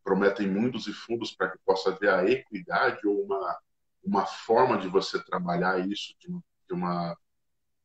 Prometem 0.03 0.47
mundos 0.47 0.88
e 0.88 0.93
fundos 0.93 1.34
para 1.34 1.51
que 1.51 1.57
possa 1.66 1.91
haver 1.91 2.09
a 2.09 2.30
equidade 2.30 3.05
ou 3.05 3.24
uma, 3.24 3.59
uma 4.03 4.26
forma 4.26 4.78
de 4.78 4.88
você 4.88 5.24
trabalhar 5.24 5.80
isso 5.88 6.16
de 6.20 6.28
uma, 6.28 6.43
de 6.68 6.74
uma 6.74 7.18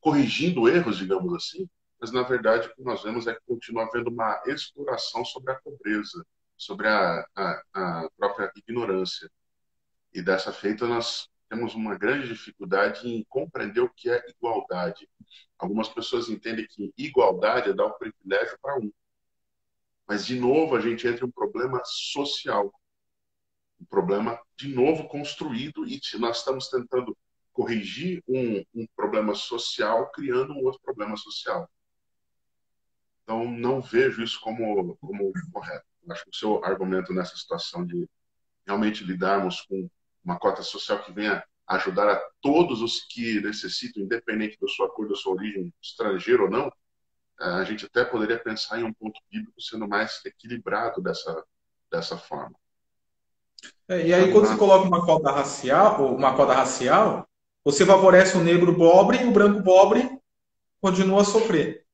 corrigindo 0.01 0.68
erros, 0.68 0.99
digamos 0.99 1.35
assim, 1.35 1.68
mas 2.01 2.12
na 2.12 2.22
verdade 2.22 2.68
o 2.68 2.74
que 2.74 2.83
nós 2.83 3.03
vemos 3.03 3.27
é 3.27 3.35
que 3.35 3.41
continua 3.47 3.85
havendo 3.85 4.11
uma 4.11 4.41
exploração 4.47 5.24
sobre 5.24 5.53
a 5.53 5.57
pobreza, 5.57 6.24
sobre 6.57 6.89
a, 6.89 7.27
a, 7.35 7.62
a 7.74 8.11
própria 8.16 8.51
ignorância. 8.57 9.31
E 10.12 10.22
dessa 10.22 10.53
feita 10.53 10.87
nós 10.87 11.29
temos 11.49 11.74
uma 11.74 11.97
grande 11.97 12.29
dificuldade 12.29 13.09
em 13.09 13.24
compreender 13.29 13.81
o 13.81 13.91
que 13.91 14.11
é 14.11 14.24
igualdade. 14.29 15.09
Algumas 15.59 15.89
pessoas 15.89 16.29
entendem 16.29 16.66
que 16.68 16.93
igualdade 16.97 17.70
é 17.70 17.74
dar 17.74 17.87
o 17.87 17.99
privilégio 17.99 18.59
para 18.61 18.79
um. 18.79 18.93
Mas, 20.07 20.25
de 20.25 20.39
novo, 20.39 20.77
a 20.77 20.81
gente 20.81 21.07
entra 21.07 21.25
em 21.25 21.29
um 21.29 21.33
problema 21.33 21.81
social. 21.85 22.73
Um 23.81 23.85
problema, 23.87 24.41
de 24.57 24.69
novo, 24.69 25.09
construído, 25.09 25.87
e 25.87 26.01
nós 26.19 26.39
estamos 26.39 26.69
tentando 26.69 27.17
corrigir 27.53 28.23
um, 28.29 28.63
um 28.75 28.87
problema 28.95 29.35
social 29.35 30.11
criando 30.13 30.53
um 30.53 30.65
outro 30.65 30.81
problema 30.83 31.17
social. 31.17 31.69
Então, 33.23 33.51
não 33.51 33.81
vejo 33.81 34.23
isso 34.23 34.41
como, 34.41 34.97
como 34.97 35.33
correto. 35.53 35.85
Acho 36.09 36.23
que 36.25 36.31
o 36.31 36.35
seu 36.35 36.65
argumento 36.65 37.13
nessa 37.13 37.37
situação 37.37 37.85
de 37.85 38.09
realmente 38.65 39.03
lidarmos 39.03 39.63
com 39.63 39.91
uma 40.25 40.39
cota 40.39 40.63
social 40.63 41.03
que 41.03 41.13
venha 41.13 41.45
ajudar 41.67 42.09
a 42.09 42.31
todos 42.41 42.81
os 42.81 43.05
que 43.07 43.41
necessitam, 43.41 44.03
independente 44.03 44.57
da 44.61 44.69
sua 44.69 44.89
cor, 44.89 45.09
da 45.09 45.17
sua 45.17 45.33
origem, 45.35 45.73
estrangeiro 45.83 46.45
ou 46.45 46.51
não, 46.51 46.73
a 47.39 47.64
gente 47.64 47.87
até 47.87 48.05
poderia 48.05 48.39
pensar 48.39 48.80
em 48.80 48.84
um 48.84 48.93
ponto 48.93 49.20
bíblico 49.30 49.61
sendo 49.61 49.87
mais 49.87 50.20
equilibrado 50.24 51.01
dessa, 51.01 51.45
dessa 51.91 52.16
forma. 52.16 52.55
É, 53.89 54.07
e 54.07 54.14
aí, 54.14 54.32
quando 54.32 54.47
você 54.47 54.57
coloca 54.57 54.87
uma 54.87 55.05
cota 55.05 55.30
racial, 55.30 56.14
uma 56.14 56.34
cota 56.34 56.55
racial, 56.55 57.28
você 57.64 57.84
favorece 57.84 58.37
o 58.37 58.43
negro 58.43 58.76
pobre 58.76 59.22
e 59.22 59.24
o 59.24 59.32
branco 59.32 59.62
pobre 59.62 60.09
continua 60.80 61.22
a 61.22 61.24
sofrer. 61.24 61.84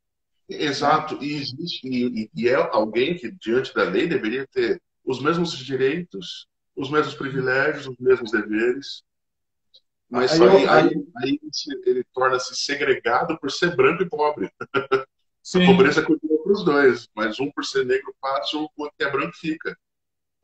Exato. 0.49 1.23
E 1.23 1.35
existe 1.35 1.87
e, 1.87 2.31
e 2.35 2.49
é 2.49 2.55
alguém 2.55 3.17
que 3.17 3.31
diante 3.31 3.75
da 3.75 3.85
lei 3.85 4.07
deveria 4.07 4.47
ter 4.47 4.81
os 5.05 5.21
mesmos 5.21 5.53
direitos, 5.57 6.47
os 6.77 6.91
mesmos 6.91 7.15
privilégios, 7.15 7.87
os 7.87 7.97
mesmos 7.99 8.31
deveres. 8.31 9.03
Mas 10.09 10.41
aí, 10.41 10.49
aí, 10.49 10.67
aí, 10.67 11.07
aí 11.23 11.41
ele 11.87 12.05
torna-se 12.13 12.55
segregado 12.55 13.39
por 13.39 13.51
ser 13.51 13.75
branco 13.75 14.03
e 14.03 14.09
pobre. 14.09 14.51
Sim. 15.43 15.65
A 15.65 15.67
pobreza 15.67 16.03
continua 16.03 16.43
para 16.43 16.53
os 16.53 16.65
dois, 16.65 17.09
mas 17.15 17.41
um 17.41 17.51
por 17.51 17.65
ser 17.65 17.85
negro 17.85 18.15
passa, 18.21 18.57
o 18.57 18.69
outro 18.77 18.95
que 18.97 19.05
é 19.05 19.11
branco 19.11 19.37
fica. 19.37 19.77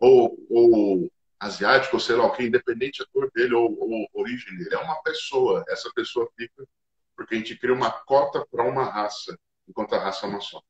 Ou, 0.00 0.36
ou 0.50 1.10
asiático, 1.40 1.96
ou 1.96 2.00
sei 2.00 2.16
lá 2.16 2.26
o 2.26 2.32
que, 2.32 2.44
independente 2.44 2.98
da 2.98 3.06
cor 3.12 3.30
dele 3.34 3.54
ou, 3.54 3.76
ou 3.78 4.08
origem 4.14 4.56
dele. 4.56 4.74
É 4.74 4.78
uma 4.78 5.00
pessoa. 5.02 5.64
Essa 5.68 5.90
pessoa 5.94 6.28
fica 6.36 6.66
porque 7.18 7.34
a 7.34 7.38
gente 7.38 7.56
cria 7.56 7.74
uma 7.74 7.90
cota 7.90 8.46
para 8.48 8.62
uma 8.62 8.84
raça, 8.84 9.36
enquanto 9.68 9.92
a 9.94 9.98
raça 9.98 10.24
é 10.24 10.28
uma 10.28 10.40
só. 10.40 10.62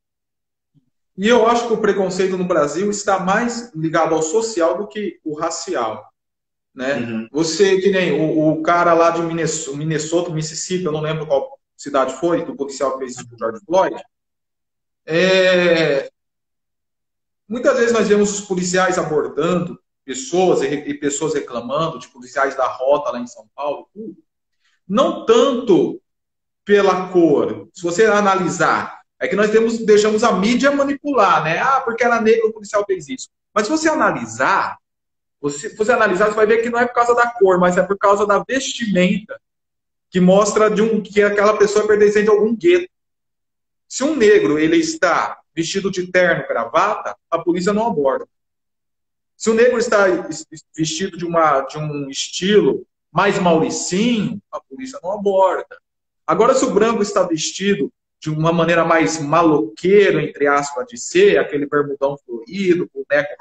E 1.15 1.29
eu 1.29 1.47
acho 1.47 1.67
que 1.67 1.75
o 1.75 1.81
preconceito 1.81 2.39
no 2.39 2.45
Brasil 2.45 2.91
está 2.91 3.19
mais 3.19 3.71
ligado 3.75 4.15
ao 4.15 4.23
social 4.23 4.79
do 4.79 4.89
que 4.89 5.21
o 5.23 5.39
racial. 5.39 6.09
Né? 6.75 6.95
Uhum. 6.95 7.29
Você, 7.33 7.81
que 7.81 7.91
nem 7.91 8.13
o, 8.13 8.53
o, 8.53 8.63
cara 8.63 8.95
lá 8.95 9.11
de 9.11 9.21
Minnesota, 9.21 9.77
Minnesota, 9.77 10.31
Mississippi, 10.31 10.85
eu 10.85 10.93
não 10.93 11.01
lembro 11.01 11.27
qual 11.27 11.59
cidade 11.77 12.15
foi, 12.15 12.45
do 12.45 12.57
policial 12.57 12.93
que 12.93 13.01
fez 13.01 13.17
isso 13.17 13.29
com 13.29 13.35
o 13.35 13.39
George 13.39 13.61
Floyd, 13.67 13.97
é... 15.09 16.11
Muitas 17.49 17.79
vezes 17.79 17.93
nós 17.93 18.07
vemos 18.07 18.31
os 18.31 18.41
policiais 18.43 18.99
abordando 18.99 19.81
pessoas 20.05 20.63
e, 20.63 20.95
pessoas 20.95 21.35
reclamando, 21.35 21.99
de 21.99 22.09
policiais 22.09 22.55
da 22.55 22.67
rota 22.67 23.11
lá 23.11 23.19
em 23.19 23.27
São 23.27 23.47
Paulo, 23.55 23.89
não 24.87 25.25
tanto 25.25 26.01
pela 26.65 27.09
cor. 27.09 27.69
Se 27.73 27.83
você 27.83 28.05
analisar, 28.05 29.01
é 29.19 29.27
que 29.27 29.37
nós 29.37 29.51
temos, 29.51 29.79
deixamos 29.79 30.23
a 30.23 30.33
mídia 30.33 30.71
manipular, 30.71 31.43
né? 31.43 31.59
Ah, 31.59 31.81
porque 31.81 32.05
era 32.05 32.21
negro, 32.21 32.49
o 32.49 32.53
policial 32.53 32.85
fez 32.87 33.09
isso. 33.09 33.29
Mas 33.55 33.67
se 33.67 33.71
você 33.71 33.89
analisar, 33.89 34.79
você, 35.41 35.75
você 35.75 35.93
analisar, 35.93 36.27
você 36.27 36.37
vai 36.37 36.47
ver 36.47 36.63
que 36.63 36.71
não 36.71 36.79
é 36.79 36.87
por 36.87 36.95
causa 36.95 37.15
da 37.15 37.31
cor, 37.31 37.59
mas 37.59 37.77
é 37.77 37.83
por 37.83 37.97
causa 37.97 38.27
da 38.27 38.45
vestimenta 38.47 39.41
que 40.11 40.21
mostra 40.21 40.71
de 40.71 40.83
um 40.83 41.03
que 41.03 41.23
aquela 41.23 41.57
pessoa 41.57 41.85
é 41.85 41.89
pertencente 41.89 42.29
a 42.29 42.33
algum 42.33 42.55
gueto. 42.55 42.89
Se 43.89 44.05
um 44.05 44.15
negro 44.15 44.59
ele 44.59 44.77
está 44.77 45.39
vestido 45.55 45.91
de 45.91 46.07
terno, 46.13 46.47
gravata, 46.47 47.17
a 47.31 47.39
polícia 47.39 47.73
não 47.73 47.87
aborda. 47.87 48.29
Se 49.37 49.51
o 49.51 49.55
negro 49.55 49.79
está 49.79 50.05
vestido 50.77 51.17
de, 51.17 51.25
uma, 51.25 51.63
de 51.63 51.79
um 51.79 52.11
estilo 52.11 52.87
mais 53.11 53.39
mauricinho, 53.39 54.41
a 54.53 54.61
polícia 54.61 54.99
não 55.03 55.13
aborda. 55.13 55.79
Agora, 56.27 56.55
se 56.55 56.65
o 56.65 56.75
branco 56.75 57.03
está 57.03 57.23
vestido 57.23 57.91
de 58.21 58.31
uma 58.31 58.53
maneira 58.53 58.85
mais 58.85 59.21
maloqueiro, 59.21 60.21
entre 60.21 60.47
aspas, 60.47 60.87
de 60.87 60.99
ser, 60.99 61.39
aquele 61.39 61.67
bermudão 61.67 62.19
florido, 62.19 62.91
boneco 62.93 63.35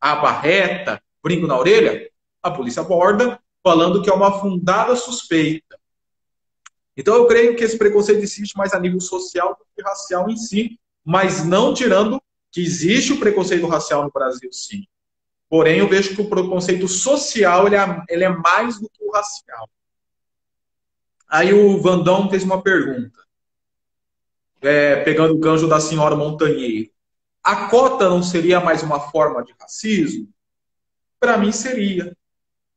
raba 0.00 0.32
reta, 0.32 1.02
brinco 1.22 1.46
na 1.46 1.56
orelha, 1.56 2.10
a 2.42 2.50
polícia 2.50 2.82
aborda, 2.82 3.40
falando 3.62 4.02
que 4.02 4.10
é 4.10 4.12
uma 4.12 4.40
fundada 4.40 4.96
suspeita. 4.96 5.78
Então 6.96 7.14
eu 7.14 7.26
creio 7.26 7.56
que 7.56 7.64
esse 7.64 7.78
preconceito 7.78 8.22
existe 8.22 8.56
mais 8.56 8.72
a 8.72 8.80
nível 8.80 9.00
social 9.00 9.56
do 9.58 9.64
que 9.74 9.82
racial 9.82 10.28
em 10.28 10.36
si, 10.36 10.78
mas 11.04 11.44
não 11.44 11.72
tirando 11.72 12.22
que 12.50 12.60
existe 12.60 13.12
o 13.12 13.18
preconceito 13.18 13.66
racial 13.66 14.04
no 14.04 14.10
Brasil, 14.10 14.52
sim. 14.52 14.84
Porém, 15.48 15.78
eu 15.78 15.88
vejo 15.88 16.14
que 16.14 16.20
o 16.20 16.28
preconceito 16.28 16.86
social 16.86 17.66
ele 17.66 17.76
é, 17.76 18.02
ele 18.08 18.24
é 18.24 18.28
mais 18.28 18.78
do 18.78 18.88
que 18.88 19.04
o 19.04 19.10
racial. 19.10 19.68
Aí 21.28 21.52
o 21.52 21.80
Vandão 21.80 22.28
fez 22.28 22.42
uma 22.42 22.62
pergunta, 22.62 23.18
é, 24.60 24.96
pegando 25.02 25.34
o 25.34 25.38
gancho 25.38 25.66
da 25.66 25.80
senhora 25.80 26.14
Montanheiro. 26.14 26.90
A 27.42 27.68
cota 27.68 28.08
não 28.08 28.22
seria 28.22 28.60
mais 28.60 28.82
uma 28.82 29.00
forma 29.00 29.42
de 29.42 29.54
racismo? 29.58 30.28
Para 31.18 31.36
mim 31.38 31.52
seria. 31.52 32.16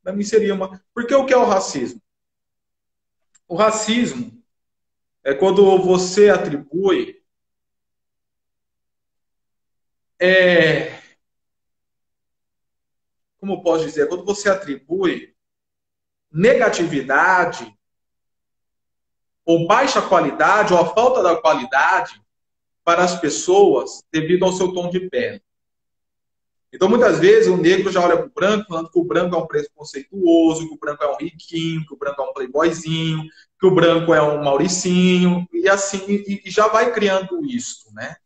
Para 0.02 0.14
mim 0.14 0.24
seria 0.24 0.54
uma. 0.54 0.82
Porque 0.94 1.14
o 1.14 1.26
que 1.26 1.34
é 1.34 1.38
o 1.38 1.46
racismo? 1.46 2.02
O 3.48 3.56
racismo 3.56 4.44
é 5.24 5.34
quando 5.34 5.78
você 5.80 6.30
atribui 6.30 7.24
é, 10.20 10.96
como 13.38 13.62
posso 13.62 13.86
dizer, 13.86 14.08
quando 14.08 14.26
você 14.26 14.50
atribui 14.50 15.36
negatividade 16.32 17.72
ou 19.46 19.68
baixa 19.68 20.02
qualidade 20.02 20.74
ou 20.74 20.80
a 20.80 20.94
falta 20.94 21.22
da 21.22 21.40
qualidade 21.40 22.20
para 22.84 23.04
as 23.04 23.20
pessoas 23.20 24.04
devido 24.12 24.46
ao 24.46 24.52
seu 24.52 24.74
tom 24.74 24.90
de 24.90 25.08
pele. 25.10 25.45
Então, 26.76 26.90
muitas 26.90 27.20
vezes, 27.20 27.48
o 27.48 27.56
negro 27.56 27.90
já 27.90 28.02
olha 28.02 28.18
para 28.18 28.28
o 28.28 28.32
branco 28.34 28.68
falando 28.68 28.92
que 28.92 29.00
o 29.00 29.04
branco 29.04 29.34
é 29.34 29.38
um 29.38 29.48
preconceituoso, 29.48 30.68
que 30.68 30.74
o 30.74 30.78
branco 30.78 31.04
é 31.04 31.12
um 31.14 31.16
riquinho, 31.16 31.86
que 31.86 31.94
o 31.94 31.98
branco 31.98 32.22
é 32.22 32.26
um 32.26 32.34
playboyzinho, 32.34 33.24
que 33.58 33.66
o 33.66 33.74
branco 33.74 34.14
é 34.14 34.22
um 34.22 34.44
mauricinho, 34.44 35.48
e 35.54 35.70
assim, 35.70 36.04
e, 36.08 36.42
e 36.46 36.52
já 36.52 36.68
vai 36.68 36.92
criando 36.92 37.46
isso, 37.46 37.94
né? 37.94 38.18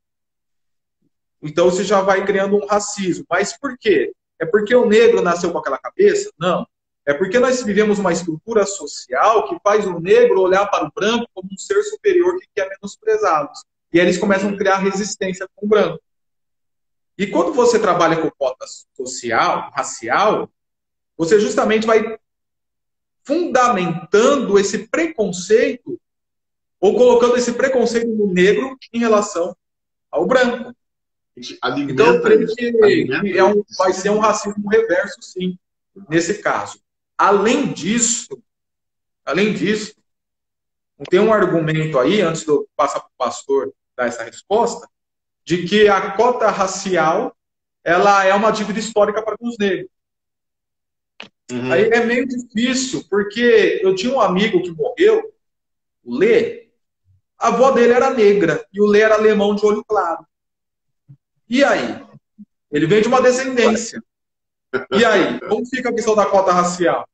Então, 1.42 1.70
você 1.70 1.84
já 1.84 2.02
vai 2.02 2.26
criando 2.26 2.56
um 2.56 2.66
racismo. 2.66 3.24
Mas 3.30 3.56
por 3.56 3.78
quê? 3.78 4.12
É 4.40 4.46
porque 4.48 4.74
o 4.74 4.88
negro 4.88 5.22
nasceu 5.22 5.52
com 5.52 5.60
aquela 5.60 5.78
cabeça? 5.78 6.32
Não. 6.38 6.66
É 7.06 7.14
porque 7.14 7.38
nós 7.38 7.62
vivemos 7.62 8.00
uma 8.00 8.12
estrutura 8.12 8.66
social 8.66 9.48
que 9.48 9.58
faz 9.64 9.86
o 9.86 10.00
negro 10.00 10.42
olhar 10.42 10.66
para 10.66 10.86
o 10.86 10.92
branco 10.94 11.28
como 11.34 11.50
um 11.52 11.58
ser 11.58 11.82
superior 11.84 12.38
que 12.40 12.48
quer 12.56 12.68
menosprezá-los. 12.68 13.64
E 13.94 14.00
aí 14.00 14.06
eles 14.06 14.18
começam 14.18 14.50
a 14.50 14.58
criar 14.58 14.78
resistência 14.78 15.48
com 15.56 15.66
o 15.66 15.70
branco. 15.70 16.00
E 17.20 17.28
quando 17.28 17.52
você 17.52 17.78
trabalha 17.78 18.16
com 18.16 18.32
cota 18.32 18.66
social, 18.96 19.70
racial, 19.76 20.50
você 21.18 21.38
justamente 21.38 21.86
vai 21.86 22.18
fundamentando 23.24 24.58
esse 24.58 24.88
preconceito 24.88 26.00
ou 26.80 26.96
colocando 26.96 27.36
esse 27.36 27.52
preconceito 27.52 28.08
no 28.08 28.32
negro 28.32 28.78
em 28.94 29.00
relação 29.00 29.54
ao 30.10 30.26
branco. 30.26 30.74
Alimenta, 31.62 31.92
então, 31.92 32.16
eu 32.16 32.22
creio 32.22 32.56
que 32.56 33.38
é 33.38 33.44
um, 33.44 33.66
vai 33.78 33.92
ser 33.92 34.12
um 34.12 34.20
racismo 34.20 34.70
reverso, 34.70 35.22
sim, 35.22 35.60
nesse 36.10 36.36
caso. 36.36 36.82
Além 37.18 37.74
disso, 37.74 38.42
além 39.26 39.54
disso, 39.54 39.94
tem 41.10 41.20
um 41.20 41.34
argumento 41.34 42.00
aí, 42.00 42.22
antes 42.22 42.44
de 42.44 42.48
eu 42.48 42.66
passar 42.78 43.02
para 43.02 43.10
o 43.10 43.18
pastor 43.18 43.74
dar 43.98 44.08
essa 44.08 44.24
resposta, 44.24 44.88
de 45.44 45.66
que 45.66 45.88
a 45.88 46.12
cota 46.12 46.50
racial 46.50 47.36
ela 47.84 48.24
é 48.26 48.34
uma 48.34 48.52
dívida 48.52 48.80
histórica 48.80 49.22
para 49.22 49.36
os 49.42 49.58
negros. 49.58 49.90
Uhum. 51.52 51.72
Aí 51.72 51.90
é 51.90 52.06
meio 52.06 52.28
difícil, 52.28 53.04
porque 53.10 53.80
eu 53.82 53.96
tinha 53.96 54.14
um 54.14 54.22
amigo 54.22 54.62
que 54.62 54.72
morreu, 54.72 55.34
o 56.04 56.16
Lê, 56.16 56.70
a 57.38 57.48
avó 57.48 57.72
dele 57.72 57.94
era 57.94 58.12
negra 58.12 58.66
e 58.72 58.82
o 58.82 58.86
Lê 58.86 59.02
era 59.02 59.16
alemão 59.16 59.56
de 59.56 59.66
olho 59.66 59.84
claro. 59.84 60.26
E 61.50 61.64
aí? 61.64 62.06
Ele 62.72 62.86
vem 62.86 63.02
de 63.02 63.08
uma 63.08 63.22
descendência. 63.22 64.04
E 64.92 65.04
aí? 65.04 65.40
Como 65.40 65.66
fica 65.66 65.90
a 65.90 65.94
questão 65.94 66.16
da 66.16 66.26
cota 66.26 66.52
racial? 66.52 67.08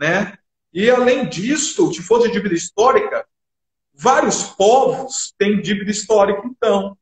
Né? 0.00 0.38
E 0.72 0.88
além 0.88 1.28
disso, 1.28 1.92
se 1.92 2.02
for 2.02 2.22
de 2.22 2.32
dívida 2.32 2.54
histórica, 2.54 3.26
vários 3.92 4.44
povos 4.44 5.34
têm 5.36 5.60
dívida 5.60 5.90
histórica, 5.90 6.42
então. 6.46 6.96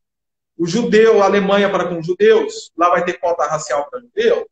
O 0.56 0.66
judeu, 0.66 1.22
a 1.22 1.26
Alemanha 1.26 1.70
para 1.70 1.86
com 1.88 1.98
os 1.98 2.06
judeus, 2.06 2.72
lá 2.76 2.90
vai 2.90 3.04
ter 3.04 3.20
cota 3.20 3.46
racial 3.46 3.88
para 3.90 4.00
judeu, 4.00 4.48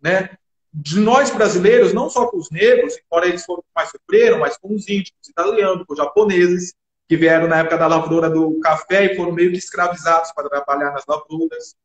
né? 0.00 0.30
De 0.72 0.98
nós 0.98 1.30
brasileiros, 1.30 1.92
não 1.92 2.10
só 2.10 2.26
com 2.26 2.36
os 2.36 2.50
negros, 2.50 2.98
embora 3.06 3.28
eles 3.28 3.44
foram 3.44 3.62
mais 3.74 3.90
sofreram, 3.90 4.38
mas 4.38 4.56
com 4.56 4.74
os 4.74 4.88
índios, 4.88 5.12
os 5.22 5.28
italianos, 5.28 5.86
com 5.86 5.92
os 5.92 5.98
japoneses, 5.98 6.74
que 7.08 7.16
vieram 7.16 7.46
na 7.46 7.58
época 7.58 7.76
da 7.76 7.86
lavoura 7.86 8.30
do 8.30 8.58
café 8.60 9.04
e 9.04 9.16
foram 9.16 9.32
meio 9.32 9.52
que 9.52 9.58
escravizados 9.58 10.32
para 10.32 10.48
trabalhar 10.48 10.90
nas 10.92 11.04
lavouras. 11.06 11.76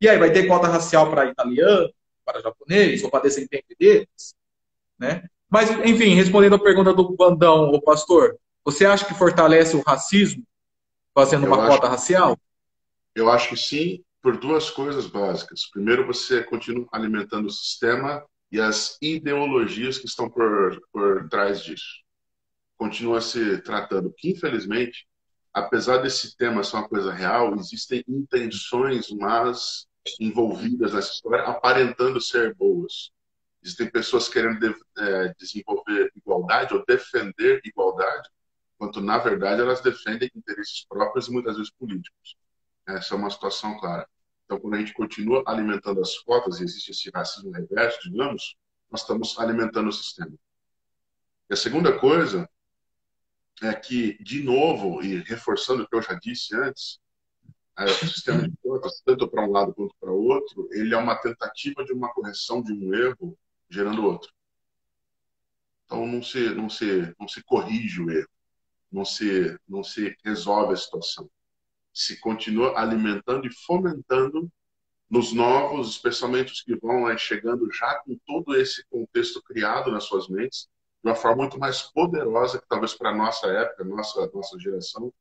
E 0.00 0.08
aí 0.08 0.18
vai 0.18 0.32
ter 0.32 0.46
cota 0.46 0.66
racial 0.66 1.10
para 1.10 1.26
italiano, 1.26 1.90
para 2.24 2.40
japonês 2.40 3.02
ou 3.04 3.10
para 3.10 3.22
descendente 3.22 3.76
deles, 3.78 4.34
né? 4.98 5.24
Mas, 5.48 5.70
enfim, 5.70 6.14
respondendo 6.14 6.56
a 6.56 6.58
pergunta 6.58 6.92
do 6.92 7.14
Bandão, 7.14 7.70
o 7.70 7.80
pastor, 7.80 8.36
você 8.64 8.84
acha 8.84 9.04
que 9.04 9.14
fortalece 9.14 9.76
o 9.76 9.82
racismo 9.82 10.42
fazendo 11.14 11.46
eu 11.46 11.52
uma 11.52 11.68
cota 11.68 11.88
racial? 11.88 12.36
Eu 13.14 13.30
acho 13.30 13.48
que 13.50 13.56
sim, 13.56 14.02
por 14.22 14.38
duas 14.38 14.70
coisas 14.70 15.06
básicas. 15.06 15.68
Primeiro, 15.70 16.06
você 16.06 16.42
continua 16.42 16.86
alimentando 16.92 17.46
o 17.46 17.50
sistema 17.50 18.24
e 18.50 18.60
as 18.60 18.96
ideologias 19.00 19.98
que 19.98 20.06
estão 20.06 20.28
por, 20.28 20.80
por 20.92 21.28
trás 21.28 21.62
disso 21.62 22.04
continua 22.76 23.20
se 23.20 23.58
tratando 23.62 24.12
que, 24.16 24.30
infelizmente, 24.30 25.06
apesar 25.52 25.98
desse 25.98 26.36
tema 26.36 26.62
ser 26.62 26.76
uma 26.76 26.88
coisa 26.88 27.12
real, 27.12 27.54
existem 27.54 28.04
intenções 28.06 29.10
más 29.10 29.86
envolvidas 30.20 30.92
nessa 30.92 31.12
história, 31.12 31.44
aparentando 31.44 32.20
ser 32.20 32.54
boas. 32.54 33.10
Existem 33.62 33.90
pessoas 33.90 34.28
querendo 34.28 34.60
de, 34.60 34.74
é, 34.98 35.34
desenvolver 35.38 36.12
igualdade 36.14 36.74
ou 36.74 36.84
defender 36.86 37.62
igualdade, 37.64 38.28
quando 38.76 39.00
na 39.00 39.16
verdade 39.16 39.62
elas 39.62 39.80
defendem 39.80 40.30
interesses 40.34 40.84
próprios 40.86 41.28
e 41.28 41.32
muitas 41.32 41.56
vezes 41.56 41.72
políticos. 41.72 42.36
Essa 42.86 43.14
é 43.14 43.16
uma 43.16 43.30
situação 43.30 43.78
clara. 43.78 44.08
Então, 44.44 44.60
quando 44.60 44.74
a 44.74 44.78
gente 44.78 44.92
continua 44.92 45.42
alimentando 45.46 46.00
as 46.00 46.18
cotas 46.18 46.60
e 46.60 46.64
existe 46.64 46.90
esse 46.90 47.10
racismo 47.10 47.50
reverso, 47.50 47.98
digamos, 48.10 48.56
nós 48.90 49.00
estamos 49.00 49.38
alimentando 49.38 49.88
o 49.88 49.92
sistema. 49.92 50.34
E 51.48 51.54
a 51.54 51.56
segunda 51.56 51.98
coisa 51.98 52.48
é 53.62 53.74
que, 53.74 54.22
de 54.22 54.42
novo, 54.42 55.02
e 55.02 55.22
reforçando 55.22 55.82
o 55.82 55.88
que 55.88 55.96
eu 55.96 56.02
já 56.02 56.14
disse 56.14 56.54
antes, 56.54 57.00
é, 57.78 57.84
o 57.84 58.08
sistema 58.08 58.48
de 58.48 58.56
contas, 58.62 59.02
tanto 59.04 59.28
para 59.28 59.44
um 59.44 59.50
lado 59.50 59.74
quanto 59.74 59.94
para 59.98 60.10
o 60.10 60.24
outro, 60.24 60.68
ele 60.72 60.94
é 60.94 60.96
uma 60.96 61.16
tentativa 61.16 61.84
de 61.84 61.92
uma 61.92 62.12
correção 62.12 62.62
de 62.62 62.72
um 62.72 62.94
erro 62.94 63.36
gerando 63.68 64.04
outro. 64.04 64.32
Então 65.84 66.06
não 66.06 66.22
se, 66.22 66.54
não 66.54 66.68
se, 66.68 67.14
não 67.18 67.26
se 67.26 67.42
corrige 67.42 68.00
o 68.00 68.10
erro, 68.10 68.28
não 68.90 69.04
se, 69.04 69.58
não 69.68 69.82
se 69.82 70.16
resolve 70.24 70.74
a 70.74 70.76
situação. 70.76 71.28
Se 71.94 72.20
continua 72.20 72.78
alimentando 72.78 73.46
e 73.46 73.54
fomentando 73.64 74.50
nos 75.08 75.32
novos, 75.32 75.90
especialmente 75.90 76.52
os 76.52 76.60
que 76.60 76.76
vão 76.76 77.06
aí, 77.06 77.16
chegando 77.16 77.70
já 77.72 78.00
com 78.00 78.18
todo 78.26 78.56
esse 78.56 78.84
contexto 78.88 79.40
criado 79.42 79.90
nas 79.90 80.04
suas 80.04 80.28
mentes, 80.28 80.68
de 81.02 81.08
uma 81.10 81.14
forma 81.14 81.42
muito 81.42 81.58
mais 81.58 81.82
poderosa 81.82 82.58
que 82.58 82.66
talvez 82.68 82.94
para 82.94 83.10
a 83.10 83.14
nossa 83.14 83.46
época, 83.46 83.84
nossa, 83.84 84.28
nossa 84.34 84.58
geração. 84.58 85.12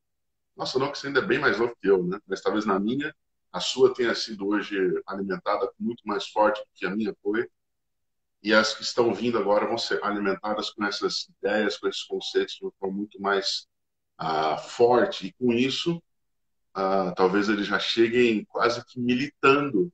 Nossa, 0.55 0.80
não, 0.80 0.91
que 0.91 0.97
você 0.97 1.07
ainda 1.07 1.19
é 1.19 1.26
bem 1.26 1.39
mais 1.39 1.59
novo 1.59 1.76
que 1.80 1.88
eu, 1.88 2.03
né? 2.03 2.19
Mas 2.28 2.41
talvez 2.41 2.65
na 2.65 2.80
minha, 2.80 3.13
a 3.51 3.59
sua 3.59 3.93
tenha 3.93 4.15
sido 4.15 4.47
hoje 4.47 4.78
alimentada 5.05 5.71
muito 5.80 6.01
mais 6.05 6.28
forte 6.28 6.59
do 6.61 6.67
que 6.74 6.86
a 6.86 6.95
minha 6.95 7.15
foi. 7.21 7.47
E 8.41 8.53
as 8.53 8.74
que 8.74 8.84
estão 8.84 9.13
vindo 9.13 9.38
agora 9.38 9.67
vão 9.67 9.78
ser 9.78 10.03
alimentadas 10.03 10.69
com 10.71 10.84
essas 10.84 11.30
ideias, 11.38 11.78
com 11.78 11.88
esses 11.88 12.03
conceitos 12.03 12.55
de 12.55 12.65
uma 12.65 12.71
forma 12.80 12.97
muito 12.97 13.21
mais 13.21 13.67
uh, 14.19 14.57
forte. 14.57 15.28
E 15.28 15.34
com 15.34 15.53
isso, 15.53 16.01
uh, 16.78 17.13
talvez 17.15 17.49
eles 17.49 17.67
já 17.67 17.80
cheguem 17.80 18.45
quase 18.45 18.84
que 18.86 18.99
militando 18.99 19.91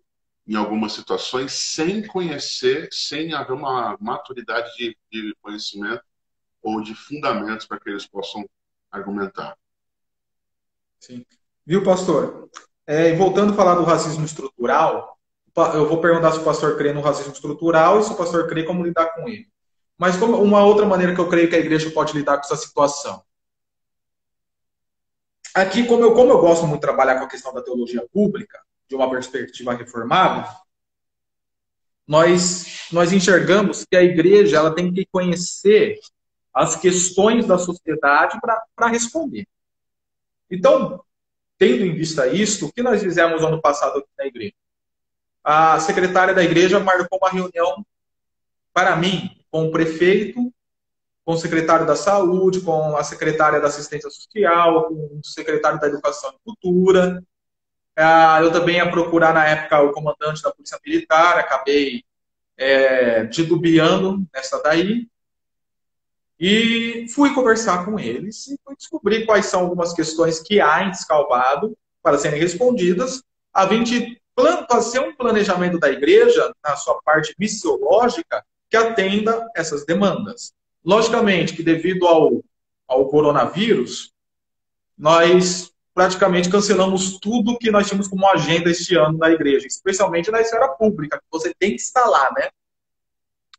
em 0.48 0.56
algumas 0.56 0.94
situações 0.94 1.52
sem 1.54 2.06
conhecer, 2.08 2.90
sem 2.92 3.34
haver 3.34 3.54
uma 3.54 3.96
maturidade 4.00 4.70
de, 4.76 4.98
de 5.12 5.36
conhecimento 5.42 6.04
ou 6.62 6.82
de 6.82 6.96
fundamentos 6.96 7.66
para 7.66 7.80
que 7.80 7.90
eles 7.90 8.08
possam 8.08 8.48
argumentar. 8.92 9.56
Sim. 11.00 11.24
Viu, 11.66 11.84
pastor? 11.84 12.50
É, 12.86 13.16
voltando 13.16 13.54
a 13.54 13.56
falar 13.56 13.76
do 13.76 13.84
racismo 13.84 14.26
estrutural, 14.26 15.20
eu 15.76 15.88
vou 15.88 16.02
perguntar 16.02 16.32
se 16.32 16.40
o 16.40 16.44
pastor 16.44 16.78
crê 16.78 16.92
no 16.92 17.02
racismo 17.02 17.34
estrutural 17.34 18.00
e 18.00 18.04
se 18.04 18.12
o 18.12 18.16
pastor 18.16 18.48
crê 18.48 18.64
como 18.64 18.84
lidar 18.84 19.14
com 19.14 19.30
ele. 19.30 19.48
Mas 19.98 20.18
como 20.18 20.42
uma 20.42 20.64
outra 20.64 20.86
maneira 20.86 21.14
que 21.14 21.22
eu 21.22 21.30
creio 21.30 21.50
que 21.50 21.56
a 21.56 21.60
igreja 21.60 21.92
pode 21.92 22.14
lidar 22.14 22.38
com 22.38 22.46
essa 22.46 22.56
situação. 22.56 23.24
Aqui, 25.60 25.86
como 25.86 26.04
eu, 26.04 26.14
como 26.14 26.32
eu 26.32 26.40
gosto 26.40 26.66
muito 26.66 26.82
de 26.82 26.88
trabalhar 26.88 27.20
com 27.20 27.26
a 27.26 27.30
questão 27.30 27.54
da 27.54 27.62
teologia 27.62 28.08
pública, 28.14 28.62
de 28.88 28.96
uma 28.96 29.10
perspectiva 29.10 29.74
reformada, 29.74 30.50
nós, 32.08 32.88
nós 32.92 33.12
enxergamos 33.12 33.86
que 33.86 33.96
a 33.96 34.02
igreja 34.02 34.58
ela 34.58 34.74
tem 34.74 34.92
que 34.92 35.06
conhecer 35.12 36.00
as 36.54 36.76
questões 36.76 37.46
da 37.46 37.58
sociedade 37.58 38.40
para 38.42 38.88
responder. 38.88 39.46
Então, 40.50 41.04
tendo 41.58 41.86
em 41.86 41.94
vista 41.94 42.28
isso, 42.28 42.68
o 42.68 42.72
que 42.72 42.82
nós 42.82 43.04
fizemos 43.04 43.44
ano 43.44 43.62
passado 43.62 44.00
aqui 44.00 44.10
na 44.18 44.26
igreja? 44.26 44.56
A 45.44 45.80
secretária 45.80 46.34
da 46.34 46.44
igreja 46.44 46.80
marcou 46.80 47.20
uma 47.22 47.30
reunião 47.30 47.86
para 48.74 48.96
mim 48.96 49.38
com 49.52 49.66
o 49.66 49.72
prefeito, 49.72 50.54
com 51.26 51.34
o 51.34 51.38
secretário 51.38 51.86
da 51.86 51.96
saúde, 51.96 52.62
com 52.62 52.98
a 52.98 53.04
secretária 53.04 53.60
da 53.60 53.68
assistência 53.68 54.10
social, 54.10 54.88
com 54.88 55.20
o 55.20 55.22
secretário 55.24 55.80
da 55.80 55.88
educação 55.88 56.32
e 56.32 56.40
cultura, 56.44 57.24
ah, 58.02 58.40
eu 58.42 58.52
também 58.52 58.78
ia 58.78 58.90
procurar, 58.90 59.34
na 59.34 59.46
época, 59.46 59.82
o 59.82 59.92
comandante 59.92 60.42
da 60.42 60.52
Polícia 60.52 60.80
Militar, 60.86 61.38
acabei 61.38 62.02
é, 62.58 63.28
titubeando 63.28 64.26
nessa 64.34 64.62
daí. 64.64 65.06
E 66.40 67.08
fui 67.14 67.34
conversar 67.34 67.84
com 67.84 68.00
eles 68.00 68.48
e 68.48 68.58
fui 68.64 68.74
descobrir 68.76 69.26
quais 69.26 69.48
são 69.48 69.60
algumas 69.60 69.92
questões 69.92 70.40
que 70.40 70.62
há 70.62 70.84
em 70.84 70.92
Descalvado 70.92 71.78
para 72.02 72.18
serem 72.18 72.40
respondidas, 72.40 73.22
a 73.54 73.68
fim 73.68 73.84
de 73.84 74.18
fazer 74.72 75.00
um 75.00 75.14
planejamento 75.14 75.78
da 75.78 75.90
igreja, 75.90 76.54
na 76.64 76.78
sua 76.78 77.02
parte 77.02 77.36
missiológica, 77.38 78.42
que 78.70 78.78
atenda 78.78 79.46
essas 79.54 79.86
demandas. 79.86 80.54
Logicamente 80.90 81.54
que, 81.54 81.62
devido 81.62 82.08
ao, 82.08 82.44
ao 82.88 83.08
coronavírus, 83.10 84.12
nós 84.98 85.72
praticamente 85.94 86.50
cancelamos 86.50 87.20
tudo 87.20 87.60
que 87.60 87.70
nós 87.70 87.88
tínhamos 87.88 88.08
como 88.08 88.26
agenda 88.26 88.72
este 88.72 88.96
ano 88.96 89.16
na 89.16 89.30
igreja, 89.30 89.68
especialmente 89.68 90.32
na 90.32 90.42
esfera 90.42 90.68
pública, 90.68 91.20
que 91.20 91.28
você 91.30 91.54
tem 91.60 91.76
que 91.76 91.82
estar 91.82 92.06
lá, 92.06 92.32
né? 92.36 92.50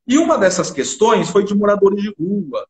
E 0.08 0.18
uma 0.18 0.36
dessas 0.36 0.72
questões 0.72 1.30
foi 1.30 1.44
de 1.44 1.54
moradores 1.54 2.02
de 2.02 2.12
rua. 2.18 2.66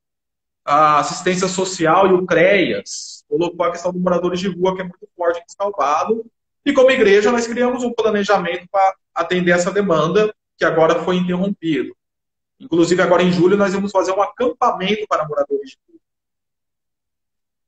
A 0.62 0.98
assistência 0.98 1.48
social 1.48 2.08
e 2.08 2.12
o 2.12 2.26
CREAS 2.26 3.24
colocou 3.26 3.64
a 3.64 3.70
questão 3.70 3.90
dos 3.90 4.02
moradores 4.02 4.40
de 4.40 4.48
rua, 4.48 4.76
que 4.76 4.82
é 4.82 4.84
muito 4.84 5.08
forte 5.16 5.38
em 5.38 5.44
Salvado. 5.48 6.22
E 6.66 6.74
como 6.74 6.90
igreja, 6.90 7.32
nós 7.32 7.46
criamos 7.46 7.82
um 7.82 7.94
planejamento 7.94 8.68
para 8.70 8.94
atender 9.14 9.52
essa 9.52 9.70
demanda, 9.70 10.34
que 10.58 10.66
agora 10.66 11.02
foi 11.02 11.16
interrompido. 11.16 11.96
Inclusive, 12.60 13.00
agora 13.00 13.22
em 13.22 13.32
julho, 13.32 13.56
nós 13.56 13.72
vamos 13.72 13.90
fazer 13.90 14.12
um 14.12 14.20
acampamento 14.20 15.06
para 15.08 15.26
moradores 15.26 15.70
de 15.70 15.78
rua. 15.88 16.00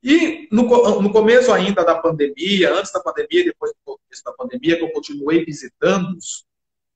E 0.03 0.49
no, 0.53 1.01
no 1.01 1.11
começo 1.11 1.51
ainda 1.51 1.82
da 1.82 1.99
pandemia, 1.99 2.74
antes 2.74 2.93
da 2.93 3.01
pandemia, 3.01 3.45
depois 3.45 3.72
do 3.72 3.78
começo 3.84 4.22
da 4.22 4.32
pandemia, 4.32 4.76
que 4.76 4.82
eu 4.82 4.93
continuei 4.93 5.45
visitando-os 5.45 6.45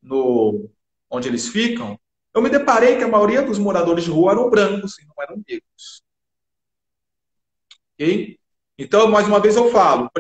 no, 0.03 0.69
onde 1.09 1.29
eles 1.29 1.49
ficam, 1.49 1.99
eu 2.35 2.43
me 2.43 2.51
deparei 2.51 2.99
que 2.99 3.05
a 3.05 3.09
maioria 3.09 3.43
dos 3.43 3.59
moradores 3.59 4.05
de 4.05 4.11
rua 4.11 4.33
eram 4.33 4.51
brancos 4.51 4.99
e 4.99 5.07
não 5.07 5.15
eram 5.19 5.43
negros. 5.49 6.03
Ok? 7.95 8.39
Então, 8.79 9.09
mais 9.09 9.27
uma 9.27 9.41
vez 9.41 9.57
eu 9.57 9.71
falo, 9.71 10.11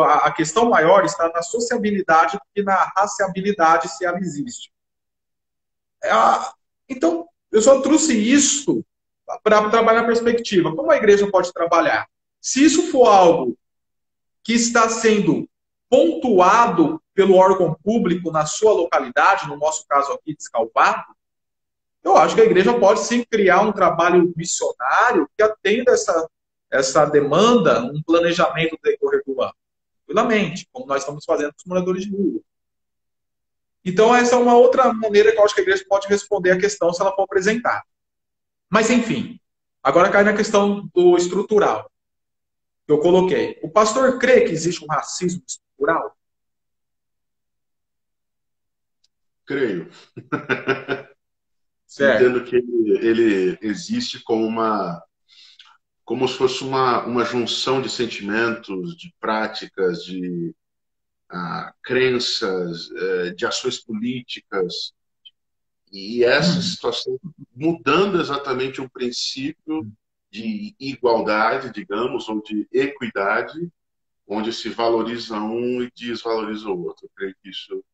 a 0.00 0.32
questão 0.32 0.68
maior 0.68 1.04
está 1.04 1.30
na 1.32 1.40
sociabilidade 1.40 2.36
e 2.56 2.62
na 2.64 2.92
raciabilidade, 2.96 3.88
se 3.90 4.04
ela 4.04 4.18
existe. 4.18 4.72
Então, 6.88 7.26
eu 7.50 7.60
só 7.60 7.80
trouxe 7.80 8.16
isso 8.16 8.84
para 9.42 9.70
trabalhar 9.70 10.00
a 10.00 10.06
perspectiva. 10.06 10.74
Como 10.74 10.90
a 10.90 10.96
igreja 10.96 11.30
pode 11.30 11.52
trabalhar? 11.52 12.06
Se 12.40 12.64
isso 12.64 12.90
for 12.90 13.06
algo 13.06 13.56
que 14.42 14.52
está 14.54 14.88
sendo 14.88 15.48
pontuado 15.88 17.00
pelo 17.14 17.36
órgão 17.36 17.76
público 17.84 18.30
na 18.30 18.46
sua 18.46 18.72
localidade, 18.72 19.46
no 19.46 19.56
nosso 19.56 19.86
caso 19.86 20.12
aqui, 20.12 20.34
Descalvado, 20.34 21.04
eu 22.02 22.16
acho 22.16 22.34
que 22.34 22.40
a 22.40 22.44
igreja 22.46 22.76
pode 22.78 23.00
sim 23.00 23.24
criar 23.24 23.60
um 23.60 23.72
trabalho 23.72 24.32
missionário 24.36 25.28
que 25.36 25.42
atenda 25.42 25.92
essa, 25.92 26.28
essa 26.70 27.04
demanda, 27.04 27.84
um 27.84 28.02
planejamento 28.02 28.72
do 28.72 28.82
decorrer 28.82 29.22
do 29.24 29.40
ano, 29.40 29.54
tranquilamente, 30.04 30.66
como 30.72 30.86
nós 30.86 31.02
estamos 31.02 31.24
fazendo 31.24 31.50
com 31.50 31.58
os 31.58 31.66
moradores 31.66 32.04
de 32.04 32.10
rua. 32.10 32.40
Então, 33.84 34.14
essa 34.14 34.36
é 34.36 34.38
uma 34.38 34.56
outra 34.56 34.92
maneira 34.92 35.32
que 35.32 35.38
eu 35.38 35.44
acho 35.44 35.54
que 35.54 35.60
a 35.60 35.64
igreja 35.64 35.84
pode 35.88 36.06
responder 36.08 36.52
a 36.52 36.58
questão 36.58 36.92
se 36.92 37.00
ela 37.00 37.14
for 37.14 37.22
apresentar. 37.22 37.82
Mas, 38.70 38.90
enfim, 38.90 39.40
agora 39.82 40.10
cai 40.10 40.22
na 40.22 40.32
questão 40.32 40.88
do 40.94 41.16
estrutural 41.16 41.90
que 42.86 42.92
eu 42.92 42.98
coloquei. 42.98 43.58
O 43.62 43.68
pastor 43.68 44.18
crê 44.18 44.42
que 44.42 44.52
existe 44.52 44.84
um 44.84 44.88
racismo 44.88 45.42
estrutural? 45.46 46.16
Creio. 49.46 49.90
Certo. 51.86 52.22
Entendo 52.22 52.44
que 52.44 52.56
ele, 52.56 53.06
ele, 53.06 53.58
existe 53.60 54.22
como 54.22 54.46
uma 54.46 55.02
como 56.04 56.26
se 56.26 56.34
fosse 56.36 56.64
uma, 56.64 57.04
uma 57.04 57.24
junção 57.24 57.80
de 57.80 57.88
sentimentos, 57.88 58.96
de 58.96 59.14
práticas, 59.20 60.02
de 60.04 60.54
ah, 61.32 61.72
crenças, 61.82 62.90
eh, 62.90 63.30
de 63.30 63.46
ações 63.46 63.78
políticas. 63.78 64.92
E 65.90 66.24
essa 66.24 66.58
hum. 66.58 66.62
situação 66.62 67.18
mudando 67.54 68.20
exatamente 68.20 68.80
um 68.80 68.88
princípio 68.88 69.90
de 70.30 70.74
igualdade, 70.78 71.72
digamos, 71.72 72.28
ou 72.28 72.42
de 72.42 72.66
equidade, 72.72 73.70
onde 74.26 74.52
se 74.52 74.68
valoriza 74.68 75.36
um 75.36 75.82
e 75.82 75.90
desvaloriza 75.94 76.68
o 76.68 76.84
outro. 76.84 77.06
Eu 77.06 77.10
creio 77.14 77.36
que 77.42 77.50
isso, 77.50 77.84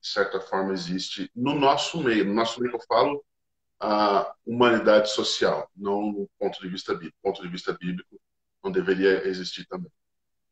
de 0.00 0.08
certa 0.08 0.40
forma, 0.40 0.72
existe 0.72 1.30
no 1.34 1.54
nosso 1.54 2.02
meio. 2.02 2.24
No 2.24 2.34
nosso 2.34 2.60
meio 2.60 2.74
eu 2.74 2.80
falo, 2.88 3.24
a 3.78 4.34
humanidade 4.44 5.10
social, 5.10 5.70
não 5.76 6.12
do 6.12 6.30
ponto 6.38 6.60
de 6.60 6.68
vista 6.68 6.94
bíblico. 6.94 7.16
Do 7.18 7.22
ponto 7.22 7.42
de 7.42 7.48
vista 7.48 7.72
bíblico, 7.72 8.20
não 8.62 8.70
deveria 8.70 9.26
existir 9.26 9.66
também. 9.66 9.90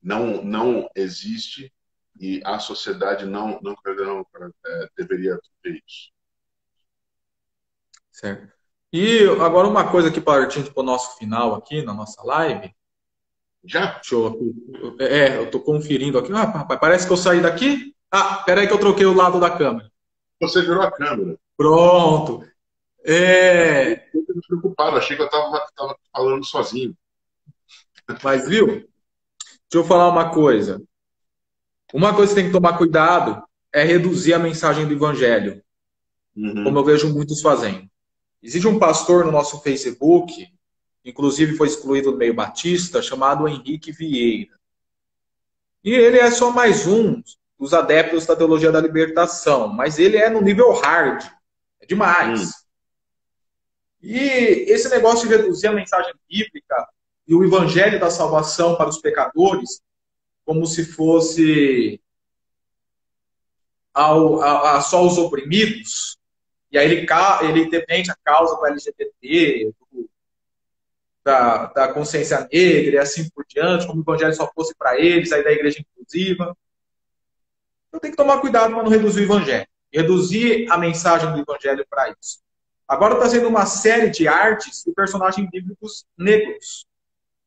Não, 0.02 0.42
não 0.44 0.88
existe 0.94 1.72
e 2.18 2.40
a 2.44 2.58
sociedade 2.58 3.26
não, 3.26 3.58
não, 3.62 3.76
não 3.84 4.26
é, 4.66 4.88
deveria 4.96 5.38
ter 5.62 5.82
isso. 5.86 6.10
Certo. 8.10 8.52
E 8.92 9.24
agora 9.40 9.66
uma 9.66 9.90
coisa 9.90 10.08
aqui 10.08 10.20
partindo 10.20 10.72
para 10.72 10.82
o 10.82 10.86
nosso 10.86 11.18
final 11.18 11.54
aqui, 11.54 11.82
na 11.82 11.92
nossa 11.92 12.22
live. 12.22 12.72
Já? 13.64 13.94
Deixa 13.94 14.14
eu, 14.14 14.96
é, 15.00 15.36
eu 15.38 15.44
estou 15.44 15.60
conferindo 15.60 16.18
aqui. 16.18 16.32
Ah, 16.32 16.44
rapaz, 16.44 16.78
parece 16.78 17.06
que 17.06 17.12
eu 17.12 17.16
saí 17.16 17.40
daqui. 17.40 17.94
Ah, 18.10 18.36
peraí 18.44 18.68
que 18.68 18.72
eu 18.72 18.78
troquei 18.78 19.06
o 19.06 19.14
lado 19.14 19.40
da 19.40 19.50
câmera. 19.50 19.90
Você 20.40 20.60
virou 20.60 20.82
a 20.82 20.92
câmera. 20.92 21.36
Pronto. 21.56 22.46
É... 23.04 24.08
Eu 24.14 24.24
preocupado, 24.46 24.96
achei 24.96 25.16
que 25.16 25.22
eu 25.22 25.26
estava 25.26 25.96
falando 26.12 26.44
sozinho. 26.44 26.96
Mas 28.22 28.48
viu? 28.48 28.66
Deixa 28.66 28.88
eu 29.74 29.84
falar 29.84 30.08
uma 30.08 30.30
coisa. 30.30 30.80
Uma 31.94 32.12
coisa 32.12 32.34
que 32.34 32.40
tem 32.40 32.46
que 32.48 32.52
tomar 32.52 32.76
cuidado 32.76 33.40
é 33.72 33.84
reduzir 33.84 34.34
a 34.34 34.38
mensagem 34.40 34.84
do 34.84 34.94
evangelho. 34.94 35.62
Uhum. 36.36 36.64
Como 36.64 36.76
eu 36.80 36.84
vejo 36.84 37.14
muitos 37.14 37.40
fazendo. 37.40 37.88
Existe 38.42 38.66
um 38.66 38.80
pastor 38.80 39.24
no 39.24 39.30
nosso 39.30 39.60
Facebook, 39.60 40.52
inclusive 41.04 41.56
foi 41.56 41.68
excluído 41.68 42.10
do 42.10 42.18
meio 42.18 42.34
batista, 42.34 43.00
chamado 43.00 43.46
Henrique 43.46 43.92
Vieira. 43.92 44.58
E 45.84 45.92
ele 45.92 46.18
é 46.18 46.32
só 46.32 46.50
mais 46.50 46.84
um 46.84 47.22
dos 47.56 47.72
adeptos 47.72 48.26
da 48.26 48.34
teologia 48.34 48.72
da 48.72 48.80
libertação, 48.80 49.68
mas 49.68 49.96
ele 49.96 50.16
é 50.16 50.28
no 50.28 50.40
nível 50.40 50.72
hard. 50.72 51.24
É 51.80 51.86
demais. 51.86 52.40
Hum. 52.40 52.52
E 54.02 54.18
esse 54.18 54.88
negócio 54.88 55.28
de 55.28 55.36
reduzir 55.36 55.68
a 55.68 55.72
mensagem 55.72 56.12
bíblica 56.28 56.88
e 57.24 57.36
o 57.36 57.44
evangelho 57.44 58.00
da 58.00 58.10
salvação 58.10 58.74
para 58.74 58.88
os 58.88 58.98
pecadores, 58.98 59.80
como 60.44 60.66
se 60.66 60.84
fosse 60.84 62.00
ao, 63.92 64.40
a, 64.42 64.76
a 64.76 64.80
só 64.80 65.06
os 65.06 65.16
oprimidos, 65.18 66.18
e 66.70 66.78
aí 66.78 66.90
ele, 66.90 67.06
ele 67.42 67.70
defende 67.70 68.10
a 68.10 68.16
causa 68.24 68.56
do 68.56 68.66
LGBT, 68.66 69.72
do, 69.92 70.10
da, 71.24 71.66
da 71.66 71.92
consciência 71.92 72.40
negra 72.52 72.96
e 72.96 72.98
assim 72.98 73.28
por 73.30 73.44
diante, 73.48 73.86
como 73.86 74.00
o 74.00 74.02
evangelho 74.02 74.34
só 74.34 74.50
fosse 74.52 74.74
para 74.74 75.00
eles, 75.00 75.32
aí 75.32 75.42
da 75.42 75.52
igreja 75.52 75.80
inclusiva. 75.80 76.56
Então 77.88 78.00
tem 78.00 78.10
que 78.10 78.16
tomar 78.16 78.40
cuidado 78.40 78.74
para 78.74 78.82
não 78.82 78.90
reduzir 78.90 79.20
o 79.20 79.24
evangelho. 79.24 79.66
Reduzir 79.92 80.66
a 80.70 80.76
mensagem 80.76 81.32
do 81.32 81.40
evangelho 81.40 81.86
para 81.88 82.10
isso. 82.10 82.42
Agora 82.86 83.14
está 83.14 83.30
sendo 83.30 83.48
uma 83.48 83.64
série 83.64 84.10
de 84.10 84.28
artes 84.28 84.82
de 84.84 84.92
personagens 84.92 85.48
bíblicos 85.48 86.04
negros. 86.18 86.86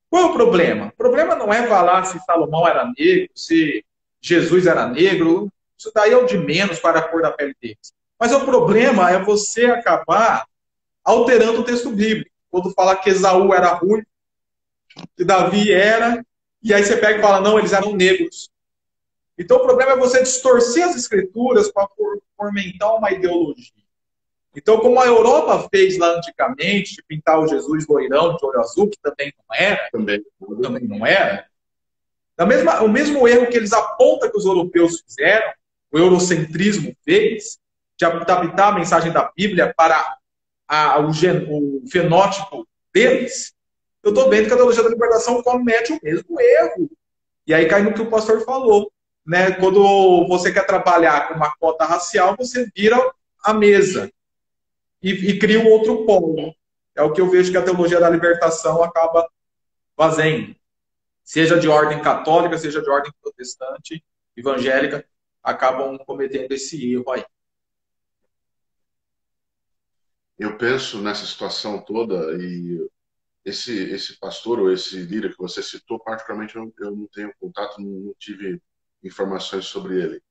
Qual 0.10 0.24
é 0.24 0.26
o 0.26 0.34
problema? 0.34 0.88
O 0.88 0.98
problema 0.98 1.36
não 1.36 1.54
é 1.54 1.68
falar 1.68 2.06
se 2.06 2.20
Salomão 2.20 2.68
era 2.68 2.92
negro, 2.98 3.30
se 3.36 3.84
Jesus 4.22 4.66
era 4.66 4.88
negro. 4.88 5.52
Isso 5.78 5.92
daí 5.94 6.12
é 6.12 6.18
o 6.18 6.26
de 6.26 6.38
menos 6.38 6.80
para 6.80 7.00
a 7.00 7.08
cor 7.08 7.22
da 7.22 7.32
pele 7.32 7.56
deles. 7.62 7.94
Mas 8.20 8.32
o 8.32 8.46
problema 8.46 9.12
é 9.12 9.22
você 9.22 9.66
acabar 9.66 10.46
alterando 11.04 11.62
o 11.62 11.64
texto 11.64 11.92
bíblico. 11.92 12.32
Quando 12.50 12.74
fala 12.74 12.96
que 12.96 13.10
Esaú 13.10 13.54
era 13.54 13.74
ruim, 13.74 14.04
que 15.16 15.24
Davi 15.24 15.72
era, 15.72 16.26
e 16.64 16.74
aí 16.74 16.84
você 16.84 16.98
pega 16.98 17.20
e 17.20 17.22
fala, 17.22 17.42
não, 17.42 17.60
eles 17.60 17.74
eram 17.74 17.94
negros. 17.94 18.50
Então 19.38 19.58
o 19.58 19.64
problema 19.64 19.92
é 19.92 19.98
você 19.98 20.24
distorcer 20.24 20.84
as 20.88 20.96
escrituras 20.96 21.72
para 21.72 21.88
fomentar 22.36 22.96
uma 22.96 23.12
ideologia. 23.12 23.84
Então, 24.58 24.80
como 24.80 25.00
a 25.00 25.06
Europa 25.06 25.70
fez 25.70 26.00
lá 26.00 26.18
antigamente, 26.18 26.96
de 26.96 27.04
pintar 27.04 27.40
o 27.40 27.48
Jesus 27.48 27.86
loirão 27.88 28.36
de 28.36 28.44
olho 28.44 28.60
azul, 28.60 28.90
que 28.90 28.98
também 29.00 29.32
não 29.38 29.56
era, 29.56 29.88
também, 29.92 30.24
também 30.64 30.88
não 30.88 31.06
era, 31.06 31.46
da 32.36 32.44
mesma, 32.44 32.82
o 32.82 32.90
mesmo 32.90 33.28
erro 33.28 33.46
que 33.46 33.56
eles 33.56 33.72
apontam 33.72 34.32
que 34.32 34.38
os 34.38 34.46
europeus 34.46 35.00
fizeram, 35.02 35.48
o 35.92 36.00
eurocentrismo 36.00 36.92
fez, 37.06 37.60
de 37.96 38.06
adaptar 38.06 38.70
a 38.70 38.76
mensagem 38.76 39.12
da 39.12 39.32
Bíblia 39.36 39.72
para 39.78 40.18
a, 40.68 41.00
o, 41.02 41.14
gen, 41.14 41.46
o, 41.50 41.84
fenótipo 41.88 42.68
deles, 42.92 43.54
eu 44.02 44.10
estou 44.10 44.28
vendo 44.28 44.48
que 44.48 44.54
a 44.54 44.58
teologia 44.58 44.82
da 44.82 44.90
libertação 44.90 45.42
comete 45.44 45.94
o 45.94 46.00
mesmo 46.02 46.42
erro. 46.42 46.90
E 47.46 47.54
aí 47.54 47.68
cai 47.68 47.84
no 47.84 47.94
que 47.94 48.02
o 48.02 48.10
pastor 48.10 48.44
falou. 48.44 48.92
Né? 49.26 49.52
Quando 49.52 50.28
você 50.28 50.52
quer 50.52 50.66
trabalhar 50.66 51.28
com 51.28 51.36
uma 51.36 51.56
cota 51.58 51.86
racial, 51.86 52.36
você 52.36 52.68
vira 52.76 52.98
a 53.44 53.54
mesa 53.54 54.12
e, 55.12 55.32
e 55.32 55.40
cria 55.40 55.60
um 55.60 55.68
outro 55.68 56.06
polo. 56.06 56.54
É 56.96 57.02
o 57.02 57.14
que 57.14 57.22
eu 57.22 57.30
vejo 57.30 57.52
que 57.52 57.58
a 57.58 57.64
teologia 57.64 58.00
da 58.00 58.10
libertação 58.10 58.84
acaba 58.84 59.28
fazendo. 59.96 60.56
Seja 61.24 61.60
de 61.60 61.68
ordem 61.68 62.02
católica, 62.02 62.58
seja 62.58 62.82
de 62.82 62.90
ordem 62.90 63.12
protestante, 63.22 64.04
evangélica, 64.36 65.06
acabam 65.44 65.98
cometendo 66.00 66.52
esse 66.52 66.94
erro 66.94 67.12
aí 67.12 67.24
eu 70.38 70.58
penso 70.58 71.02
nessa 71.02 71.26
situação 71.26 71.84
toda 71.84 72.16
e 72.42 72.88
esse 73.44 73.74
esse 73.92 74.20
pastor 74.20 74.60
ou 74.60 74.72
esse 74.72 74.98
líder 74.98 75.32
que 75.32 75.42
você 75.42 75.64
citou, 75.64 76.00
particularmente 76.00 76.56
eu, 76.56 76.74
eu 76.80 76.96
não 76.96 77.08
tenho 77.08 77.34
contato, 77.40 77.80
não, 77.82 77.90
não, 77.90 78.16
tive 78.20 78.62
informações 79.04 79.66
sobre 79.66 80.02
ele. 80.02 80.22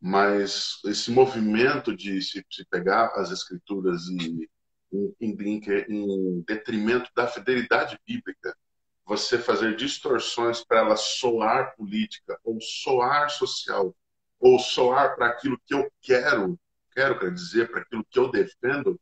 Mas 0.00 0.78
esse 0.84 1.10
movimento 1.10 1.96
de 1.96 2.20
se, 2.22 2.44
pegar 2.70 3.12
as 3.14 3.30
escrituras 3.30 4.06
e 4.08 4.48
em, 4.92 5.14
em, 5.20 5.60
em 5.88 6.40
detrimento 6.46 7.10
da 7.14 7.26
fidelidade 7.26 7.98
bíblica, 8.06 8.56
você 9.04 9.38
fazer 9.38 9.76
distorções 9.76 10.64
para 10.64 10.78
ela 10.78 10.96
soar 10.96 11.74
política 11.76 12.38
ou 12.44 12.60
soar 12.60 13.30
social 13.30 13.94
ou 14.38 14.58
soar 14.58 15.16
para 15.16 15.28
aquilo 15.28 15.58
que 15.64 15.74
eu 15.74 15.90
quero, 16.02 16.58
quero 16.92 17.18
quer 17.18 17.32
dizer, 17.32 17.70
para 17.70 17.80
aquilo 17.80 18.04
que 18.10 18.18
eu 18.18 18.30
defendo, 18.30 19.00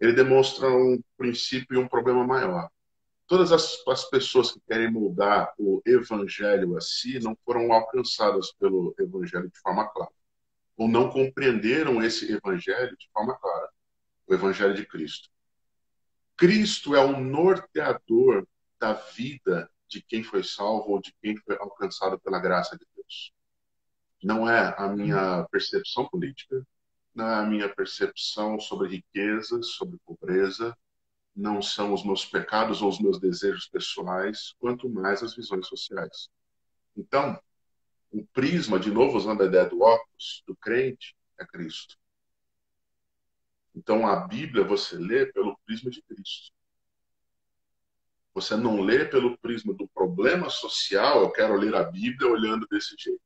ele 0.00 0.12
demonstra 0.12 0.68
um 0.68 1.00
princípio 1.16 1.76
e 1.76 1.78
um 1.82 1.88
problema 1.88 2.26
maior. 2.26 2.70
Todas 3.26 3.50
as, 3.50 3.82
as 3.88 4.04
pessoas 4.08 4.52
que 4.52 4.60
querem 4.60 4.90
mudar 4.90 5.52
o 5.58 5.82
evangelho 5.84 6.76
a 6.76 6.80
si 6.80 7.18
não 7.18 7.36
foram 7.44 7.72
alcançadas 7.72 8.52
pelo 8.52 8.94
evangelho 8.98 9.50
de 9.50 9.58
forma 9.58 9.88
clara, 9.88 10.12
ou 10.76 10.86
não 10.86 11.10
compreenderam 11.10 12.02
esse 12.02 12.32
evangelho 12.32 12.96
de 12.96 13.08
forma 13.12 13.36
clara, 13.36 13.68
o 14.28 14.34
evangelho 14.34 14.74
de 14.74 14.86
Cristo. 14.86 15.28
Cristo 16.36 16.94
é 16.94 17.04
o 17.04 17.18
norteador 17.18 18.46
da 18.78 18.92
vida 18.92 19.68
de 19.88 20.02
quem 20.02 20.22
foi 20.22 20.44
salvo 20.44 20.92
ou 20.92 21.00
de 21.00 21.12
quem 21.20 21.36
foi 21.38 21.56
alcançado 21.58 22.18
pela 22.20 22.38
graça 22.38 22.76
de 22.76 22.86
Deus. 22.94 23.32
Não 24.22 24.48
é 24.48 24.74
a 24.78 24.88
minha 24.88 25.46
percepção 25.50 26.06
política, 26.08 26.64
não 27.14 27.26
é 27.26 27.34
a 27.36 27.42
minha 27.42 27.68
percepção 27.74 28.60
sobre 28.60 28.88
riqueza, 28.88 29.62
sobre 29.62 29.98
pobreza, 30.04 30.76
não 31.36 31.60
são 31.60 31.92
os 31.92 32.02
meus 32.02 32.24
pecados 32.24 32.80
ou 32.80 32.88
os 32.88 32.98
meus 32.98 33.20
desejos 33.20 33.68
pessoais, 33.68 34.54
quanto 34.58 34.88
mais 34.88 35.22
as 35.22 35.36
visões 35.36 35.66
sociais. 35.66 36.30
Então, 36.96 37.38
o 38.10 38.24
prisma, 38.26 38.80
de 38.80 38.90
novo 38.90 39.18
usando 39.18 39.42
a 39.42 39.46
ideia 39.46 39.66
do 39.66 39.82
óculos, 39.82 40.42
do 40.46 40.56
crente, 40.56 41.14
é 41.38 41.44
Cristo. 41.44 41.96
Então, 43.74 44.06
a 44.06 44.16
Bíblia 44.16 44.64
você 44.64 44.96
lê 44.96 45.26
pelo 45.26 45.58
prisma 45.66 45.90
de 45.90 46.00
Cristo. 46.02 46.50
Você 48.32 48.56
não 48.56 48.80
lê 48.80 49.04
pelo 49.04 49.36
prisma 49.38 49.74
do 49.74 49.86
problema 49.88 50.48
social, 50.48 51.20
eu 51.20 51.30
quero 51.30 51.56
ler 51.56 51.74
a 51.74 51.84
Bíblia 51.84 52.30
olhando 52.30 52.66
desse 52.66 52.94
jeito 52.98 53.20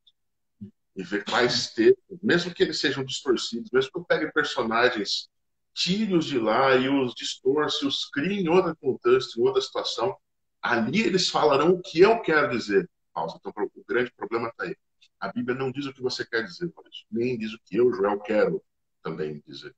e 0.97 1.03
ver 1.05 1.25
quais 1.25 1.73
textos, 1.73 2.19
mesmo 2.21 2.53
que 2.53 2.63
eles 2.63 2.81
sejam 2.81 3.05
distorcidos, 3.05 3.71
mesmo 3.71 3.93
que 3.93 3.99
eu 3.99 4.05
pegue 4.05 4.33
personagens, 4.33 5.30
tire-os 5.73 6.27
de 6.27 6.39
lá 6.39 6.75
e 6.77 6.89
os 6.89 7.15
distorce, 7.15 7.87
os 7.87 8.09
crie 8.11 8.41
em 8.41 8.49
outro 8.49 8.77
contexto, 8.77 9.39
em 9.39 9.43
outra 9.43 9.63
situação, 9.63 10.17
ali 10.61 11.01
eles 11.01 11.29
falarão 11.29 11.71
o 11.71 11.83
que 11.83 12.01
eu 12.01 12.21
quero 12.21 12.51
dizer. 12.51 12.89
Pausa. 13.13 13.37
Então, 13.39 13.53
o 13.75 13.85
grande 13.85 14.13
problema 14.13 14.49
está 14.49 14.65
aí. 14.65 14.77
A 15.19 15.31
Bíblia 15.33 15.57
não 15.57 15.71
diz 15.71 15.87
o 15.87 15.93
que 15.93 16.03
você 16.03 16.25
quer 16.25 16.43
dizer, 16.45 16.73
Maurício, 16.75 17.07
nem 17.11 17.37
diz 17.37 17.53
o 17.53 17.61
que 17.65 17.77
eu, 17.77 17.93
Joel, 17.93 18.19
quero 18.21 18.63
também 19.03 19.43
dizer. 19.47 19.75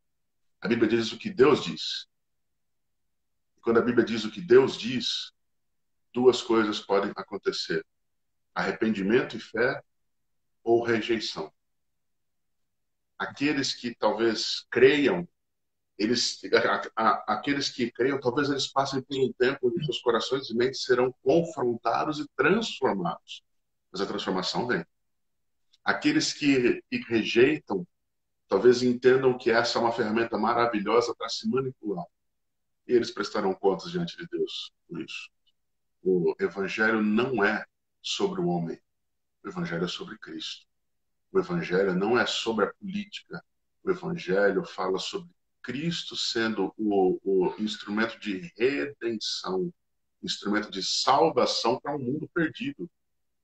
A 0.60 0.68
Bíblia 0.68 0.88
diz 0.88 1.10
o 1.12 1.18
que 1.18 1.30
Deus 1.30 1.64
diz. 1.64 2.06
E 3.56 3.60
quando 3.60 3.78
a 3.78 3.82
Bíblia 3.82 4.04
diz 4.04 4.24
o 4.24 4.30
que 4.30 4.40
Deus 4.40 4.78
diz, 4.78 5.32
duas 6.12 6.40
coisas 6.42 6.78
podem 6.80 7.10
acontecer: 7.16 7.84
arrependimento 8.54 9.36
e 9.36 9.40
fé 9.40 9.82
ou 10.62 10.84
rejeição. 10.84 11.52
Aqueles 13.18 13.74
que 13.74 13.94
talvez 13.94 14.64
creiam, 14.70 15.26
eles, 15.98 16.40
a, 16.96 17.02
a, 17.04 17.34
aqueles 17.34 17.68
que 17.68 17.90
creiam, 17.90 18.20
talvez 18.20 18.48
eles 18.48 18.66
passem 18.66 19.02
por 19.02 19.16
um 19.16 19.32
tempo 19.32 19.68
onde 19.68 19.84
seus 19.84 20.00
corações 20.00 20.48
e 20.50 20.56
mentes 20.56 20.82
serão 20.84 21.14
confrontados 21.22 22.18
e 22.18 22.26
transformados. 22.36 23.42
Mas 23.90 24.00
a 24.00 24.06
transformação 24.06 24.66
vem. 24.66 24.84
Aqueles 25.84 26.32
que, 26.32 26.82
que 26.90 26.98
rejeitam, 27.08 27.86
talvez 28.48 28.82
entendam 28.82 29.36
que 29.36 29.50
essa 29.50 29.78
é 29.78 29.82
uma 29.82 29.92
ferramenta 29.92 30.38
maravilhosa 30.38 31.14
para 31.14 31.28
se 31.28 31.48
manipular. 31.48 32.06
E 32.86 32.92
eles 32.92 33.10
prestarão 33.10 33.54
contas 33.54 33.90
diante 33.90 34.16
de 34.16 34.26
Deus 34.28 34.72
por 34.88 35.00
isso. 35.00 35.30
O 36.02 36.34
evangelho 36.40 37.02
não 37.02 37.44
é 37.44 37.64
sobre 38.00 38.40
o 38.40 38.48
homem, 38.48 38.80
o 39.44 39.48
Evangelho 39.48 39.84
é 39.84 39.88
sobre 39.88 40.16
Cristo. 40.18 40.66
O 41.32 41.38
Evangelho 41.38 41.94
não 41.94 42.18
é 42.18 42.26
sobre 42.26 42.64
a 42.64 42.72
política. 42.74 43.44
O 43.82 43.90
Evangelho 43.90 44.64
fala 44.64 44.98
sobre 44.98 45.30
Cristo 45.62 46.16
sendo 46.16 46.72
o, 46.76 47.18
o 47.24 47.54
instrumento 47.58 48.18
de 48.18 48.52
redenção, 48.56 49.72
instrumento 50.22 50.70
de 50.70 50.82
salvação 50.82 51.78
para 51.80 51.94
um 51.94 51.98
mundo 51.98 52.28
perdido. 52.34 52.90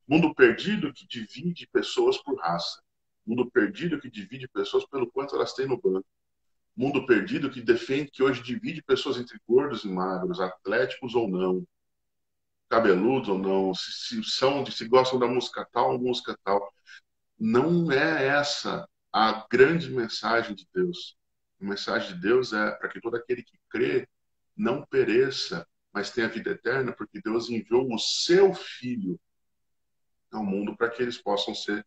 Mundo 0.07 0.35
perdido 0.35 0.93
que 0.93 1.07
divide 1.07 1.69
pessoas 1.73 2.17
por 2.19 2.39
raça. 2.39 2.83
Mundo 3.27 3.51
perdido 3.51 4.01
que 4.01 4.11
divide 4.11 4.49
pessoas 4.49 4.87
pelo 4.87 5.11
quanto 5.11 5.37
elas 5.37 5.53
têm 5.53 5.67
no 5.67 5.81
banco. 5.81 6.07
Mundo 6.75 7.05
perdido 7.05 7.51
que 7.51 7.61
defende 7.61 8.11
que 8.11 8.23
hoje 8.23 8.43
divide 8.43 8.81
pessoas 8.83 9.19
entre 9.19 9.39
gordos 9.47 9.85
e 9.85 9.89
magros, 9.89 10.41
atléticos 10.41 11.15
ou 11.15 11.29
não, 11.29 11.67
cabeludos 12.69 13.29
ou 13.29 13.37
não, 13.37 13.75
se, 13.75 13.91
se 13.93 14.25
são, 14.25 14.65
se 14.65 14.87
gostam 14.87 15.19
da 15.19 15.27
música 15.27 15.69
tal 15.73 15.93
ou 15.93 15.99
música 15.99 16.39
tal. 16.45 16.73
Não 17.39 17.91
é 17.91 18.27
essa 18.29 18.89
a 19.13 19.45
grande 19.51 19.91
mensagem 19.91 20.55
de 20.55 20.67
Deus. 20.73 21.18
A 21.61 21.65
mensagem 21.65 22.15
de 22.15 22.21
Deus 22.21 22.53
é 22.53 22.71
para 22.73 22.89
que 22.89 23.01
todo 23.01 23.17
aquele 23.17 23.43
que 23.43 23.59
crê 23.69 24.09
não 24.57 24.85
pereça, 24.87 25.67
mas 25.93 26.11
tenha 26.11 26.29
vida 26.29 26.51
eterna, 26.51 26.93
porque 26.93 27.21
Deus 27.21 27.49
enviou 27.49 27.93
o 27.93 27.99
seu 27.99 28.55
Filho 28.55 29.19
ao 30.31 30.45
mundo 30.45 30.77
para 30.77 30.91
que 30.91 31.03
eles 31.03 31.19
possam 31.19 31.55
ser 31.55 31.87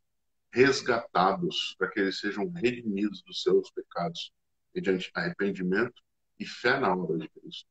resgatados, 0.51 1.75
para 1.77 1.89
que 1.89 1.99
eles 1.99 2.19
sejam 2.19 2.49
redimidos 2.49 3.21
dos 3.23 3.41
seus 3.41 3.71
pecados, 3.71 4.33
mediante 4.73 5.09
arrependimento 5.13 6.01
e 6.39 6.45
fé 6.45 6.79
na 6.79 6.93
obra 6.93 7.17
de 7.17 7.29
Cristo. 7.29 7.67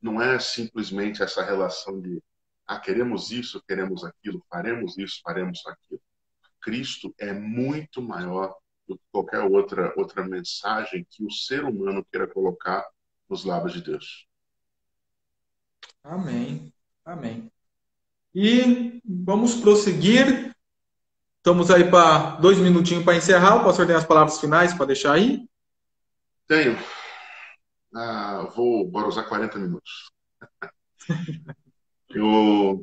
Não 0.00 0.20
é 0.20 0.38
simplesmente 0.38 1.22
essa 1.22 1.42
relação 1.42 2.00
de 2.00 2.22
ah, 2.66 2.78
queremos 2.78 3.30
isso, 3.30 3.62
queremos 3.66 4.04
aquilo, 4.04 4.44
faremos 4.48 4.96
isso, 4.96 5.20
faremos 5.22 5.60
aquilo. 5.66 6.00
Cristo 6.60 7.12
é 7.18 7.32
muito 7.32 8.00
maior 8.00 8.56
do 8.90 8.98
que 8.98 9.04
qualquer 9.12 9.40
outra, 9.40 9.94
outra 9.96 10.24
mensagem 10.26 11.06
que 11.08 11.24
o 11.24 11.30
ser 11.30 11.64
humano 11.64 12.04
queira 12.10 12.26
colocar 12.26 12.84
nos 13.28 13.44
lábios 13.44 13.72
de 13.72 13.82
Deus. 13.82 14.26
Amém. 16.02 16.72
Amém. 17.04 17.50
E 18.34 19.00
vamos 19.04 19.54
prosseguir. 19.54 20.54
Estamos 21.36 21.70
aí 21.70 21.88
para 21.88 22.36
dois 22.36 22.58
minutinhos 22.58 23.04
para 23.04 23.16
encerrar. 23.16 23.56
O 23.56 23.64
pastor 23.64 23.86
tem 23.86 23.94
as 23.94 24.04
palavras 24.04 24.40
finais 24.40 24.74
para 24.74 24.86
deixar 24.86 25.12
aí? 25.12 25.48
Tenho. 26.48 26.76
Ah, 27.94 28.50
vou 28.54 28.88
bora 28.88 29.06
usar 29.06 29.24
40 29.24 29.58
minutos. 29.58 30.10
Eu 32.08 32.82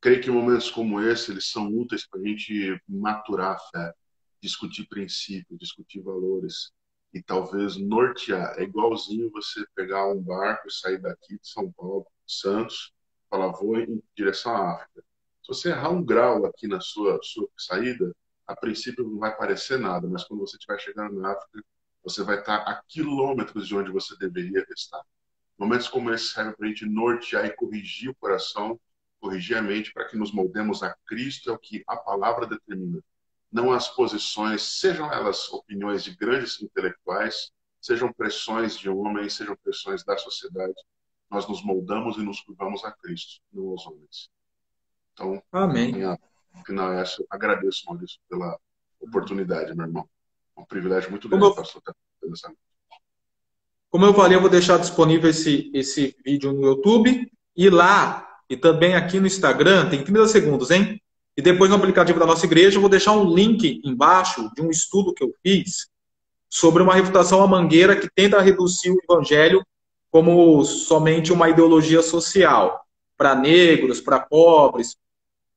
creio 0.00 0.20
que 0.20 0.30
momentos 0.30 0.70
como 0.70 1.00
esse 1.00 1.30
eles 1.30 1.48
são 1.48 1.68
úteis 1.68 2.04
para 2.06 2.20
a 2.20 2.24
gente 2.24 2.80
maturar 2.88 3.52
a 3.52 3.58
fé, 3.58 3.94
discutir 4.40 4.86
princípios, 4.86 5.58
discutir 5.58 6.00
valores 6.00 6.72
e 7.12 7.22
talvez 7.22 7.76
nortear. 7.76 8.54
É 8.58 8.62
igualzinho 8.62 9.30
você 9.30 9.64
pegar 9.74 10.06
um 10.08 10.20
barco 10.20 10.68
e 10.68 10.72
sair 10.72 10.98
daqui 10.98 11.38
de 11.38 11.48
São 11.48 11.70
Paulo, 11.72 12.06
Santos, 12.26 12.92
falar 13.28 13.52
vou 13.52 13.78
em 13.78 14.02
direção 14.16 14.56
à 14.56 14.74
África. 14.74 15.04
Se 15.42 15.48
você 15.48 15.68
errar 15.70 15.90
um 15.90 16.04
grau 16.04 16.44
aqui 16.46 16.66
na 16.66 16.80
sua, 16.80 17.18
sua 17.22 17.48
saída, 17.56 18.14
a 18.46 18.56
princípio 18.56 19.04
não 19.04 19.18
vai 19.18 19.36
parecer 19.36 19.78
nada, 19.78 20.08
mas 20.08 20.24
quando 20.24 20.40
você 20.40 20.56
estiver 20.56 20.78
chegando 20.80 21.20
na 21.20 21.32
África, 21.32 21.64
você 22.02 22.22
vai 22.22 22.38
estar 22.40 22.56
a 22.56 22.82
quilômetros 22.88 23.68
de 23.68 23.76
onde 23.76 23.90
você 23.90 24.16
deveria 24.16 24.64
estar. 24.74 25.02
Momentos 25.58 25.88
como 25.88 26.10
esse 26.12 26.26
servem 26.26 26.54
para 26.54 26.66
a 26.66 26.68
gente 26.68 26.86
nortear 26.86 27.44
e 27.44 27.54
corrigir 27.54 28.10
o 28.10 28.14
coração, 28.14 28.80
corrigir 29.20 29.56
a 29.56 29.62
mente, 29.62 29.92
para 29.92 30.06
que 30.06 30.16
nos 30.16 30.32
moldemos 30.32 30.82
a 30.82 30.96
Cristo, 31.06 31.50
é 31.50 31.52
o 31.52 31.58
que 31.58 31.84
a 31.86 31.96
palavra 31.96 32.46
determina. 32.46 33.00
Não 33.50 33.72
as 33.72 33.88
posições, 33.88 34.62
sejam 34.62 35.12
elas 35.12 35.52
opiniões 35.52 36.04
de 36.04 36.14
grandes 36.14 36.60
intelectuais, 36.62 37.50
sejam 37.80 38.12
pressões 38.12 38.78
de 38.78 38.88
homens, 38.88 39.34
sejam 39.34 39.56
pressões 39.56 40.04
da 40.04 40.16
sociedade. 40.16 40.74
Nós 41.30 41.48
nos 41.48 41.62
moldamos 41.64 42.16
e 42.16 42.22
nos 42.22 42.40
curvamos 42.40 42.84
a 42.84 42.92
Cristo, 42.92 43.40
não 43.52 43.68
aos 43.70 43.86
homens. 43.86 44.30
Então, 45.12 45.42
Amém. 45.52 45.92
Minha, 45.92 46.18
final 46.64 46.92
é 46.92 47.00
essa. 47.02 47.24
Agradeço, 47.30 47.86
Maurício, 47.86 48.20
pela 48.28 48.58
oportunidade, 49.00 49.74
meu 49.74 49.86
irmão. 49.86 50.08
É 50.56 50.60
um 50.60 50.64
privilégio 50.64 51.10
muito 51.10 51.28
grande, 51.28 51.54
pastor, 51.54 51.80
estar 51.80 51.94
como 53.90 54.04
eu 54.04 54.14
falei, 54.14 54.36
eu 54.36 54.40
vou 54.40 54.48
deixar 54.48 54.78
disponível 54.78 55.28
esse, 55.28 55.68
esse 55.74 56.16
vídeo 56.24 56.52
no 56.52 56.62
YouTube 56.62 57.28
e 57.56 57.68
lá, 57.68 58.38
e 58.48 58.56
também 58.56 58.94
aqui 58.94 59.18
no 59.18 59.26
Instagram, 59.26 59.90
tem 59.90 60.04
30 60.04 60.28
segundos, 60.28 60.70
hein? 60.70 61.02
E 61.40 61.42
depois 61.42 61.70
no 61.70 61.76
aplicativo 61.76 62.20
da 62.20 62.26
nossa 62.26 62.44
igreja, 62.44 62.76
eu 62.76 62.82
vou 62.82 62.90
deixar 62.90 63.12
um 63.12 63.34
link 63.34 63.80
embaixo 63.82 64.52
de 64.54 64.60
um 64.60 64.68
estudo 64.68 65.14
que 65.14 65.24
eu 65.24 65.34
fiz 65.42 65.88
sobre 66.50 66.82
uma 66.82 66.94
refutação 66.94 67.42
à 67.42 67.46
mangueira 67.46 67.96
que 67.96 68.10
tenta 68.14 68.38
reduzir 68.42 68.90
o 68.90 68.98
evangelho 69.02 69.64
como 70.10 70.62
somente 70.62 71.32
uma 71.32 71.48
ideologia 71.48 72.02
social 72.02 72.84
para 73.16 73.34
negros, 73.34 74.02
para 74.02 74.20
pobres 74.20 74.98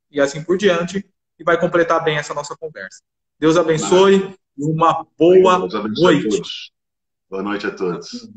e 0.09 0.21
assim 0.21 0.41
por 0.41 0.57
diante, 0.57 1.05
e 1.37 1.43
vai 1.43 1.59
completar 1.59 2.01
bem 2.01 2.15
essa 2.15 2.33
nossa 2.33 2.55
conversa. 2.55 3.01
Deus 3.37 3.57
abençoe 3.57 4.33
e 4.57 4.63
uma 4.63 5.05
boa 5.19 5.67
noite. 5.99 6.71
Boa 7.29 7.43
noite 7.43 7.67
a 7.67 7.71
todos. 7.71 8.29